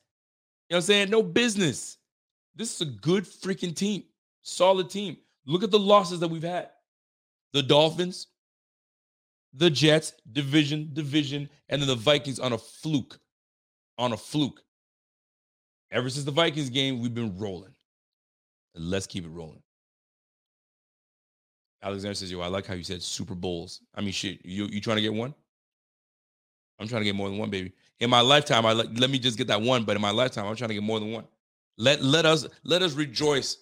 [0.70, 1.10] You know what I'm saying?
[1.10, 1.98] No business.
[2.56, 4.04] This is a good freaking team,
[4.42, 5.18] solid team.
[5.46, 6.70] Look at the losses that we've had
[7.54, 8.28] the Dolphins,
[9.54, 13.18] the Jets, division, division, and then the Vikings on a fluke.
[13.98, 14.62] On a fluke.
[15.92, 17.74] Ever since the Vikings game, we've been rolling.
[18.76, 19.62] Let's keep it rolling.
[21.82, 23.82] Alexander says, "Yo, I like how you said Super Bowls.
[23.96, 25.34] I mean, shit, you you trying to get one?
[26.80, 27.74] I'm trying to get more than one, baby.
[28.00, 29.84] In my lifetime, I let, let me just get that one.
[29.84, 31.26] But in my lifetime, I'm trying to get more than one.
[31.78, 33.58] Let let us let us rejoice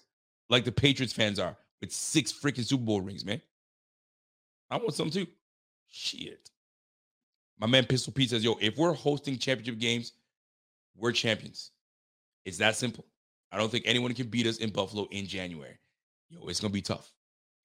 [0.49, 3.41] like the Patriots fans are with six freaking Super Bowl rings, man.
[4.69, 5.27] I want some too.
[5.87, 6.49] Shit.
[7.59, 10.13] My man Pistol Pete says, "Yo, if we're hosting championship games,
[10.95, 11.71] we're champions.
[12.45, 13.05] It's that simple.
[13.51, 15.77] I don't think anyone can beat us in Buffalo in January.
[16.29, 17.11] Yo, it's gonna be tough.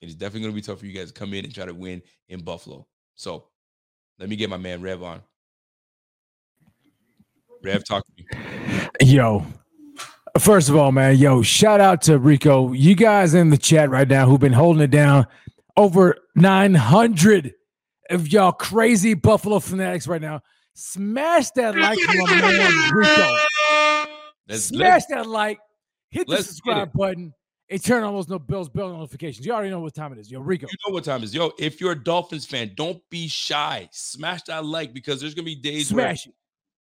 [0.00, 1.74] It is definitely gonna be tough for you guys to come in and try to
[1.74, 2.86] win in Buffalo.
[3.14, 3.44] So
[4.18, 5.20] let me get my man Rev on.
[7.62, 8.26] Rev, talk to me.
[9.02, 9.44] Yo,
[10.38, 12.72] first of all, man, yo, shout out to Rico.
[12.72, 15.26] You guys in the chat right now who've been holding it down.
[15.76, 17.54] Over 900
[18.10, 20.42] of y'all crazy Buffalo fanatics right now.
[20.74, 23.36] Smash that like man Rico.
[24.50, 25.60] Let's, Smash that like,
[26.10, 27.32] hit the subscribe button,
[27.70, 29.46] and turn on those no bills bell notifications.
[29.46, 30.66] You already know what time it is, yo, Rico.
[30.68, 31.52] You know what time it is, yo.
[31.58, 33.88] If you're a Dolphins fan, don't be shy.
[33.92, 36.34] Smash that like because there's gonna be days Smash where it.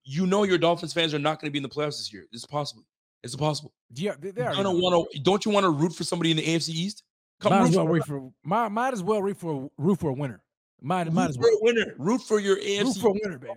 [0.05, 2.26] you know your Dolphins fans are not gonna be in the playoffs this year.
[2.30, 2.84] It's possible.
[3.24, 3.72] It's possible.
[3.93, 5.18] Yeah, they, want to.
[5.20, 7.02] Don't you want to root for somebody in the AFC East?
[7.40, 8.30] Come might as well root for.
[8.44, 10.40] Might, might as well root for root for a winner.
[10.80, 11.48] Might, might as well.
[11.48, 11.94] a winner.
[11.98, 12.84] Root for your AFC.
[12.84, 13.55] Root for a winner, baby.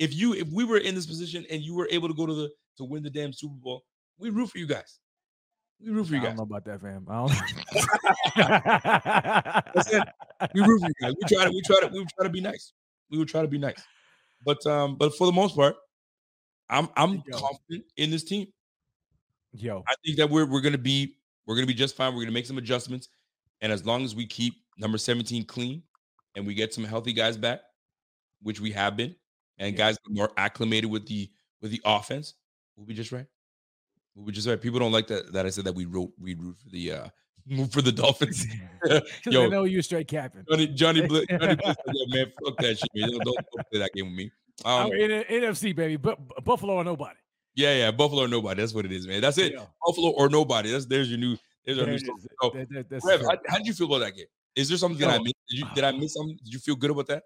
[0.00, 2.34] If you if we were in this position and you were able to go to
[2.34, 3.84] the to win the damn Super Bowl,
[4.18, 4.98] we root for you guys.
[5.80, 6.32] We root for you guys.
[6.32, 7.06] I don't know about that, fam.
[7.08, 7.14] I
[10.44, 11.14] don't we root for you guys.
[11.20, 12.72] We try to we try to we try to be nice.
[13.10, 13.82] We would try to be nice.
[14.44, 15.76] But um, but for the most part,
[16.70, 17.38] I'm I'm Yo.
[17.38, 18.48] confident in this team.
[19.52, 21.16] Yo, I think that we're we're gonna be
[21.46, 22.14] we're gonna be just fine.
[22.14, 23.08] We're gonna make some adjustments,
[23.60, 25.82] and as long as we keep number 17 clean
[26.34, 27.60] and we get some healthy guys back,
[28.42, 29.14] which we have been,
[29.58, 31.30] and guys more acclimated with the
[31.60, 32.34] with the offense,
[32.76, 33.26] we'll be just right.
[34.14, 34.60] We'll be just right.
[34.60, 37.08] People don't like that that I said that we wrote we root for the uh
[37.46, 38.46] move for the Dolphins.
[39.26, 40.44] Yo, I know you're straight captain.
[40.48, 43.10] Johnny Johnny Bliss, Johnny Bliss yo, man, fuck that shit, man.
[43.10, 44.30] Don't, don't, play that game with me.
[44.64, 47.16] Um, in, NFC, baby, but Buffalo or nobody.
[47.54, 48.60] Yeah, yeah, Buffalo or nobody.
[48.60, 49.20] That's what it is, man.
[49.20, 49.52] That's it.
[49.52, 49.64] Yeah.
[49.84, 50.70] Buffalo or nobody.
[50.70, 52.16] That's there's your new there's our new stuff.
[52.42, 54.26] So, that, that, Rev, how, how, did you feel about that game?
[54.56, 55.34] Is there something Yo, that I missed?
[55.48, 56.38] Did, you, did I miss something?
[56.44, 57.24] Did you feel good about that?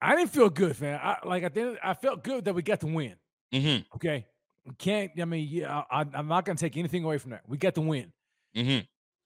[0.00, 1.00] I didn't feel good, man.
[1.02, 3.14] I like I think I felt good that we got to win.
[3.52, 3.94] Mm-hmm.
[3.96, 4.26] Okay,
[4.66, 5.12] we can't.
[5.20, 7.42] I mean, yeah, I, am not gonna take anything away from that.
[7.46, 8.12] We got to win.
[8.56, 8.80] Mm-hmm.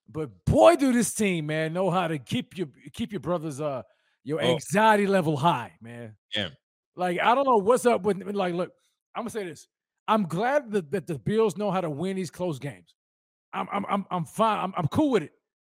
[0.09, 3.81] But boy, do this team, man, know how to keep your keep your brothers uh
[4.23, 4.45] your oh.
[4.45, 6.15] anxiety level high, man.
[6.35, 6.49] Yeah.
[6.95, 8.53] Like I don't know what's up with like.
[8.53, 8.71] Look,
[9.15, 9.67] I'm gonna say this.
[10.07, 12.93] I'm glad that, that the Bills know how to win these close games.
[13.53, 14.59] I'm I'm I'm, I'm fine.
[14.59, 15.31] I'm, I'm cool with it.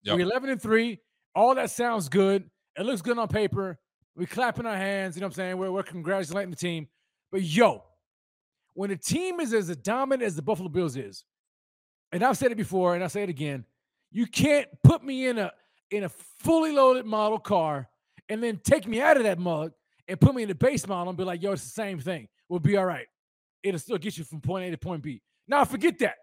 [0.04, 0.16] Yep.
[0.16, 0.98] We're 11 and three.
[1.34, 2.50] All that sounds good.
[2.76, 3.78] It looks good on paper.
[4.16, 5.16] We clapping our hands.
[5.16, 5.58] You know what I'm saying?
[5.58, 6.88] We're, we're congratulating the team.
[7.30, 7.84] But yo,
[8.74, 11.24] when a team is as dominant as the Buffalo Bills is,
[12.12, 13.64] and I've said it before and I say it again,
[14.10, 15.52] you can't put me in a
[15.90, 17.88] in a fully loaded model car
[18.28, 19.72] and then take me out of that mug
[20.08, 22.28] and put me in the base model and be like, yo, it's the same thing.
[22.48, 23.06] We'll be all right.
[23.62, 25.22] It'll still get you from point A to point B.
[25.48, 26.16] Now forget that.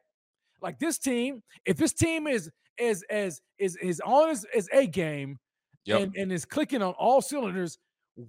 [0.61, 4.87] Like this team, if this team is is as is is on as, as a
[4.87, 5.37] game
[5.85, 6.01] Yep.
[6.01, 7.77] and, and is clicking on all cylinders,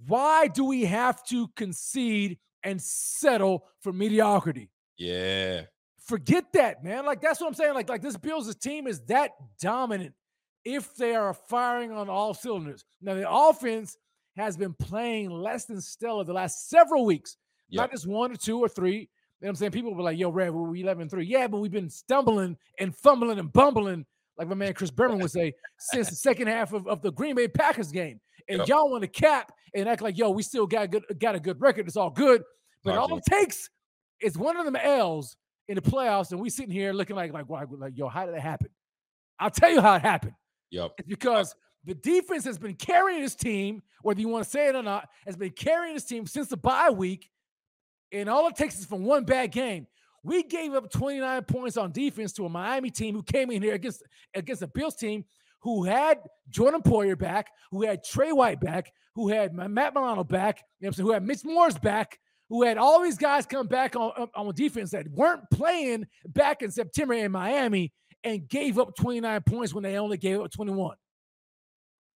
[0.07, 4.69] why do we have to concede and settle for mediocrity?
[4.97, 5.63] Yeah.
[6.05, 7.05] Forget that, man.
[7.05, 7.73] Like that's what I'm saying.
[7.73, 10.13] Like, like this Bills' team is that dominant
[10.65, 12.85] if they are firing on all cylinders.
[13.01, 13.97] Now the offense
[14.37, 17.37] has been playing less than stellar the last several weeks,
[17.71, 19.09] not just one or two or three.
[19.41, 19.71] You know what I'm saying?
[19.71, 21.25] People were like, yo, Red, we 11 3.
[21.25, 24.05] Yeah, but we've been stumbling and fumbling and bumbling,
[24.41, 27.35] like my man Chris Berman would say, since the second half of, of the Green
[27.35, 28.19] Bay Packers game.
[28.49, 28.67] And Yep.
[28.69, 31.61] y'all want to cap and act like, yo, we still got good, got a good
[31.61, 31.85] record.
[31.87, 32.41] It's all good.
[32.83, 33.69] But All all it takes
[34.19, 35.37] is one of them L's
[35.67, 38.33] in the playoffs, and we sitting here looking like, like, like, like, yo, how did
[38.33, 38.69] that happen?
[39.39, 40.33] I'll tell you how it happened.
[40.71, 40.93] Yep.
[40.97, 41.55] It's because
[41.85, 45.07] the defense has been carrying this team, whether you want to say it or not,
[45.27, 47.29] has been carrying this team since the bye week.
[48.11, 49.85] And all it takes is from one bad game.
[50.23, 53.73] We gave up 29 points on defense to a Miami team who came in here
[53.73, 54.03] against
[54.35, 55.25] against a Bills team
[55.61, 56.19] who had
[56.49, 60.93] Jordan Poyer back, who had Tre White back, who had Matt Milano back, you know
[60.95, 62.19] who had Mitch Morse back,
[62.49, 66.61] who had all these guys come back on, on, on defense that weren't playing back
[66.61, 67.93] in September in Miami
[68.23, 70.95] and gave up 29 points when they only gave up 21.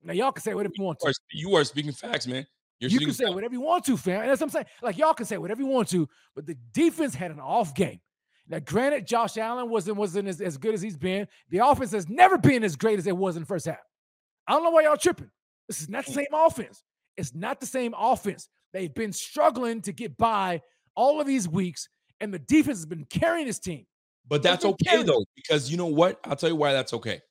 [0.03, 1.13] Now y'all can say whatever you want to.
[1.31, 2.45] you are speaking facts, man.
[2.91, 4.21] You're You can say whatever you want to, fam.
[4.21, 4.65] And that's what I'm saying.
[4.81, 7.99] Like y'all can say whatever you want to, but the defense had an off game.
[8.47, 11.27] Now, granted, Josh Allen wasn't wasn't as, as good as he's been.
[11.49, 13.79] The offense has never been as great as it was in the first half.
[14.47, 15.31] I don't know why y'all tripping.
[15.67, 16.83] This is not the same offense.
[17.17, 18.49] It's not the same offense.
[18.73, 20.61] They've been struggling to get by
[20.95, 21.89] all of these weeks,
[22.19, 23.85] and the defense has been carrying this team.
[24.27, 26.19] But that's okay though, because you know what?
[26.23, 27.21] I'll tell you why that's okay.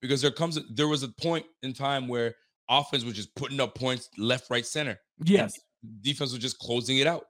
[0.00, 2.34] Because there comes a, there was a point in time where
[2.68, 4.98] offense was just putting up points left, right, center.
[5.24, 5.52] Yes.
[6.00, 7.26] Defense was just closing it out.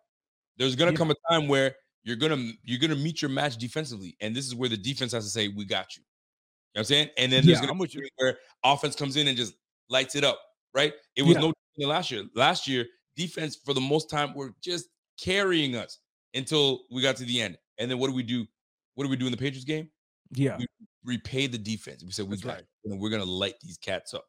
[0.56, 0.96] There's gonna Yeah.
[0.96, 4.54] come a time where you're gonna you're gonna meet your match defensively, and this is
[4.54, 7.10] where the defense has to say, "We got you." You know what I'm saying?
[7.18, 9.54] And then there's Yeah, gonna be where offense comes in and just
[9.88, 10.40] lights it up.
[10.74, 10.94] Right?
[11.16, 11.52] It was Yeah.
[11.78, 12.24] no last year.
[12.34, 12.86] Last year,
[13.16, 14.88] defense for the most time were just
[15.18, 15.98] carrying us
[16.34, 17.58] until we got to the end.
[17.78, 18.46] And then what do we do?
[18.94, 19.90] What do we do in the Patriots game?
[20.32, 20.56] Yeah.
[20.58, 20.66] we
[21.04, 22.02] repay the defense.
[22.02, 22.64] We said we That's got right.
[22.98, 24.26] we're gonna light these cats up.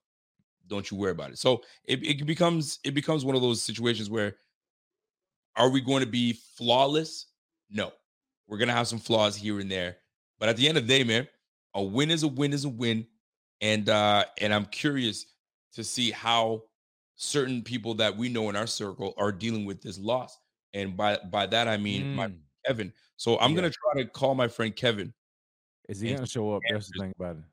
[0.68, 1.40] Don't you worry about it.
[1.40, 4.38] So it, it becomes it becomes one of those situations where
[5.56, 7.28] are we going to be flawless?
[7.70, 7.92] No.
[8.48, 9.98] We're gonna have some flaws here and there.
[10.40, 11.28] But at the end of the day, man,
[11.74, 13.08] a win is a win is a win.
[13.62, 15.26] And uh and I'm curious
[15.74, 16.64] to see how
[17.16, 20.38] certain people that we know in our circle are dealing with this loss.
[20.74, 22.40] And by by that I mean my Mm.
[22.66, 22.94] Kevin.
[23.18, 23.58] So I'm Yeah.
[23.58, 25.14] gonna try to call my friend Kevin.
[25.90, 26.64] Is he gonna show up?
[26.70, 27.44] That's the thing about it.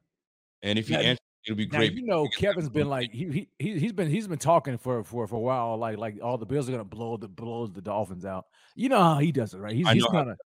[0.62, 1.92] And if he Now, answers, it'll be Now great.
[1.92, 5.26] you know Kevin's been like he, he he he's been he's been talking for for
[5.26, 8.24] for a while like like all the Bills are gonna blow the blow the Dolphins
[8.24, 8.44] out.
[8.74, 9.74] You know how he does it, right?
[9.74, 10.38] He's he's kind of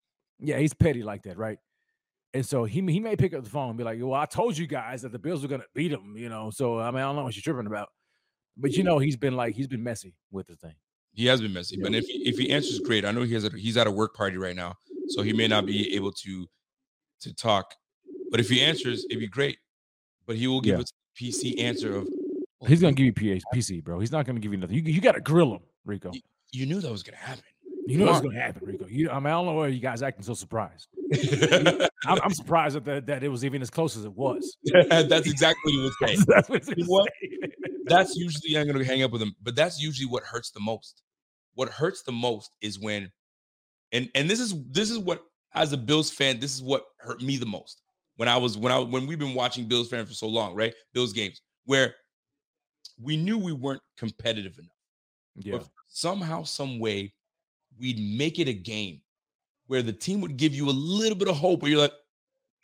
[0.40, 1.59] yeah he's petty like that, right?
[2.35, 4.59] And so he he may pick up the phone and be like, "Well, I told
[4.59, 6.51] you guys that the Bills were gonna beat them," you know.
[6.51, 7.89] So I mean, I don't know what you're tripping about,
[8.56, 10.74] but you know he's been like he's been messy with the thing.
[11.14, 11.78] he has been messy.
[11.81, 13.06] But if he, if he answers, great.
[13.06, 14.74] I know he has a, he's at a work party right now,
[15.09, 16.47] so he may not be able to
[17.20, 17.74] to talk.
[18.31, 19.56] But if he answers, it'd be great.
[20.26, 20.82] But he will give Yeah.
[20.82, 22.08] us a PC answer of
[22.62, 24.00] oh, He's gonna give you PH, PC, bro.
[24.00, 24.76] He's not gonna give you nothing.
[24.76, 26.12] You you got to grill him, Rico.
[26.52, 27.44] you knew that was gonna happen.
[27.86, 28.24] You know what's Mark.
[28.34, 28.86] gonna happen, Rico.
[28.88, 30.88] You, I mean, I don't know why you guys acting so surprised.
[32.04, 34.56] I'm, I'm surprised that, that that it was even as close as it was.
[34.90, 36.24] That's exactly what he was saying.
[36.26, 37.10] That's what it's You know what?
[37.22, 37.48] say.
[37.84, 41.02] That's usually I'm gonna hang up with him, but that's usually what hurts the most.
[41.54, 43.12] What hurts the most is when,
[43.92, 45.22] and and this is this is what
[45.54, 47.82] as a Bills fan, this is what hurt me the most
[48.16, 50.74] when I was when I when we've been watching Bills fans for so long, right?
[50.93, 51.94] Bills games where
[53.01, 54.70] we knew we weren't competitive enough,
[55.36, 55.59] Yeah.
[55.59, 57.12] but somehow, some way,
[57.78, 59.02] we'd make it a game
[59.66, 61.93] where the team would give you a little bit of hope, where you're like,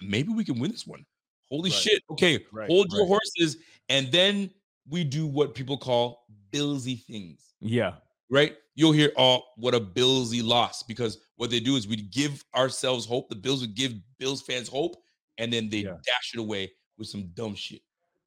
[0.01, 1.05] maybe we can win this one.
[1.51, 1.79] Holy Right.
[1.79, 2.03] shit!
[2.11, 3.59] Okay, Right, hold your horses,
[3.89, 4.51] and then
[4.89, 7.97] we do what people call Billsy things, Yeah.
[8.31, 8.57] right?
[8.75, 13.05] You'll hear, "Oh, what a Billsy loss," because what they do is we'd give ourselves
[13.05, 13.29] hope.
[13.29, 15.03] The Bills would give Bills fans hope,
[15.43, 15.97] and then they Yeah.
[16.05, 17.81] dash it away with some dumb shit.
[17.81, 17.83] You know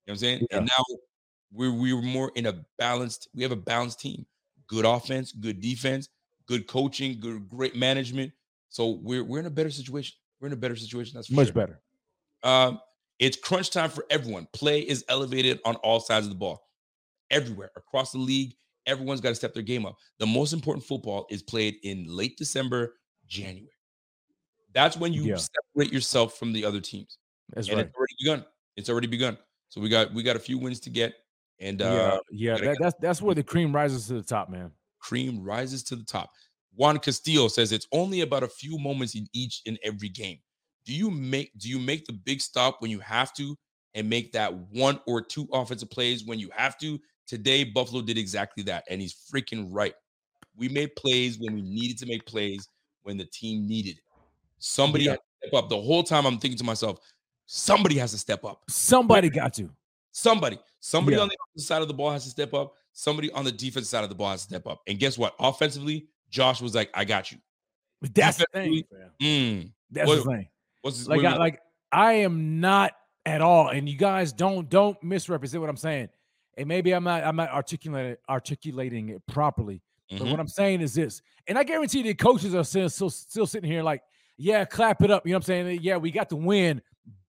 [0.06, 0.48] what I'm saying?
[0.52, 0.58] Yeah.
[0.58, 0.84] And now
[1.52, 3.30] we're we're more in a balanced.
[3.34, 4.26] We have a balanced team.
[4.68, 6.10] Good offense, good defense,
[6.46, 8.34] good coaching, good great management.
[8.70, 10.16] So we're we're in a better situation.
[10.40, 11.14] We're in a better situation.
[11.16, 11.54] That's Much sure.
[11.54, 11.82] better.
[12.44, 12.80] Um,
[13.18, 14.48] It's crunch time for everyone.
[14.52, 16.70] Play is elevated on all sides of the ball,
[17.32, 18.56] everywhere across the league.
[18.86, 19.96] Everyone's got to step their game up.
[20.20, 23.72] The most important football is played in late December, January.
[24.76, 25.38] That's when you Yeah.
[25.38, 27.18] separate yourself from the other teams,
[27.50, 27.88] That's and right.
[27.88, 28.46] it's already begun.
[28.76, 29.38] It's already begun.
[29.70, 31.16] So we got we got a few wins to get,
[31.60, 32.66] and uh, yeah, yeah.
[32.66, 34.72] That, that's that's where the cream rises to the top, man.
[35.00, 36.30] cream rises to the top.
[36.76, 40.40] Juan Castillo says it's only about a few moments in each and every game.
[40.86, 43.56] Do you make do you make the big stop when you have to
[43.94, 47.00] and make that one or two offensive plays when you have to?
[47.28, 49.94] Today Buffalo did exactly that and he's freaking right.
[50.56, 52.68] We made plays when we needed to make plays
[53.04, 54.04] when the team needed it.
[54.66, 55.12] Somebody Yeah.
[55.12, 55.70] had to step up.
[55.70, 57.00] The whole time I'm thinking to myself,
[57.46, 58.64] somebody has to step up.
[58.68, 59.70] Somebody got to.
[60.12, 61.24] Somebody, somebody Yeah.
[61.24, 62.74] on the side of the ball has to step up.
[62.92, 64.82] Somebody on the defensive side of the ball has to step up.
[64.88, 65.36] And guess what?
[65.40, 67.38] Offensively, Josh was like, "I got you."
[68.02, 68.84] But that's the thing.
[69.22, 69.72] Mm.
[69.92, 70.48] That's What- the thing.
[70.82, 71.60] What's his, Like, what- I, like
[71.92, 72.94] I am not
[73.26, 76.10] at all, and you guys don't don't misrepresent what I'm saying.
[76.58, 79.82] And maybe I'm not I'm not articulating articulating it properly.
[80.10, 80.32] But Mhm.
[80.32, 83.70] what I'm saying is this, and I guarantee the coaches are still, still still sitting
[83.70, 84.02] here like,
[84.38, 85.26] yeah, clap it up.
[85.26, 85.80] You know what I'm saying?
[85.82, 86.82] Yeah, we got the win,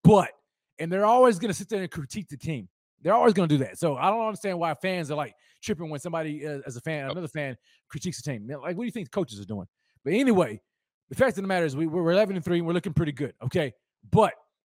[0.03, 0.31] but
[0.79, 2.69] and they're always gonna sit there and critique the team.
[3.03, 3.79] They're always gonna do that.
[3.79, 7.11] So I don't understand why fans are like tripping when somebody uh, as a fan,
[7.11, 7.57] another fan
[7.89, 8.47] critiques the team.
[8.49, 9.67] Like, what do you think the coaches are doing?
[10.05, 10.61] But anyway,
[11.09, 13.13] the fact of the matter is we, we're 11 and 3 and we're looking pretty
[13.13, 13.35] good.
[13.43, 13.73] Okay.
[14.11, 14.35] But,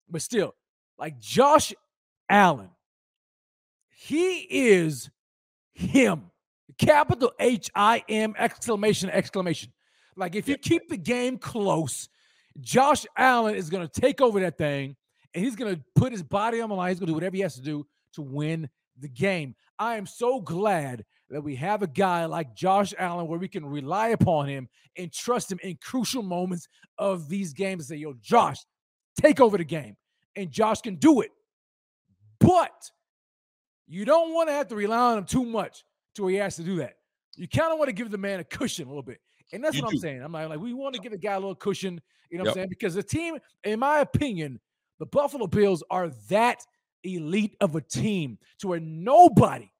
[0.08, 0.54] but still,
[0.98, 1.72] like Josh
[2.28, 2.70] Allen,
[3.88, 5.10] he is
[5.72, 6.30] him.
[6.78, 9.72] Capital H I M exclamation, exclamation.
[10.16, 12.08] Like, if you keep the game close,
[12.60, 14.96] Josh Allen is going to take over that thing
[15.34, 16.90] and he's going to put his body on the line.
[16.90, 18.68] He's going to do whatever he has to do to win
[18.98, 19.54] the game.
[19.78, 23.64] I am so glad that we have a guy like Josh Allen where we can
[23.64, 24.68] rely upon him
[24.98, 26.68] and trust him in crucial moments
[26.98, 28.58] of these games say, yo, Josh,
[29.20, 29.96] take over the game.
[30.36, 31.30] And Josh can do it.
[32.40, 32.90] But
[33.86, 36.56] you don't want to have to rely on him too much to where he has
[36.56, 36.94] to do that.
[37.36, 39.20] You kind of want to give the man a cushion a little bit.
[39.52, 39.96] And that's You what do.
[39.96, 40.22] I'm saying.
[40.22, 42.00] I'm like, like we want to give the guy a little cushion,
[42.30, 42.68] you know what I'm saying?
[42.68, 44.60] Because the team, in my opinion,
[44.98, 46.64] the Buffalo Bills are that
[47.02, 49.70] elite of a team to where nobody,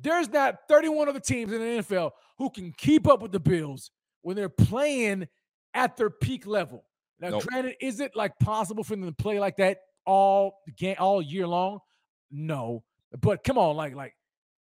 [0.00, 3.90] there's not 31 other teams in the NFL who can keep up with the Bills
[4.22, 5.28] when they're playing
[5.74, 6.84] at their peak level.
[7.20, 7.46] Now, Nope.
[7.46, 11.46] granted, is it like possible for them to play like that all game all year
[11.46, 11.78] long?
[12.30, 12.82] No,
[13.20, 14.14] but come on, like like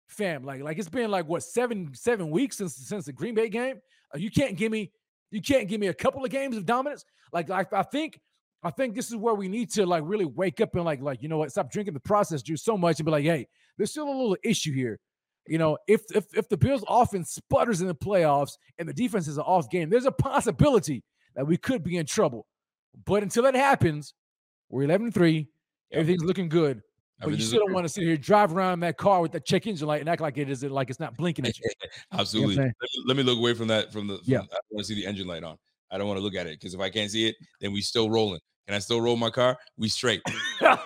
[0.07, 3.49] fam, like like it's been like what seven seven weeks since since the Green Bay
[3.49, 3.81] game.
[4.13, 4.91] Uh, you can't give me
[5.31, 7.05] you can't give me a couple of games of dominance.
[7.31, 8.19] Like like I think
[8.63, 11.21] I think this is where we need to like really wake up and like like
[11.21, 13.47] you know what stop drinking the process juice so much and be like hey
[13.77, 14.99] there's still a little issue here.
[15.47, 19.27] You know if if if the Bills offense sputters in the playoffs and the defense
[19.27, 21.03] is an off game, there's a possibility
[21.35, 22.45] that we could be in trouble.
[23.05, 24.13] But until that happens,
[24.69, 25.37] we're 11 3.
[25.37, 25.47] Yep.
[25.91, 26.81] Everything's looking good.
[27.23, 29.45] But you still don't want to sit here drive around in that car with that
[29.45, 31.69] check engine light and act like it is like it's not blinking at you.
[32.13, 32.55] Absolutely.
[32.55, 32.73] saying?
[32.81, 33.91] let, me, let me look away from that.
[33.91, 34.39] From the from, Yeah.
[34.39, 35.57] I don't want to see the engine light on.
[35.91, 37.81] I don't want to look at it because if I can't see it, then we
[37.81, 38.39] still rolling.
[38.67, 39.57] Can I still roll my car?
[39.75, 40.21] We straight.
[40.59, 40.77] Fair.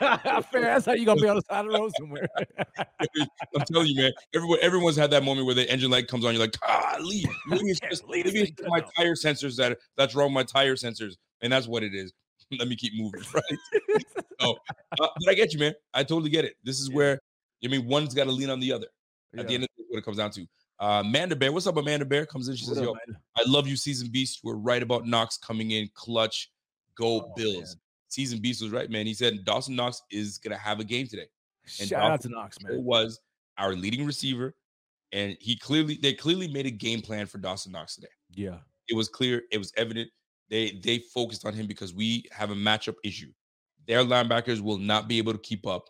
[0.54, 2.28] That's how you gonna be on the side of the road somewhere.
[3.56, 4.12] I'm telling you, man.
[4.34, 6.34] Everyone, everyone's had that moment where the engine light comes on.
[6.34, 10.34] You're like, golly, maybe it's just leave maybe it's my tire sensors that that's wrong.
[10.34, 12.12] My tire sensors, and that's what it is.
[12.60, 14.04] Let me keep moving, right?
[14.42, 14.56] oh,
[15.00, 15.74] uh, but I get you, man.
[15.94, 16.56] I totally get it.
[16.64, 17.20] This is where
[17.64, 18.88] I mean, one's got to lean on the other.
[19.38, 20.46] At the end of the day, what it comes down to.
[20.80, 22.26] Uh, Amanda Bear, what's up, Amanda Bear?
[22.26, 23.18] Comes in, she What says, up, "Yo, man?
[23.38, 24.40] I love you, Season Beast.
[24.44, 26.52] You were right about Knox coming in clutch.
[26.98, 27.76] Go Oh, Bills.
[28.08, 29.06] Season Beast was right, man.
[29.06, 31.28] He said Dawson Knox is gonna have a game today.
[31.80, 32.84] And Shout out to Knox, man.
[32.84, 33.20] was
[33.58, 34.54] our leading receiver,
[35.12, 38.08] and he clearly they clearly made a game plan for Dawson Knox today.
[38.34, 38.58] Yeah.
[38.88, 40.10] It was clear, it was evident.
[40.50, 43.32] They they focused on him because we have a matchup issue.
[43.88, 45.90] Their linebackers will not be able to keep up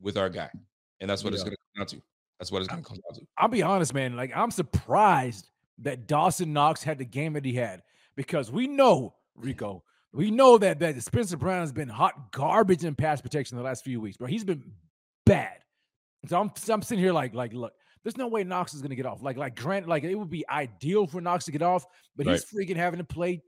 [0.00, 0.50] with our guy,
[1.00, 2.02] and that's what it's gonna come down to.
[2.38, 3.26] That's what it's gonna come down to.
[3.36, 4.16] I'll be honest, man.
[4.16, 7.82] Like I'm surprised that Dawson Knox had the game that he had
[8.16, 9.84] because we know Rico.
[10.12, 13.84] We know that that Spencer Brown has been hot garbage in pass protection the last
[13.84, 14.26] few weeks, bro.
[14.26, 14.72] He's been
[15.26, 15.58] bad.
[16.26, 19.06] So I'm, I'm sitting here like like look, there's no way Knox is gonna get
[19.06, 19.22] off.
[19.22, 21.84] Like like Grant, like it would be ideal for Knox to get off,
[22.16, 23.42] but he's freaking having to play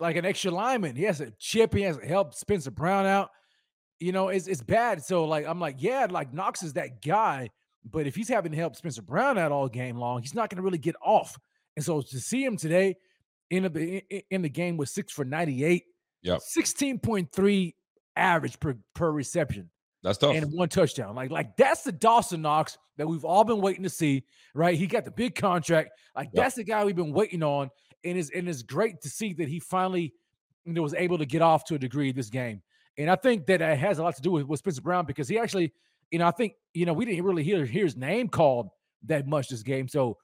[0.00, 0.96] like an extra lineman.
[0.96, 1.72] He has to chip.
[1.74, 3.30] He has to help Spencer Brown out.
[4.00, 5.02] You know, it's it's bad.
[5.04, 7.48] So like I'm like, yeah, like Knox is that guy,
[7.90, 10.56] but if he's having to help Spencer Brown out all game long, he's not going
[10.56, 11.38] to really get off.
[11.76, 12.96] And so to see him today
[13.50, 15.84] in the in- the game with six for 98,
[16.22, 16.40] Yep.
[16.92, 17.74] 16.3
[18.16, 19.70] average per per reception
[20.02, 20.34] That's tough.
[20.34, 21.14] and one touchdown.
[21.14, 24.76] Like, like that's the Dawson Knox that we've all been waiting to see, right?
[24.76, 25.90] He got the big contract.
[26.14, 26.42] Like, Yep.
[26.44, 27.70] that's the guy we've been waiting on.
[28.04, 30.12] And it's and it's great to see that he finally
[30.64, 32.62] you know, was able to get off to a degree this game.
[32.96, 35.28] And I think that it has a lot to do with, with Spencer Brown because
[35.28, 35.72] he actually,
[36.10, 38.68] you know, I think, you know, we didn't really hear, hear his name called
[39.04, 39.88] that much this game.
[39.88, 40.16] So,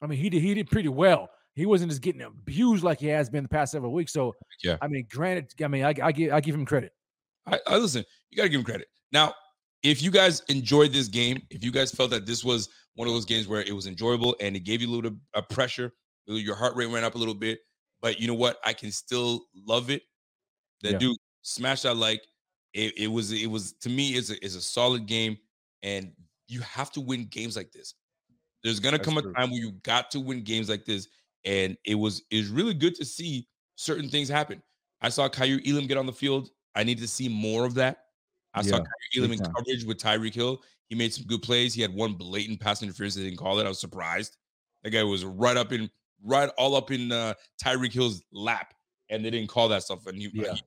[0.00, 1.28] I mean, he did, he did pretty well.
[1.54, 4.12] He wasn't just getting abused like he has been the past several weeks.
[4.12, 4.76] So, Yeah.
[4.80, 6.92] I mean, granted, I mean, I, I give I give him credit.
[7.46, 8.04] I, I listen.
[8.30, 8.88] You got to give him credit.
[9.12, 9.34] Now,
[9.82, 13.12] if you guys enjoyed this game, if you guys felt that this was one of
[13.12, 15.92] those games where it was enjoyable and it gave you a little bit of pressure,
[16.26, 17.60] your heart rate went up a little bit,
[18.00, 18.58] but you know what?
[18.64, 20.02] I can still love it.
[20.82, 20.98] That Yeah.
[20.98, 22.22] dude smash that like.
[22.74, 25.36] It, it was it was to me is a is a solid game,
[25.82, 26.12] and
[26.48, 27.94] you have to win games like this.
[28.62, 29.32] There's gonna That's come a true.
[29.34, 31.08] time where you got to win games like this,
[31.44, 34.62] and it was is really good to see certain things happen.
[35.00, 36.50] I saw Kaiir Elam get on the field.
[36.74, 38.06] I need to see more of that.
[38.54, 39.52] I saw Yeah, Kaiir Elam in time.
[39.54, 40.62] coverage with Tyreek Hill.
[40.88, 41.74] He made some good plays.
[41.74, 43.14] He had one blatant pass interference.
[43.14, 43.66] They didn't call it.
[43.66, 44.36] I was surprised.
[44.82, 45.90] That guy was right up in,
[46.24, 48.74] right all up in uh, Tyreek Hill's lap,
[49.10, 50.06] and they didn't call that stuff.
[50.06, 50.54] And he, Yeah.
[50.54, 50.62] he,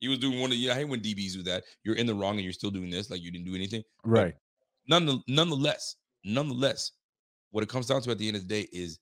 [0.00, 1.64] he was doing one of, you know, I hate when DBs do that.
[1.84, 3.82] You're in the wrong and you're still doing this, like you didn't do anything.
[4.04, 4.34] Right.
[4.88, 5.94] None, nonetheless,
[6.24, 6.90] nonetheless,
[7.52, 8.98] what it comes down to at the end of the day is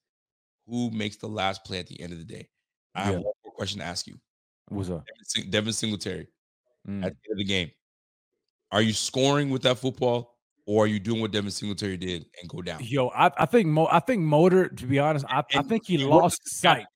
[0.66, 2.48] who makes the last play at the end of the day.
[2.94, 4.16] I have one more question to ask you.
[4.68, 5.04] What's up?
[5.34, 6.28] Devin, Devin Singletary
[6.88, 7.04] Mm.
[7.04, 7.70] at the end of the game.
[8.72, 10.29] Are you scoring with that football,
[10.70, 12.78] or are you doing what Devin Singletary did and go down?
[12.84, 15.98] Yo, I, I think Mo, I think Motor, to be honest, I, I think he
[15.98, 16.86] lost sight.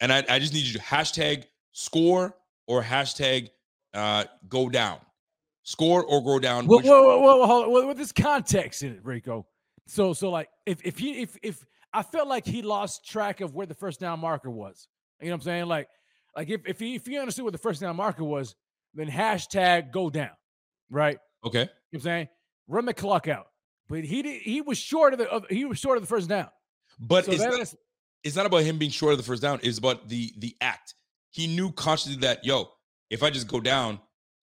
[0.00, 2.34] And I, I just need you to hashtag score
[2.66, 3.50] or hashtag
[3.94, 4.98] uh, go down.
[5.62, 6.66] Score or go down.
[6.66, 7.70] Well, which- well, well, well, hold on.
[7.72, 9.46] Well, with this context in it, Rico.
[9.86, 13.54] So, so like, if if he if if I felt like he lost track of
[13.54, 14.88] where the first down marker was,
[15.20, 15.66] you know what I'm saying?
[15.66, 15.86] Like,
[16.36, 18.56] like if if he if he understood what the first down marker was,
[18.92, 20.34] then hashtag go down,
[20.90, 21.18] right?
[21.44, 21.60] okay.
[21.60, 22.28] You know what I'm saying?
[22.72, 23.48] Run the clock out.
[23.88, 24.40] But he did.
[24.42, 25.28] He was short of the.
[25.30, 26.48] Of, he was short of the first down.
[26.98, 27.76] But So it's, not, is-
[28.24, 29.60] it's not about him being short of the first down.
[29.62, 30.94] It's about the the act.
[31.30, 32.70] He knew consciously that yo,
[33.10, 34.00] if I just go down,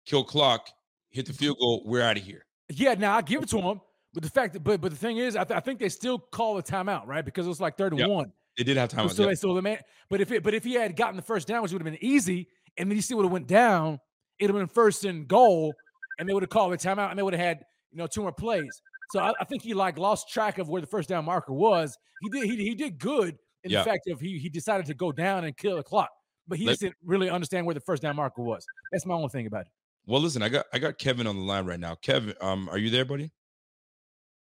[0.06, 0.68] kill clock,
[1.10, 2.44] hit the field goal, we're out of here.
[2.68, 3.80] Yeah, now I give it to him.
[4.14, 6.18] But the fact that, but but the thing is, I, th- I think they still
[6.18, 7.24] call a timeout, right?
[7.24, 8.08] Because it was like third and Yep.
[8.10, 8.32] one.
[8.58, 9.08] It did have time.
[9.08, 9.78] so, they, so the man,
[10.10, 12.04] but if it, but if he had gotten the first down, which would have been
[12.04, 13.98] easy, and then he still would have went down,
[14.38, 15.72] it'd have been first and goal,
[16.18, 18.22] and they would have called a timeout, and they would have had you know two
[18.22, 18.82] more plays.
[19.12, 21.96] So I, I think he like lost track of where the first down marker was.
[22.22, 23.80] He did he, he did good in Yeah.
[23.80, 26.10] the fact of he he decided to go down and kill the clock,
[26.48, 28.64] but he Let- just didn't really understand where the first down marker was.
[28.90, 29.72] That's my only thing about it.
[30.06, 31.94] Well, listen, I got I got Kevin on the line right now.
[31.96, 33.30] Kevin, um, are you there, buddy?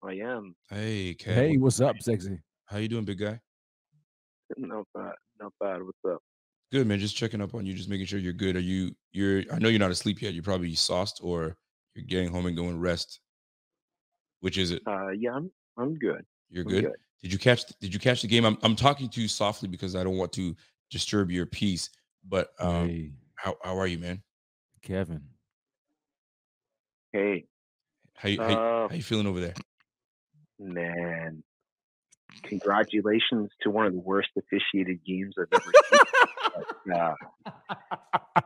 [0.04, 0.56] I am.
[0.70, 1.50] Hey, Kevin.
[1.52, 2.40] Hey, what's up, sexy?
[2.66, 3.40] How you doing, big guy?
[4.58, 5.12] Not bad.
[5.42, 5.82] Not bad.
[5.84, 6.22] What's up?
[6.72, 7.00] Good, man.
[7.00, 8.56] Just checking up on you, just making sure you're good.
[8.56, 10.34] Are you you're I know you're not asleep yet.
[10.34, 11.58] You're probably sauced or
[11.96, 13.20] you're getting home and going rest.
[14.42, 14.82] Which is it?
[14.88, 15.52] Uh, yeah, I'm.
[15.78, 16.26] I'm good.
[16.50, 16.84] You're I'm good?
[16.86, 16.96] good.
[17.22, 18.46] Did you catch did you catch the game?
[18.46, 20.56] I'm I'm talking to you softly because I don't want to
[20.90, 21.90] disturb your peace.
[22.28, 24.22] But um hey, how how are you, man?
[24.82, 25.22] Kevin.
[27.12, 27.46] Hey,
[28.16, 29.54] How you how, you- Uh, how you feeling over there?
[30.60, 31.44] man.
[32.44, 36.00] Congratulations to one of the worst officiated games I've ever seen.
[36.96, 38.42] uh,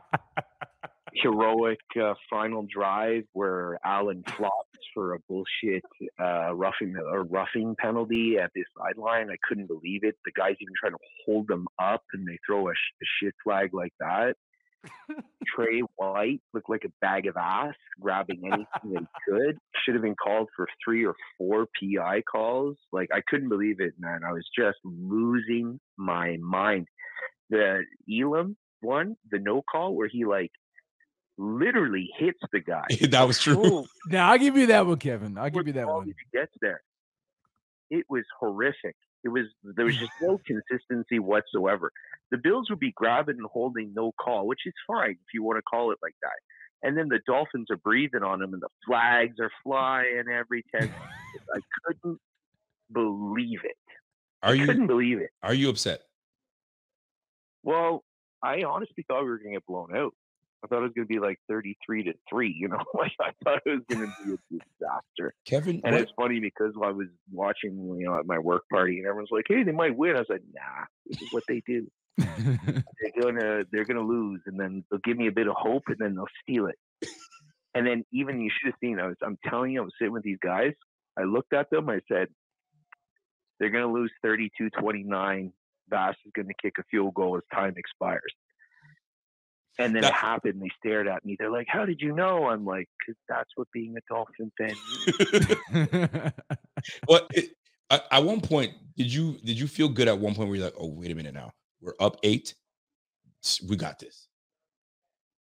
[1.15, 5.83] heroic uh, final drive where Allen flops for a bullshit
[6.19, 9.29] uh, roughing or roughing penalty at the sideline.
[9.29, 10.15] I couldn't believe it.
[10.25, 13.35] The guys even trying to hold them up, and they throw a, sh- a shit
[13.43, 14.35] flag like that.
[15.55, 19.57] Tre White looked like a bag of ass, grabbing anything that he could.
[19.83, 22.77] Should have been called for three or four PI calls.
[22.91, 24.21] Like I couldn't believe it, man.
[24.27, 26.87] I was just losing my mind.
[27.49, 30.51] The Elam one, the no call, where he like
[31.37, 32.85] literally hits the guy.
[33.09, 33.85] that was true.
[34.07, 35.37] Now I'll give you that one, Kevin.
[35.37, 36.05] I'll give you that one.
[36.05, 36.81] he gets there.
[37.89, 38.95] It was horrific.
[39.23, 41.91] It was there was just no consistency whatsoever.
[42.31, 45.57] The Bills would be grabbing and holding no call, which is fine if you want
[45.57, 46.87] to call it like that.
[46.87, 50.91] And then the Dolphins are breathing on them, and the flags are flying every ten.
[51.55, 52.19] I couldn't
[52.91, 53.77] believe it.
[54.41, 55.29] Are you Couldn't believe it.
[55.41, 56.01] are you upset?
[57.63, 58.03] Well,
[58.43, 60.13] I honestly thought we were going to get blown out.
[60.63, 62.55] I thought it was going to be like thirty-three to three.
[62.57, 65.33] You know, like I thought it was going to be a disaster.
[65.45, 68.99] Kevin, And what- it's funny because I was watching, you know, at my work party,
[68.99, 71.61] and everyone's like, "Hey, they might win." I was like, "Nah, this is what they
[71.65, 71.87] do.
[72.17, 75.97] They're gonna, they're gonna lose, and then they'll give me a bit of hope, and
[75.99, 76.77] then they'll steal it."
[77.75, 78.99] And then even you should have seen.
[78.99, 80.73] I was, I'm telling you, I was sitting with these guys.
[81.17, 81.89] I looked at them.
[81.89, 82.27] I said,
[83.59, 85.51] "They're gonna lose 32-29.
[85.89, 88.33] Bass is gonna kick a field goal as time expires."
[89.79, 90.61] And then That- it happened.
[90.61, 91.35] They stared at me.
[91.39, 94.75] They're like, "How did you know?" I'm like, "Cause that's what being a Dolphin fan
[95.73, 96.31] means."
[97.07, 97.51] Well, it,
[97.89, 100.65] at, at one point, did you did you feel good at one point where you're
[100.65, 101.51] like, oh, wait a minute now,
[101.81, 102.53] we're up eight,
[103.67, 104.27] we got this.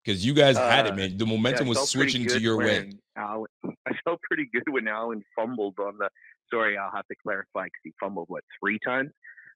[0.05, 1.17] because you guys had it, Uh, man.
[1.19, 2.93] The Yeah, momentum was switching to your way.
[3.17, 3.47] Allen,
[3.87, 6.09] I felt pretty good when Allen fumbled on the.
[6.53, 9.11] Sorry, I'll have to clarify because he fumbled what three times.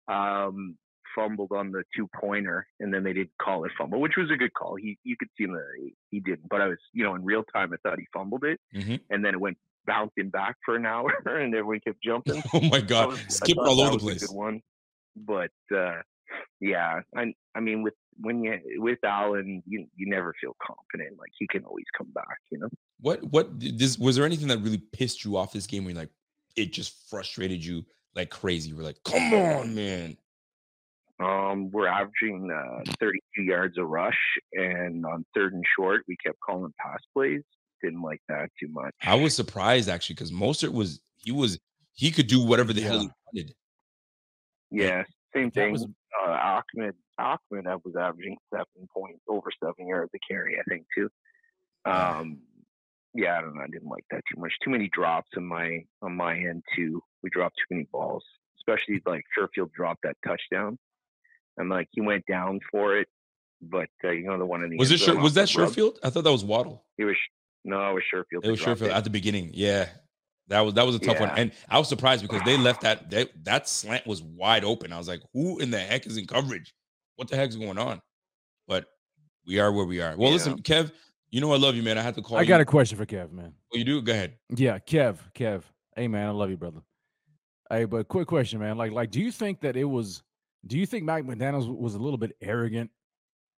[0.09, 0.77] Um,
[1.19, 4.37] fumbled on the two pointer, and then they didn't call it fumble, which was a
[4.37, 4.77] good call.
[4.77, 7.45] He you could see him he, he didn't, but I was you know in real
[7.55, 9.01] time I thought he fumbled it, Mhm.
[9.11, 12.43] and then it went bouncing back for an hour, and everyone kept jumping.
[12.55, 14.27] Oh my god, was- I skipping all over the place.
[14.27, 14.63] Good one,
[15.17, 16.03] but uh,
[16.61, 21.19] yeah, I I mean with when you with Allen, you you never feel confident.
[21.19, 22.69] Like he can always come back, you know.
[23.01, 26.03] What what this was there anything that really pissed you off this game where you're
[26.03, 26.11] like
[26.57, 27.85] it just frustrated you
[28.17, 28.73] like crazy?
[28.73, 30.17] We're like, come on, man.
[31.21, 34.19] Um, we're averaging uh, 32 yards a rush,
[34.53, 37.43] and on third and short, we kept calling pass plays.
[37.83, 38.95] Didn't like that too much.
[39.03, 41.59] I was surprised actually because Mostert was he was
[41.95, 43.55] he could do whatever the hell he wanted.
[44.71, 45.05] Yeah,
[45.35, 45.73] same That thing.
[45.73, 45.87] was-
[46.27, 46.31] uh,
[46.75, 51.09] Ahmed Ahmed I was averaging seven points over seven yards a carry, I think too.
[51.85, 52.39] Um,
[53.15, 53.63] yeah, I don't know.
[53.63, 54.53] I didn't like that too much.
[54.63, 57.03] Too many drops on my on my end too.
[57.23, 58.25] We dropped too many balls,
[58.61, 60.79] especially like Sherfield dropped that touchdown.
[61.59, 63.09] And like he went down for it,
[63.61, 65.49] but uh, you know the one in the Was end it zone Sher- was that?
[65.49, 65.97] Sherfield?
[66.03, 66.85] I thought that was Waddle.
[66.97, 67.17] It was
[67.65, 68.45] no, it was Sherfield.
[68.45, 69.51] It was dropped Sherfield at the beginning.
[69.53, 69.89] Yeah.
[70.47, 71.31] That was that was a tough one.
[71.37, 74.93] And I was surprised because they left that that, that slant was wide open.
[74.93, 76.73] I was like, who in the heck is in coverage?
[77.17, 78.01] What the heck's going on?
[78.67, 78.87] But
[79.47, 80.17] we are where we are.
[80.17, 80.35] Well, Yeah.
[80.35, 80.93] listen, Kev,
[81.31, 81.99] you know I love you, man.
[81.99, 82.47] I have to call I you.
[82.49, 83.53] got a question for Kev, man.
[83.75, 84.01] Oh, you do?
[84.01, 84.35] Go ahead.
[84.55, 85.63] Yeah, Kev, Kev.
[85.97, 86.81] Hey man, I love you, brother.
[87.71, 88.79] Hey, but quick question, man.
[88.79, 90.23] Like, like, do you think that it was?
[90.67, 92.91] Do you think Mike McDaniel's was a little bit arrogant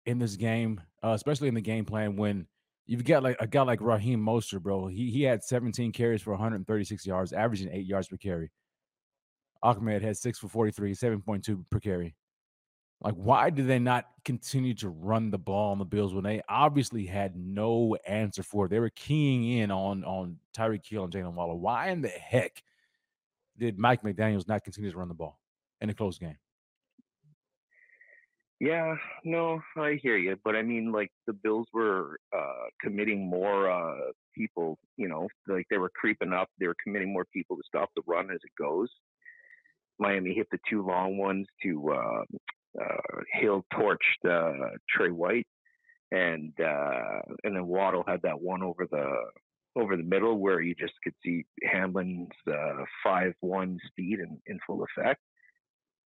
[0.06, 2.48] in this game, uh, especially in the game plan when
[2.88, 4.88] you've got like a guy like Raheem Mostert, bro?
[4.88, 8.52] He he had 17 carries for 136 yards, averaging eight yards per carry.
[9.62, 12.16] Ahmed had six for 43, 7.2 per carry.
[13.02, 16.42] Like, why did they not continue to run the ball on the Bills when they
[16.50, 18.70] obviously had no answer for it?
[18.70, 21.60] They were keying in on on Tyreek Hill and Jaylen Waddle.
[21.60, 22.62] Why in the heck
[23.58, 25.40] did Mike McDaniel's not continue to run the ball
[25.80, 26.38] in a close game?
[28.60, 33.72] Yeah, no, I hear you, but I mean, like the Bills were uh, committing more
[33.72, 34.78] uh, people.
[34.98, 36.50] You know, like they were creeping up.
[36.60, 38.90] They were committing more people to stop the run as it goes.
[39.98, 42.24] Miami hit the two long ones to uh,
[42.82, 45.48] uh, Hill torched uh, Tre White,
[46.12, 49.10] and uh, and then Waddle had that one over the
[49.80, 54.60] over the middle where you just could see Hamlin's uh, five one speed in, in
[54.68, 55.22] full effect.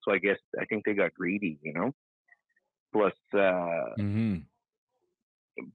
[0.03, 1.93] So I guess I think they got greedy, you know.
[2.93, 3.39] Plus, uh,
[3.99, 4.35] Mm-hmm.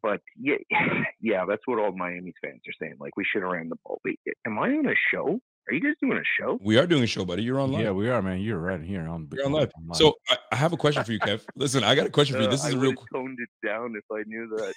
[0.03, 0.57] but yeah,
[1.21, 2.95] yeah, that's what all Miami's fans are saying.
[3.01, 4.01] Like we should have ran the ball.
[4.05, 5.41] Wait, am I on a show?
[5.71, 6.59] Are you guys doing a show?
[6.63, 7.43] We are doing a show, buddy.
[7.43, 7.83] You're on live.
[7.83, 8.41] Yeah, we are, man.
[8.41, 9.29] You're right here on.
[9.35, 9.71] You're on live.
[9.93, 11.45] So I, I have a question for you, Kev.
[11.57, 12.49] Listen, I got a question for you.
[12.49, 12.95] Uh, This is I a real.
[13.13, 14.75] toned it down if I knew that.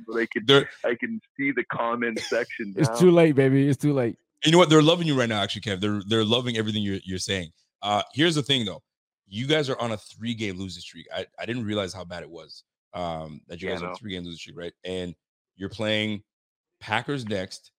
[0.09, 2.75] but I could, They're, I can see the comment section.
[2.77, 3.69] it's too late, baby.
[3.69, 4.17] It's too late.
[4.45, 4.71] you know what?
[4.71, 5.81] They're loving you right now, actually, Kev.
[5.81, 7.51] They're they're loving everything you're you're saying.
[7.83, 8.83] Uh, here's the thing, though.
[9.29, 11.07] You guys are on a three game losing streak.
[11.15, 12.65] I, I didn't realize how bad it was.
[12.95, 13.95] Um, that you Yeah, guys are on no.
[13.95, 14.73] a three game losing streak, right?
[14.85, 15.15] And
[15.57, 16.23] you're playing
[16.81, 17.73] Packers next,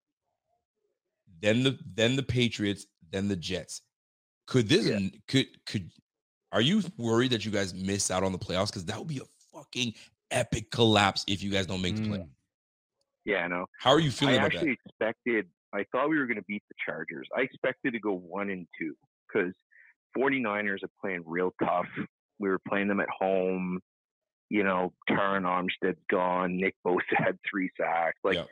[1.42, 3.82] then the then the Patriots, then the Jets.
[4.48, 5.10] Could this Yeah.
[5.28, 5.92] could could
[6.52, 8.68] are you worried that you guys miss out on the playoffs?
[8.68, 9.94] Because that would be a fucking
[10.32, 12.10] epic collapse if you guys don't make the Mm.
[12.10, 12.30] playoffs.
[13.26, 13.68] Yeah, no.
[13.80, 15.48] How are you I feeling about actually expected.
[15.74, 17.28] I thought we were going to beat the Chargers.
[17.36, 18.96] I expected to go one and two
[19.28, 19.54] because
[20.18, 21.88] 49ers are playing real tough.
[22.40, 23.80] We were playing them at home.
[24.50, 26.58] You know, Terron Armstead's gone.
[26.58, 28.18] Nick Bosa had three sacks.
[28.24, 28.46] Like Yeah.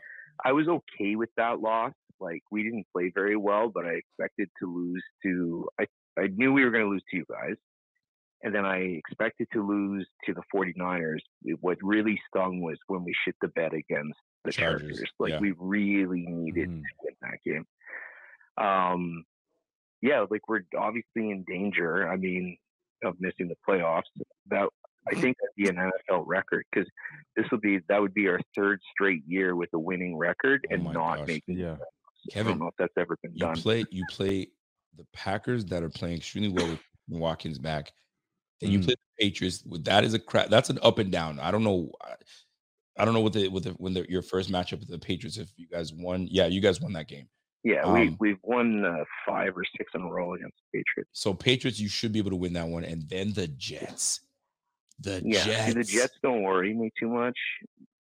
[0.46, 1.94] I was okay with that loss.
[2.20, 5.68] Like we didn't play very well, but I expected to lose to.
[5.80, 5.86] I
[6.20, 7.56] I knew we were going to lose to you guys.
[8.44, 11.20] And then I expected to lose to the 49ers.
[11.62, 15.12] What really stung was when we shit the bed against the Chargers, Chargers.
[15.20, 15.40] Like yeah.
[15.40, 16.82] we really needed Mhm.
[16.82, 17.66] to win that game.
[18.58, 19.24] Um,
[20.02, 22.08] yeah, like we're obviously in danger.
[22.10, 22.58] I mean,
[23.04, 24.04] of missing the playoffs.
[24.50, 24.68] That
[25.10, 25.76] I think that'd be an
[26.10, 26.90] NFL record because
[27.36, 30.74] this would be that would be our third straight year with a winning record Oh
[30.74, 31.28] and not gosh.
[31.28, 31.58] making.
[31.58, 31.76] Yeah.
[31.82, 33.56] I Kevin, don't know if that's ever been you done.
[33.56, 34.48] play you play
[34.98, 37.92] the Packers that are playing extremely well with Watkins back.
[38.60, 38.86] Then you Mm.
[38.86, 39.64] play the Patriots.
[39.64, 40.50] With that is a crap.
[40.50, 41.40] That's an up and down.
[41.40, 41.92] I don't know.
[42.02, 42.16] I,
[43.00, 45.38] I don't know what the what the when the, your first matchup with the Patriots.
[45.38, 47.30] If you guys won, yeah, you guys won that game.
[47.68, 51.10] Yeah, um, we we've won uh, five or six in a row against the Patriots.
[51.12, 54.22] So Patriots, you should be able to win that one, and then the Jets.
[55.02, 55.74] The Yeah, see, Jets.
[55.74, 57.38] the Jets don't worry me too much,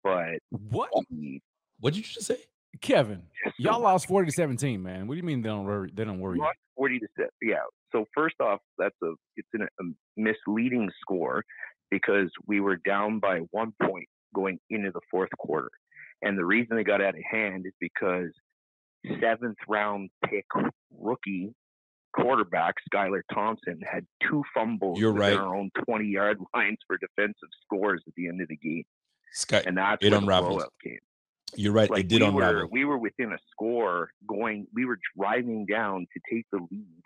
[0.04, 0.38] but
[0.70, 0.90] What?
[1.10, 1.40] the
[1.80, 2.38] What did you just say?
[2.80, 5.08] Kevin, Jets y'all lost 40 to 17, man.
[5.08, 5.90] What do you mean they don't worry?
[5.92, 6.36] They don't worry.
[6.36, 6.42] you?
[6.42, 7.30] Not 40 to 7.
[7.42, 7.56] Yeah.
[7.90, 9.84] So first off, that's a it's an, a
[10.16, 11.42] misleading score
[11.90, 15.70] because we were down by one point going into the fourth quarter.
[16.22, 18.30] And the reason they got out of hand is because
[19.20, 20.46] seventh round pick
[20.98, 21.54] rookie
[22.14, 25.34] quarterback Skylar Thompson had two fumbles You're right.
[25.34, 28.84] our own 20 yard lines for defensive scores at the end of the game.
[29.32, 30.54] Sky, And that's it unraveled.
[30.54, 30.98] blowout came.
[31.54, 31.90] you're right.
[31.90, 32.62] Like it did we unravel.
[32.62, 34.66] were, we were within a score going.
[34.74, 37.02] We were driving down to take the lead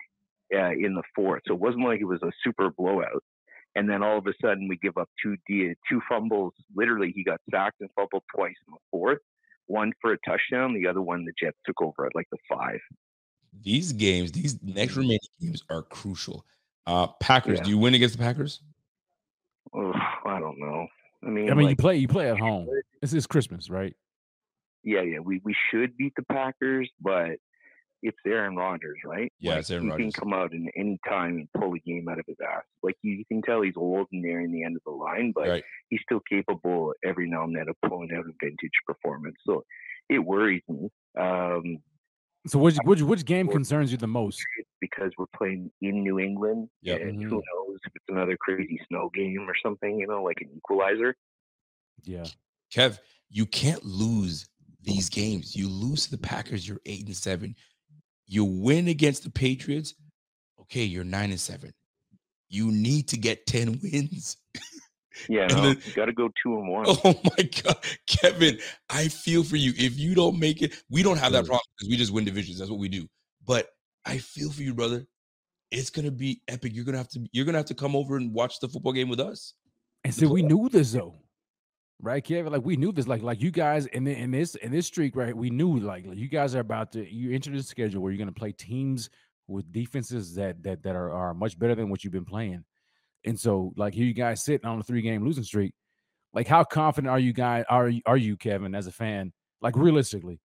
[0.55, 3.23] uh, in the fourth, so it wasn't like it was a super blowout.
[3.75, 6.53] And then all of a sudden, we give up two D, two fumbles.
[6.75, 9.19] Literally, he got sacked and fumbled twice in the fourth.
[9.73, 12.79] One for a touchdown, the other one the Jets took over at like the five.
[13.63, 16.45] these games, these next remaining games are crucial.
[16.85, 17.63] Uh Packers, Yeah.
[17.65, 18.61] do you win against the Packers?
[19.73, 19.95] Ugh,
[20.25, 20.87] I don't know.
[21.25, 22.67] I mean, I mean, you play you play at home.
[23.01, 23.95] This is Christmas, right?
[24.85, 27.37] yeah, yeah, we, we should beat the Packers, but
[28.03, 29.31] it's Aaron Rodgers, right?
[29.39, 30.13] Yeah, Like, it's Aaron he Rodgers.
[30.13, 32.63] can come out in any time and pull a game out of his ass.
[32.83, 35.47] Like you, you can tell he's old and nearing the end of the line, but
[35.47, 35.63] Right.
[35.89, 39.37] he's still capable every now and then of pulling out a vintage performance.
[39.47, 39.63] So
[40.09, 41.77] it worries me um,
[42.45, 44.43] So which which which game concerns you the most?
[44.81, 47.01] because we're playing in New England, Yep.
[47.01, 47.23] and Mhm.
[47.29, 51.15] who knows if it's another crazy snow game or something, you know, like an equalizer.
[52.03, 52.25] Yeah.
[52.75, 52.99] Kev,
[53.29, 54.49] you can't lose
[54.81, 55.55] these games.
[55.55, 57.55] You lose to the Packers, you're eight and seven.
[58.33, 59.93] You win against the Patriots,
[60.61, 61.71] okay, you're nine and seven.
[62.49, 64.37] You need to get 10 wins.
[65.29, 66.85] Yeah, no, then- you got to go two and one.
[66.87, 67.75] Oh my God.
[68.07, 68.57] Kevin,
[68.89, 69.73] I feel for you.
[69.77, 71.47] If you don't make it, we don't have that mm.
[71.47, 72.57] problem because we just win divisions.
[72.57, 73.07] That's what we do.
[73.45, 73.67] But
[74.03, 75.05] I feel for you, brother.
[75.69, 76.73] It's gonna be epic.
[76.73, 79.09] You're gonna have to you're gonna have to come over and watch the football game
[79.09, 79.53] with us.
[80.03, 81.13] And see, we knew this though,
[82.03, 82.51] right, Kevin?
[82.51, 83.07] Like we knew this.
[83.07, 85.35] Like like you guys in the, in this in this streak, right?
[85.35, 88.17] We knew like, like, you guys are about to you enter the schedule where you're
[88.17, 89.09] going to play teams
[89.47, 92.63] with defenses that that that are are much better than what you've been playing.
[93.25, 95.73] And so, like here you guys sitting on a three game losing streak.
[96.33, 97.63] Like, how confident are you guys?
[97.69, 99.31] Are are you, Kevin, as a fan?
[99.61, 100.39] Like realistically,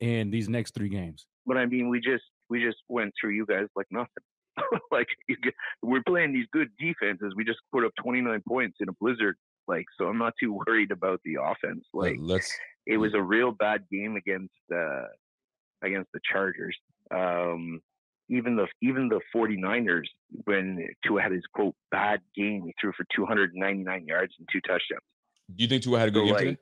[0.00, 1.26] in these next three games?
[1.46, 4.08] But I mean, we just we just went through you guys like nothing.
[4.90, 7.34] like get, we're playing these good defenses.
[7.36, 9.36] We just put up 29 points in a blizzard.
[9.68, 11.84] Like, so I'm not too worried about the offense.
[11.94, 15.04] Like, let's it was a real bad game against uh
[15.82, 16.76] against the Chargers.
[17.14, 17.80] Um
[18.30, 20.08] even the even the 49ers
[20.44, 25.02] when Tua had his quote bad game, he threw for 299 yards and two touchdowns.
[25.54, 26.58] do you think Tua had a good So, game like, today?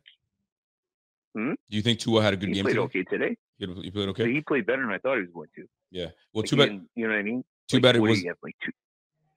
[1.35, 1.53] Hmm?
[1.71, 2.85] Do you think Tua had a good he game played today?
[2.85, 3.37] okay today.
[3.59, 4.33] He played So okay.
[4.33, 5.67] he played better than I thought he was going to.
[5.91, 6.07] Yeah.
[6.33, 6.71] Well, Like, too bad.
[6.95, 7.45] You know what I mean?
[7.69, 8.25] Too Like, bad it was.
[8.25, 8.73] have, like two,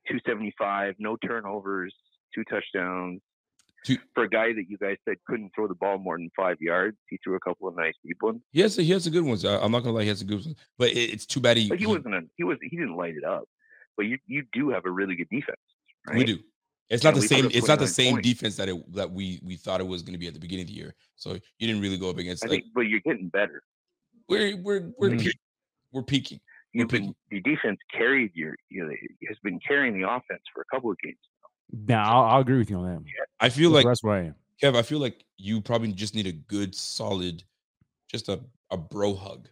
[0.08, 1.94] 275, no turnovers,
[2.34, 3.22] two touchdowns.
[4.14, 6.98] For a guy that you guys said couldn't throw the ball more than five yards,
[7.10, 8.42] he threw a couple of nice deep ones.
[8.52, 9.46] He has he has a good ones.
[9.46, 10.56] I, I'm not gonna lie, he has a good ones.
[10.78, 11.70] But it, it's too bad he.
[11.70, 13.46] Like he wasn't a, he was he didn't light it up,
[13.98, 15.58] but you you do have a really good defense.
[16.08, 16.18] Right?
[16.18, 16.40] We do.
[16.90, 17.46] It's not And the same.
[17.54, 18.28] It's not the same points.
[18.28, 20.64] defense that it that we we thought it was going to be at the beginning
[20.64, 20.96] of the year.
[21.16, 22.44] So you didn't really go up against.
[22.44, 23.62] I Like, think, but you're getting better.
[24.28, 25.22] we're we're we're Mhm.
[25.22, 25.40] peak-
[25.92, 26.40] we're peaking.
[26.74, 28.94] We're You've been the defense carried your you know
[29.28, 31.18] has been carrying the offense for a couple of games.
[31.72, 33.04] Now, I'll, I'll agree with you on that.
[33.40, 34.36] I feel like that's where I am.
[34.62, 34.76] Kev.
[34.76, 37.44] I feel like you probably just need a good, solid,
[38.10, 38.41] just a
[38.72, 39.48] a bro hug.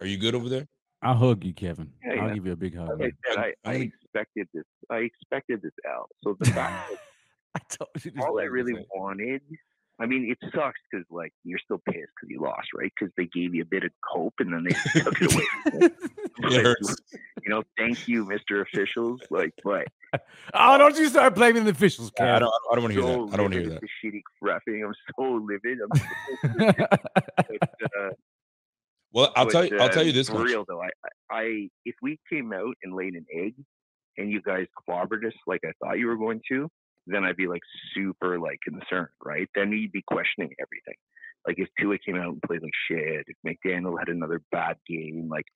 [0.00, 0.66] Are you good over there?
[1.02, 1.92] I'll hug you, Kevin.
[2.04, 2.34] Yeah, I'll yeah.
[2.34, 3.00] give you a big hug.
[3.00, 4.64] Like I said, I, I'm- I expected this.
[4.90, 6.08] I expected this out.
[6.22, 6.98] So the fact that
[7.54, 9.42] I told you this all I really wanted.
[10.02, 12.92] I mean, it sucks because like you're still pissed because you lost, right?
[12.98, 15.44] Because they gave you a bit of cope and then they took it away.
[15.62, 16.58] from you.
[16.58, 16.96] It hurts.
[17.44, 18.62] You know, thank you, Mr.
[18.62, 19.20] Officials.
[19.30, 19.86] Like, but
[20.54, 22.52] Oh, don't you start blaming the officials, I don't.
[22.70, 23.32] I don't want to hear that.
[23.32, 23.80] I don't want to hear that.
[23.80, 24.84] The shitty refing.
[24.84, 25.78] I'm so livid.
[25.80, 26.86] I'm so
[27.60, 28.10] but, uh,
[29.12, 29.78] Well, I'll but, tell you.
[29.78, 30.48] I'll tell uh, you this for much.
[30.48, 30.82] real though.
[30.82, 30.88] I,
[31.30, 33.54] I, I, if we came out and laid an egg,
[34.18, 36.68] and you guys clobbered us like I thought you were going to,
[37.06, 37.62] then I'd be like
[37.94, 39.48] super like concerned, right?
[39.54, 40.94] Then you'd be questioning everything.
[41.46, 45.28] Like if Tua came out and played like shit, if McDaniel had another bad game,
[45.30, 45.46] like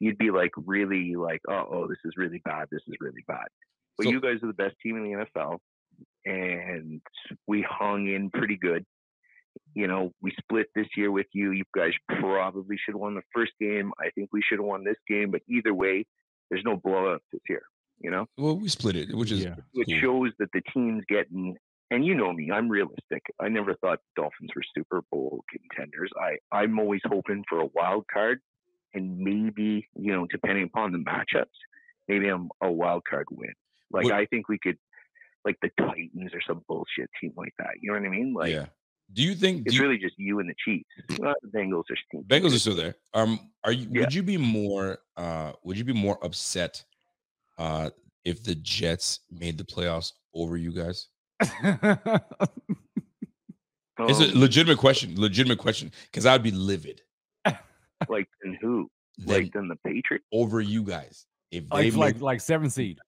[0.00, 2.68] you'd be like really like, oh, oh, this is really bad.
[2.70, 3.46] This is really bad.
[3.96, 5.58] But So- you guys are the best team in the NFL,
[6.24, 7.00] and
[7.46, 8.84] we hung in pretty good.
[9.74, 11.50] You know, we split this year with you.
[11.50, 13.92] You guys probably should have won the first game.
[14.00, 15.30] I think we should have won this game.
[15.30, 16.06] But either way,
[16.48, 17.62] there's no blowout this year.
[18.00, 19.56] You know, Well, we split it, which is Yeah.
[19.74, 19.98] it cool.
[20.00, 21.56] shows that the team's getting.
[21.90, 23.22] And you know me, I'm realistic.
[23.40, 26.10] I never thought Dolphins were Super Bowl contenders.
[26.20, 28.40] I I'm always hoping for a wild card,
[28.94, 31.46] and maybe you know, depending upon the matchups,
[32.06, 33.54] maybe I'm a wild card win.
[33.90, 34.78] Like What- I think we could,
[35.46, 37.70] like the Titans or some bullshit team like that.
[37.80, 38.34] You know what I mean?
[38.34, 38.66] Like yeah.
[39.10, 39.62] Do you think?
[39.66, 40.84] It's you, really just you and the Chiefs.
[41.24, 42.26] Uh, the Bengals are stinky.
[42.28, 42.96] Bengals are still there.
[43.14, 43.88] Um, are you?
[43.90, 44.00] Yeah.
[44.02, 44.98] Would you be more?
[45.16, 46.84] Uh, would you be more upset?
[47.58, 47.90] Uh,
[48.24, 51.08] if the Jets made the playoffs over you guys?
[54.00, 55.20] It's a Um, legitimate question.
[55.20, 55.90] Legitimate question.
[56.04, 57.00] Because I'd be livid
[58.08, 58.88] like and who?
[59.18, 60.24] then Like then the Patriots?
[60.32, 61.26] over you guys.
[61.50, 62.98] If they like make, like like seven seed.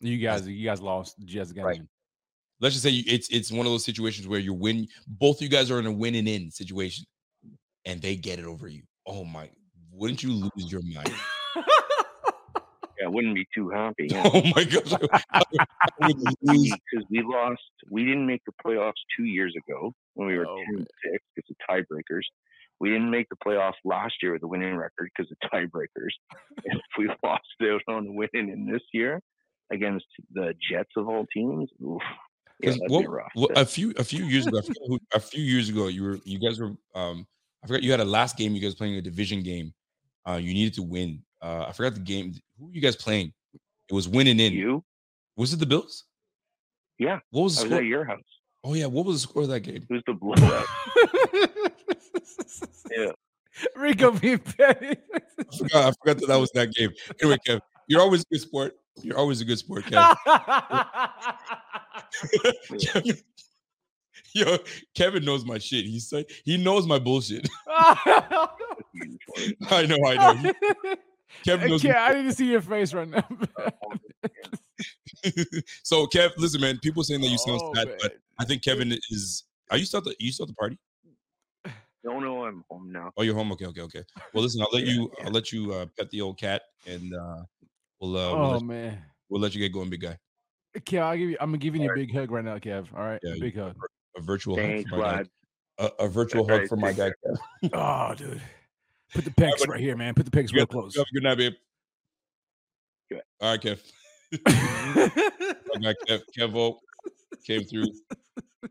[0.00, 1.18] You guys, you guys lost.
[1.18, 1.78] The Jets got Right.
[1.78, 1.88] in.
[2.60, 4.86] let's just say you, it's it's one of those situations where you win.
[5.08, 7.04] Both of you guys are in a win and in situation,
[7.84, 8.82] and they get it over you.
[9.06, 9.50] Oh my!
[9.90, 11.12] Wouldn't you lose your mind?
[13.04, 14.08] I wouldn't be too happy.
[14.10, 14.22] Yeah.
[14.32, 14.92] oh my gosh!
[15.32, 16.70] I would lose.
[16.90, 17.60] because we lost.
[17.90, 21.50] We didn't make the playoffs two years ago when we were Oh, and six because
[21.50, 22.22] of tiebreakers.
[22.78, 26.12] We didn't make the playoffs last year with a winning record because of tiebreakers.
[26.64, 29.20] if we lost out on winning in this year
[29.72, 32.00] against the Jets of all teams, oof,
[32.62, 35.88] yeah, what- what- a few a few years ago, I who, a few years ago,
[35.88, 37.26] you were you guys were um
[37.62, 39.72] I forgot you had a last game you guys playing a division game.
[40.26, 41.22] Uh, you needed to win.
[41.42, 42.34] Uh, I forgot the game.
[42.58, 43.32] Who were you guys playing?
[43.54, 44.52] It was winning in.
[44.52, 44.84] you?
[45.36, 46.04] Was it the Bills?
[46.98, 47.78] Yeah, What was I the was score?
[47.80, 48.20] at your house.
[48.62, 49.86] Oh yeah, what was the score of that game?
[49.88, 50.66] It was the blowout.
[52.90, 53.12] Yeah.
[53.76, 54.96] Rico being petty.
[55.38, 56.90] I forgot, I forgot that that was that game.
[57.22, 58.74] Anyway, Kev, you're always a good sport.
[59.02, 60.16] You're always a good sport, Kev.
[62.80, 63.16] Kevin,
[64.34, 64.58] yo,
[64.94, 65.84] Kevin knows my shit.
[65.86, 67.48] He's like, he knows my bullshit.
[67.68, 68.48] I
[69.86, 70.34] know, I know.
[70.34, 70.52] He-
[71.44, 71.84] Kevin knows.
[71.84, 73.26] Okay, I need to see your face right now.
[75.82, 76.78] so, Kev, listen, man.
[76.82, 77.96] People saying that you sound Oh, sad, man.
[78.00, 79.44] but I think Kevin is.
[79.70, 80.14] Are you still at the?
[80.18, 80.78] You still at the party?
[82.02, 83.10] No, no, I'm home now.
[83.16, 83.52] Oh, you're home.
[83.52, 84.02] Okay, okay, okay.
[84.32, 85.10] Well, listen, I'll let you.
[85.24, 87.42] I'll let you uh, pet the old cat, and uh,
[88.00, 89.02] we'll uh, we'll, oh let, man.
[89.28, 90.18] we'll let you get going, big guy.
[90.78, 91.36] Kev, I'll give you.
[91.40, 92.86] I'm giving you a big hug right now, Kev.
[92.94, 93.76] All right, Yeah, a big hug.
[94.16, 95.24] A virtual hug Thanks, for my guy.
[95.78, 97.10] A, a virtual All hug right, for my guy.
[97.24, 97.34] care.
[97.64, 97.70] Kev.
[97.74, 98.40] Oh, dude.
[99.14, 100.14] Put the pecs right here, man.
[100.14, 100.94] Put the pecs real close.
[100.94, 101.52] you have a Good night, babe.
[103.10, 103.22] Good.
[103.40, 103.80] All right, Kev.
[104.46, 106.76] My guy Kev, Kevo
[107.44, 107.86] came through.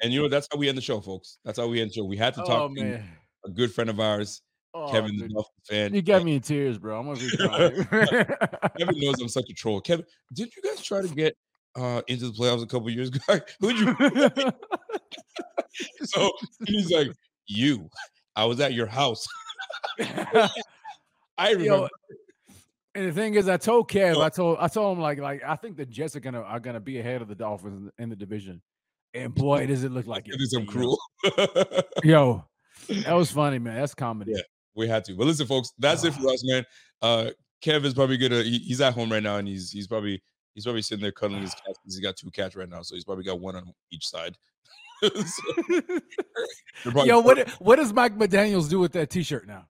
[0.01, 1.39] And you know, that's how we end the show, folks.
[1.43, 2.05] That's how we end the show.
[2.05, 3.03] We had to oh talk to man.
[3.45, 4.41] a good friend of ours,
[4.73, 5.31] Oh, Kevin the dude.
[5.33, 5.93] Dolphin fan.
[5.95, 6.99] You got me in tears, bro.
[6.99, 7.85] I'm gonna be crying.
[8.77, 9.81] Kevin knows I'm such a troll.
[9.81, 11.35] Kevin, did you guys try to get
[11.75, 13.19] uh into the playoffs a couple years ago?
[13.59, 13.95] Who'd you
[16.05, 16.31] so
[16.65, 17.11] he's like,
[17.47, 17.89] You.
[18.35, 19.27] I was at your house.
[21.37, 21.87] I remember Yo,
[22.95, 25.55] and the thing is, I told Kev, I told, I told him like, like I
[25.55, 28.61] think the Jets are gonna are gonna be ahead of the Dolphins in the, division,
[29.13, 30.35] and boy, does it look like it.
[30.35, 30.99] it is some cruel.
[32.03, 32.45] Yo,
[32.89, 33.75] that was funny, man.
[33.75, 34.33] That's comedy.
[34.35, 34.41] Yeah.
[34.75, 35.13] we had to.
[35.15, 36.65] But listen, folks, that's it for us, man.
[37.01, 37.31] Uh
[37.63, 40.21] Kev is probably gonna he- he's at home right now and he's he's probably
[40.55, 41.79] he's probably sitting there cuddling his cats.
[41.83, 44.35] He's got two cats right now, so he's probably got one on each side.
[46.83, 49.65] So, Yo, what what does Mike McDaniel's do with that T-shirt now?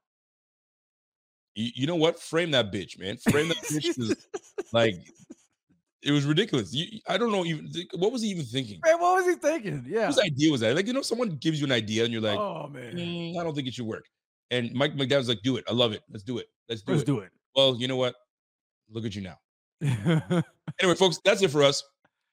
[1.60, 2.20] You, you know what?
[2.20, 3.18] Frame that bitch, man.
[3.18, 4.16] Frame that bitch
[4.72, 4.96] like
[6.02, 6.74] it was ridiculous.
[6.74, 8.80] You, I don't know even what was he even thinking?
[8.86, 9.86] Man, what was he thinking?
[9.88, 10.08] Yeah.
[10.08, 10.76] Whose idea was that?
[10.76, 13.44] Like, you know, someone gives you an idea and you're like, oh man, "Mm, I
[13.44, 14.06] don't think it should work.
[14.52, 15.66] And Mike McDowell's like, do it.
[15.70, 16.02] I love it.
[16.10, 16.48] Let's do it.
[16.70, 17.06] Let's do let's it.
[17.06, 17.30] do it.
[17.56, 18.16] Well, you know what?
[18.90, 20.44] Look at you now.
[20.82, 21.84] Anyway, folks, that's it for us.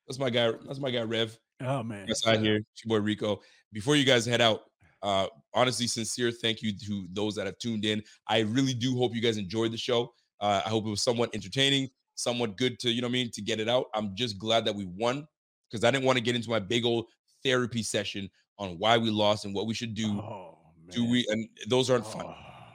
[0.06, 0.52] That's my guy.
[0.66, 1.36] That's my guy, Rev.
[1.62, 2.56] oh man, That's out here.
[2.56, 3.40] It's your boy Rico.
[3.72, 4.60] Before you guys head out,
[5.06, 8.02] uh, honestly, sincere thank you to those that have tuned in.
[8.26, 10.12] I really do hope you guys enjoyed the show.
[10.40, 13.30] Uh, I hope it was somewhat entertaining, somewhat good to, you know what I mean,
[13.34, 13.86] to get it out.
[13.94, 15.26] I'm just glad that we won
[15.70, 17.06] because I didn't want to get into my big old
[17.44, 18.28] therapy session
[18.58, 20.18] on why we lost and what we should do.
[20.18, 20.58] Oh,
[20.90, 21.24] do we?
[21.30, 22.34] And those aren't fun, Oh.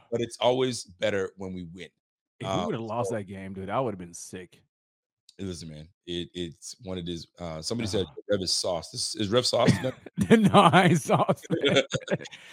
[0.09, 1.89] but it's always better when we win.
[2.39, 4.61] If we would have lost so- that game, dude, I would have been sick.
[5.41, 7.27] Listen, man, it, it's what it is.
[7.39, 8.21] Uh, somebody said Uh-huh.
[8.29, 8.91] Rev is sauce.
[8.91, 9.71] This is Rev sauce.
[10.29, 11.41] no, I ain't sauce.
[11.49, 11.83] man.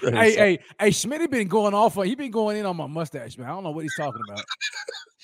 [0.03, 2.77] Rev is hey, hey, hey, Schmitty been going off on he been going in on
[2.77, 3.49] my mustache, man.
[3.49, 4.45] I don't know what he's talking about.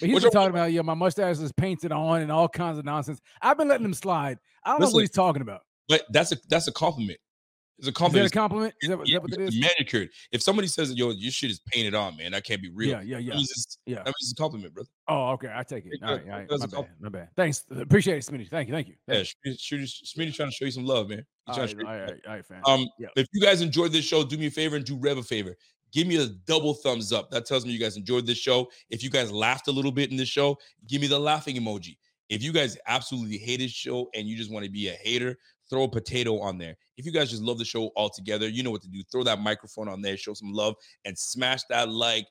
[0.00, 2.84] But he's been talking about, yeah, my mustache is painted on and all kinds of
[2.84, 3.20] nonsense.
[3.40, 4.38] I've been letting him slide.
[4.64, 5.62] I don't know what he's talking about.
[5.88, 7.18] But that's a that's a compliment.
[7.78, 8.74] It's a Is that a compliment?
[8.80, 9.60] Is that, is Yeah, that what it is?
[9.60, 10.08] manicured.
[10.30, 12.90] If somebody says, "Yo, your shit is painted on," man, that can't be real.
[12.90, 13.30] Yeah, yeah, yeah.
[13.30, 13.96] That means it's, Yeah.
[13.96, 14.88] that means it's a compliment, brother.
[15.08, 15.52] Oh, okay.
[15.52, 15.92] I take it.
[16.02, 16.50] All right, all right.
[16.50, 16.70] My bad.
[16.70, 17.00] compliment.
[17.00, 17.28] My bad.
[17.36, 17.64] Thanks.
[17.70, 18.48] Appreciate it, Smitty.
[18.48, 18.74] Thank you.
[18.74, 18.94] Thank you.
[19.08, 19.52] Yeah, Thank you.
[19.78, 21.26] Smitty's trying to show you some love, man.
[21.48, 22.62] All right, all right, all right, fam.
[22.64, 23.08] Um, Yeah.
[23.16, 25.56] if you guys enjoyed this show, do me a favor and do Rev a favor.
[25.92, 27.30] Give me a double thumbs up.
[27.30, 28.70] That tells me you guys enjoyed this show.
[28.90, 31.98] If you guys laughed a little bit in this show, give me the laughing emoji.
[32.30, 35.36] If you guys absolutely hate this show and you just want to be a hater,
[35.74, 36.76] throw a potato on there.
[36.96, 39.02] If you guys just love the show altogether, you know what to do.
[39.10, 40.74] Throw that microphone on there, show some love,
[41.04, 42.26] and smash that like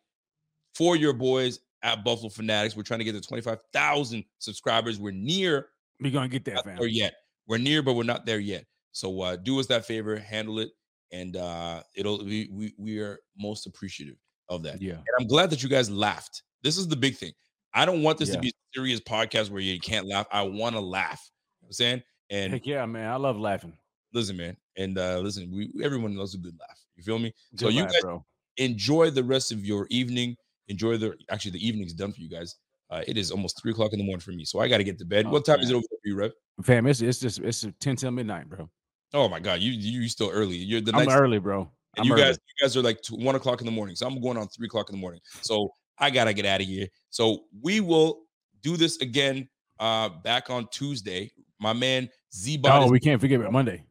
[0.76, 2.76] for your boys at Buffalo Fanatics.
[2.76, 5.00] We're trying to get to 25,000 subscribers.
[5.00, 5.68] We're near
[6.00, 6.78] We're gonna get that, not fam.
[6.78, 7.14] there yet.
[7.48, 8.66] We're near, but we're not there yet.
[8.94, 10.70] So uh, do us that favor, handle it,
[11.12, 14.16] and uh, it'll we, we we are most appreciative
[14.50, 14.82] of that.
[14.82, 14.94] Yeah.
[14.94, 16.44] And I'm glad that you guys laughed.
[16.64, 17.34] This is the big thing.
[17.74, 18.36] I don't want this Yeah.
[18.36, 20.28] to be a serious podcast where you can't laugh.
[20.32, 21.30] I want to laugh.
[21.62, 23.10] You know what I'm saying, and Heck yeah, man.
[23.10, 23.74] I love laughing.
[24.14, 26.80] listen, man, and uh listen, we everyone loves a good laugh.
[26.96, 27.34] You feel me?
[27.56, 28.26] so Good you laugh, guys bro.
[28.58, 30.36] enjoy the rest of your evening.
[30.68, 32.56] Enjoy the actually the evening's done for you guys.
[32.90, 34.84] Uh, it is almost three o'clock in the morning for me, so I got to
[34.84, 35.26] get to bed.
[35.26, 36.32] Oh, what time is it over for you, Rev?
[36.62, 38.70] Fam, it's it's just it's 10 till midnight, bro.
[39.14, 40.56] Oh my god, you you you still early.
[40.58, 41.62] You're the I'm early, bro.
[41.62, 42.22] and I'm you early.
[42.24, 43.96] guys you guys are like two, one o'clock in the morning.
[43.96, 45.22] So I'm going on three o'clock in the morning.
[45.42, 46.88] So I gotta get out of here.
[47.10, 48.22] So we will
[48.62, 51.32] do this again uh back on Tuesday.
[51.64, 53.86] My man Z Oh, we can't forget about Monday.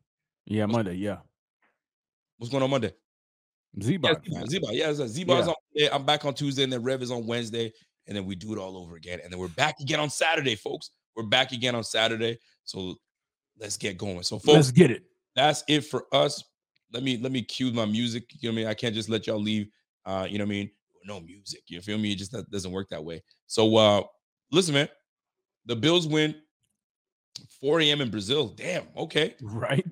[0.44, 0.94] Yeah, Monday.
[0.94, 1.18] Yeah,
[2.36, 2.92] what's going on Monday?
[3.82, 4.48] Z Yeah, Bot.
[4.50, 4.74] Z Bot.
[4.74, 5.42] Yeah, Z Bot Yeah.
[5.50, 5.90] on Monday.
[5.90, 7.72] I'm back on Tuesday, and then Rev is on Wednesday,
[8.06, 9.20] and then we do it all over again.
[9.24, 10.90] And then we're back again on Saturday, folks.
[11.16, 12.38] We're back again on Saturday.
[12.64, 12.96] So
[13.58, 14.22] let's get going.
[14.22, 15.04] So, folks, Let's get it.
[15.34, 16.44] that's it for us.
[16.92, 18.24] Let me let me cue my music.
[18.38, 18.66] You know what I mean?
[18.68, 19.68] I can't just let y'all leave.
[20.04, 20.70] Uh, you know what I mean?
[21.06, 21.62] No music.
[21.68, 22.12] You feel me?
[22.12, 23.22] It just doesn't work that way.
[23.46, 24.02] So uh
[24.50, 24.88] listen, man.
[25.64, 26.34] The Bills win
[27.60, 28.00] 4 a.m.
[28.00, 28.48] in Brazil.
[28.48, 29.34] Damn, okay.
[29.42, 29.86] Right.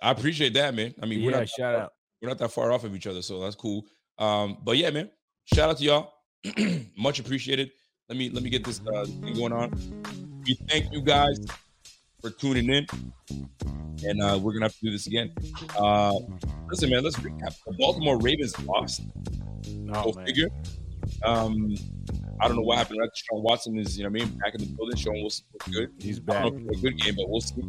[0.00, 0.94] I appreciate that, man.
[1.02, 1.92] I mean, we're not Shout out.
[2.20, 3.84] we're not that far off of each other, so that's cool.
[4.18, 5.10] Um, but yeah, man.
[5.52, 6.12] Shout out to y'all.
[6.98, 7.70] Much appreciated.
[8.08, 9.72] Let me let me get this uh, thing going on.
[10.46, 11.38] We thank you guys
[12.20, 12.86] for tuning in,
[14.04, 15.32] and uh, we're gonna have to do this again.
[15.76, 16.14] Uh,
[16.68, 17.02] listen, man.
[17.02, 17.56] Let's recap.
[17.66, 19.02] The Baltimore Ravens lost.
[19.92, 20.48] Oh, figure.
[21.24, 21.74] Um,
[22.40, 23.00] I don't know what happened.
[23.00, 23.10] Right?
[23.14, 25.68] Sean Watson is, you know, what I mean, back in the building, showing what's, what's
[25.68, 25.90] good.
[25.98, 26.42] He's I back.
[26.44, 27.62] don't know if a good game, but we'll see.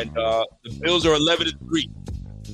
[0.00, 1.90] And uh, the Bills are 11 and 3.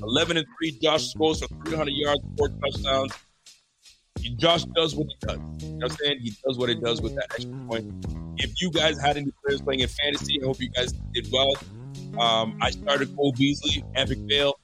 [0.02, 0.78] 11 and 3.
[0.82, 3.12] Josh scores for 300 yards, four touchdowns.
[4.36, 5.38] Josh does what he does.
[5.62, 6.18] You know what I'm saying?
[6.20, 8.06] He does what he does with that extra point.
[8.38, 11.52] If you guys had any players playing in fantasy, I hope you guys did well.
[12.18, 14.59] Um, I started Cole Beasley, epic fail.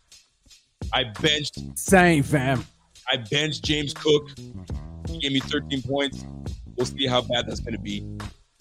[0.92, 2.64] I benched Same, fam.
[3.10, 4.30] I benched James Cook.
[5.09, 6.24] He gave me 13 points.
[6.76, 8.06] We'll see how bad that's going to be,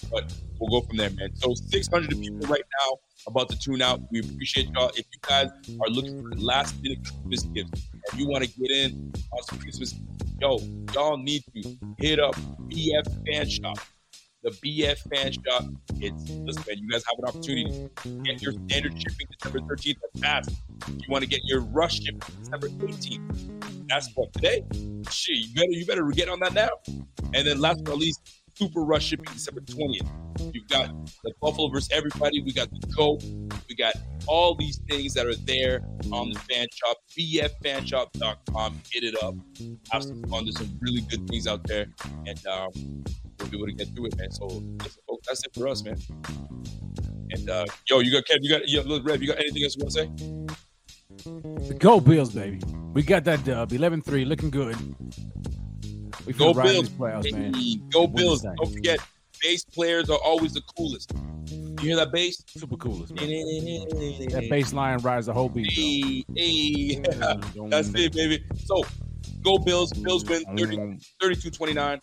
[0.09, 1.35] but we'll go from there, man.
[1.35, 2.97] So 600 people right now
[3.27, 4.01] about to tune out.
[4.11, 4.89] We appreciate y'all.
[4.89, 5.49] If you guys
[5.81, 9.59] are looking for last minute Christmas gifts and you want to get in on some
[9.59, 9.95] Christmas,
[10.39, 10.59] yo,
[10.93, 12.35] y'all need to hit up
[12.69, 13.77] BF Fan Shop.
[14.43, 15.65] The BF Fan Shop.
[15.99, 16.77] It's listen, man.
[16.77, 19.95] You guys have an opportunity to get your standard shipping December 13th.
[20.01, 20.61] That's fast.
[20.89, 23.87] You want to get your rush shipping December 18th.
[23.89, 24.63] That's what today.
[25.09, 26.69] Shit, you better you better get on that now.
[27.33, 28.21] And then last but not least,
[28.57, 30.53] super rush shipping December 20th.
[30.53, 30.89] You've got
[31.23, 32.41] the Buffalo versus everybody.
[32.41, 33.23] We got the GOAT.
[33.69, 33.93] We got
[34.27, 35.81] all these things that are there
[36.11, 36.97] on the fan shop.
[37.17, 38.81] BFFanshop.com.
[38.91, 39.35] Hit it up.
[39.91, 40.45] Have some fun.
[40.45, 41.87] There's some really good things out there.
[42.25, 43.03] And um,
[43.39, 44.31] we'll be able to get through it, man.
[44.31, 44.63] So
[45.27, 45.97] that's it for us, man.
[47.31, 49.75] And uh, yo, you got Kev, you got yo, look, Rev, you got anything else
[49.75, 51.67] you want to say?
[51.67, 52.59] The Go Bills, baby.
[52.93, 53.71] We got that dub.
[53.71, 54.77] 11-3, looking good.
[56.25, 56.89] We Go feel right in Bills.
[56.89, 57.53] playoffs, man.
[57.91, 58.41] Go Bills.
[58.41, 58.99] Don't forget,
[59.41, 61.11] bass players are always the coolest.
[61.51, 62.43] You hear that bass?
[62.47, 63.27] Super coolest, man.
[63.27, 65.71] That bass line rides the whole beat.
[65.71, 66.95] Hey, hey.
[67.69, 68.43] That's it, baby.
[68.65, 68.83] So,
[69.43, 69.91] go Bills.
[69.93, 71.99] Bills win 30, 32 29,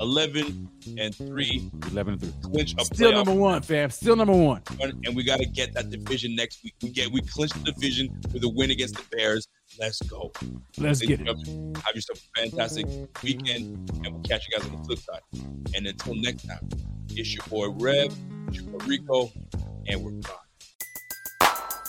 [0.00, 0.68] 11
[0.98, 1.70] and 3.
[1.90, 2.32] 11 3.
[2.42, 3.90] Clinch a Still playoff number one, fam.
[3.90, 4.62] Still number one.
[4.80, 6.74] and we got to get that division next week.
[6.82, 9.46] We get we clinch the division with a win against the Bears.
[9.78, 10.32] Let's go.
[10.78, 11.36] Let's Ladies get and it.
[11.44, 12.86] gentlemen, Have yourself a fantastic
[13.22, 15.20] weekend, and we'll catch you guys on the flip side.
[15.74, 16.68] And until next time,
[17.10, 18.14] it's your boy Rev,
[18.48, 19.30] it's your boy Rico,
[19.86, 20.36] and we're gone.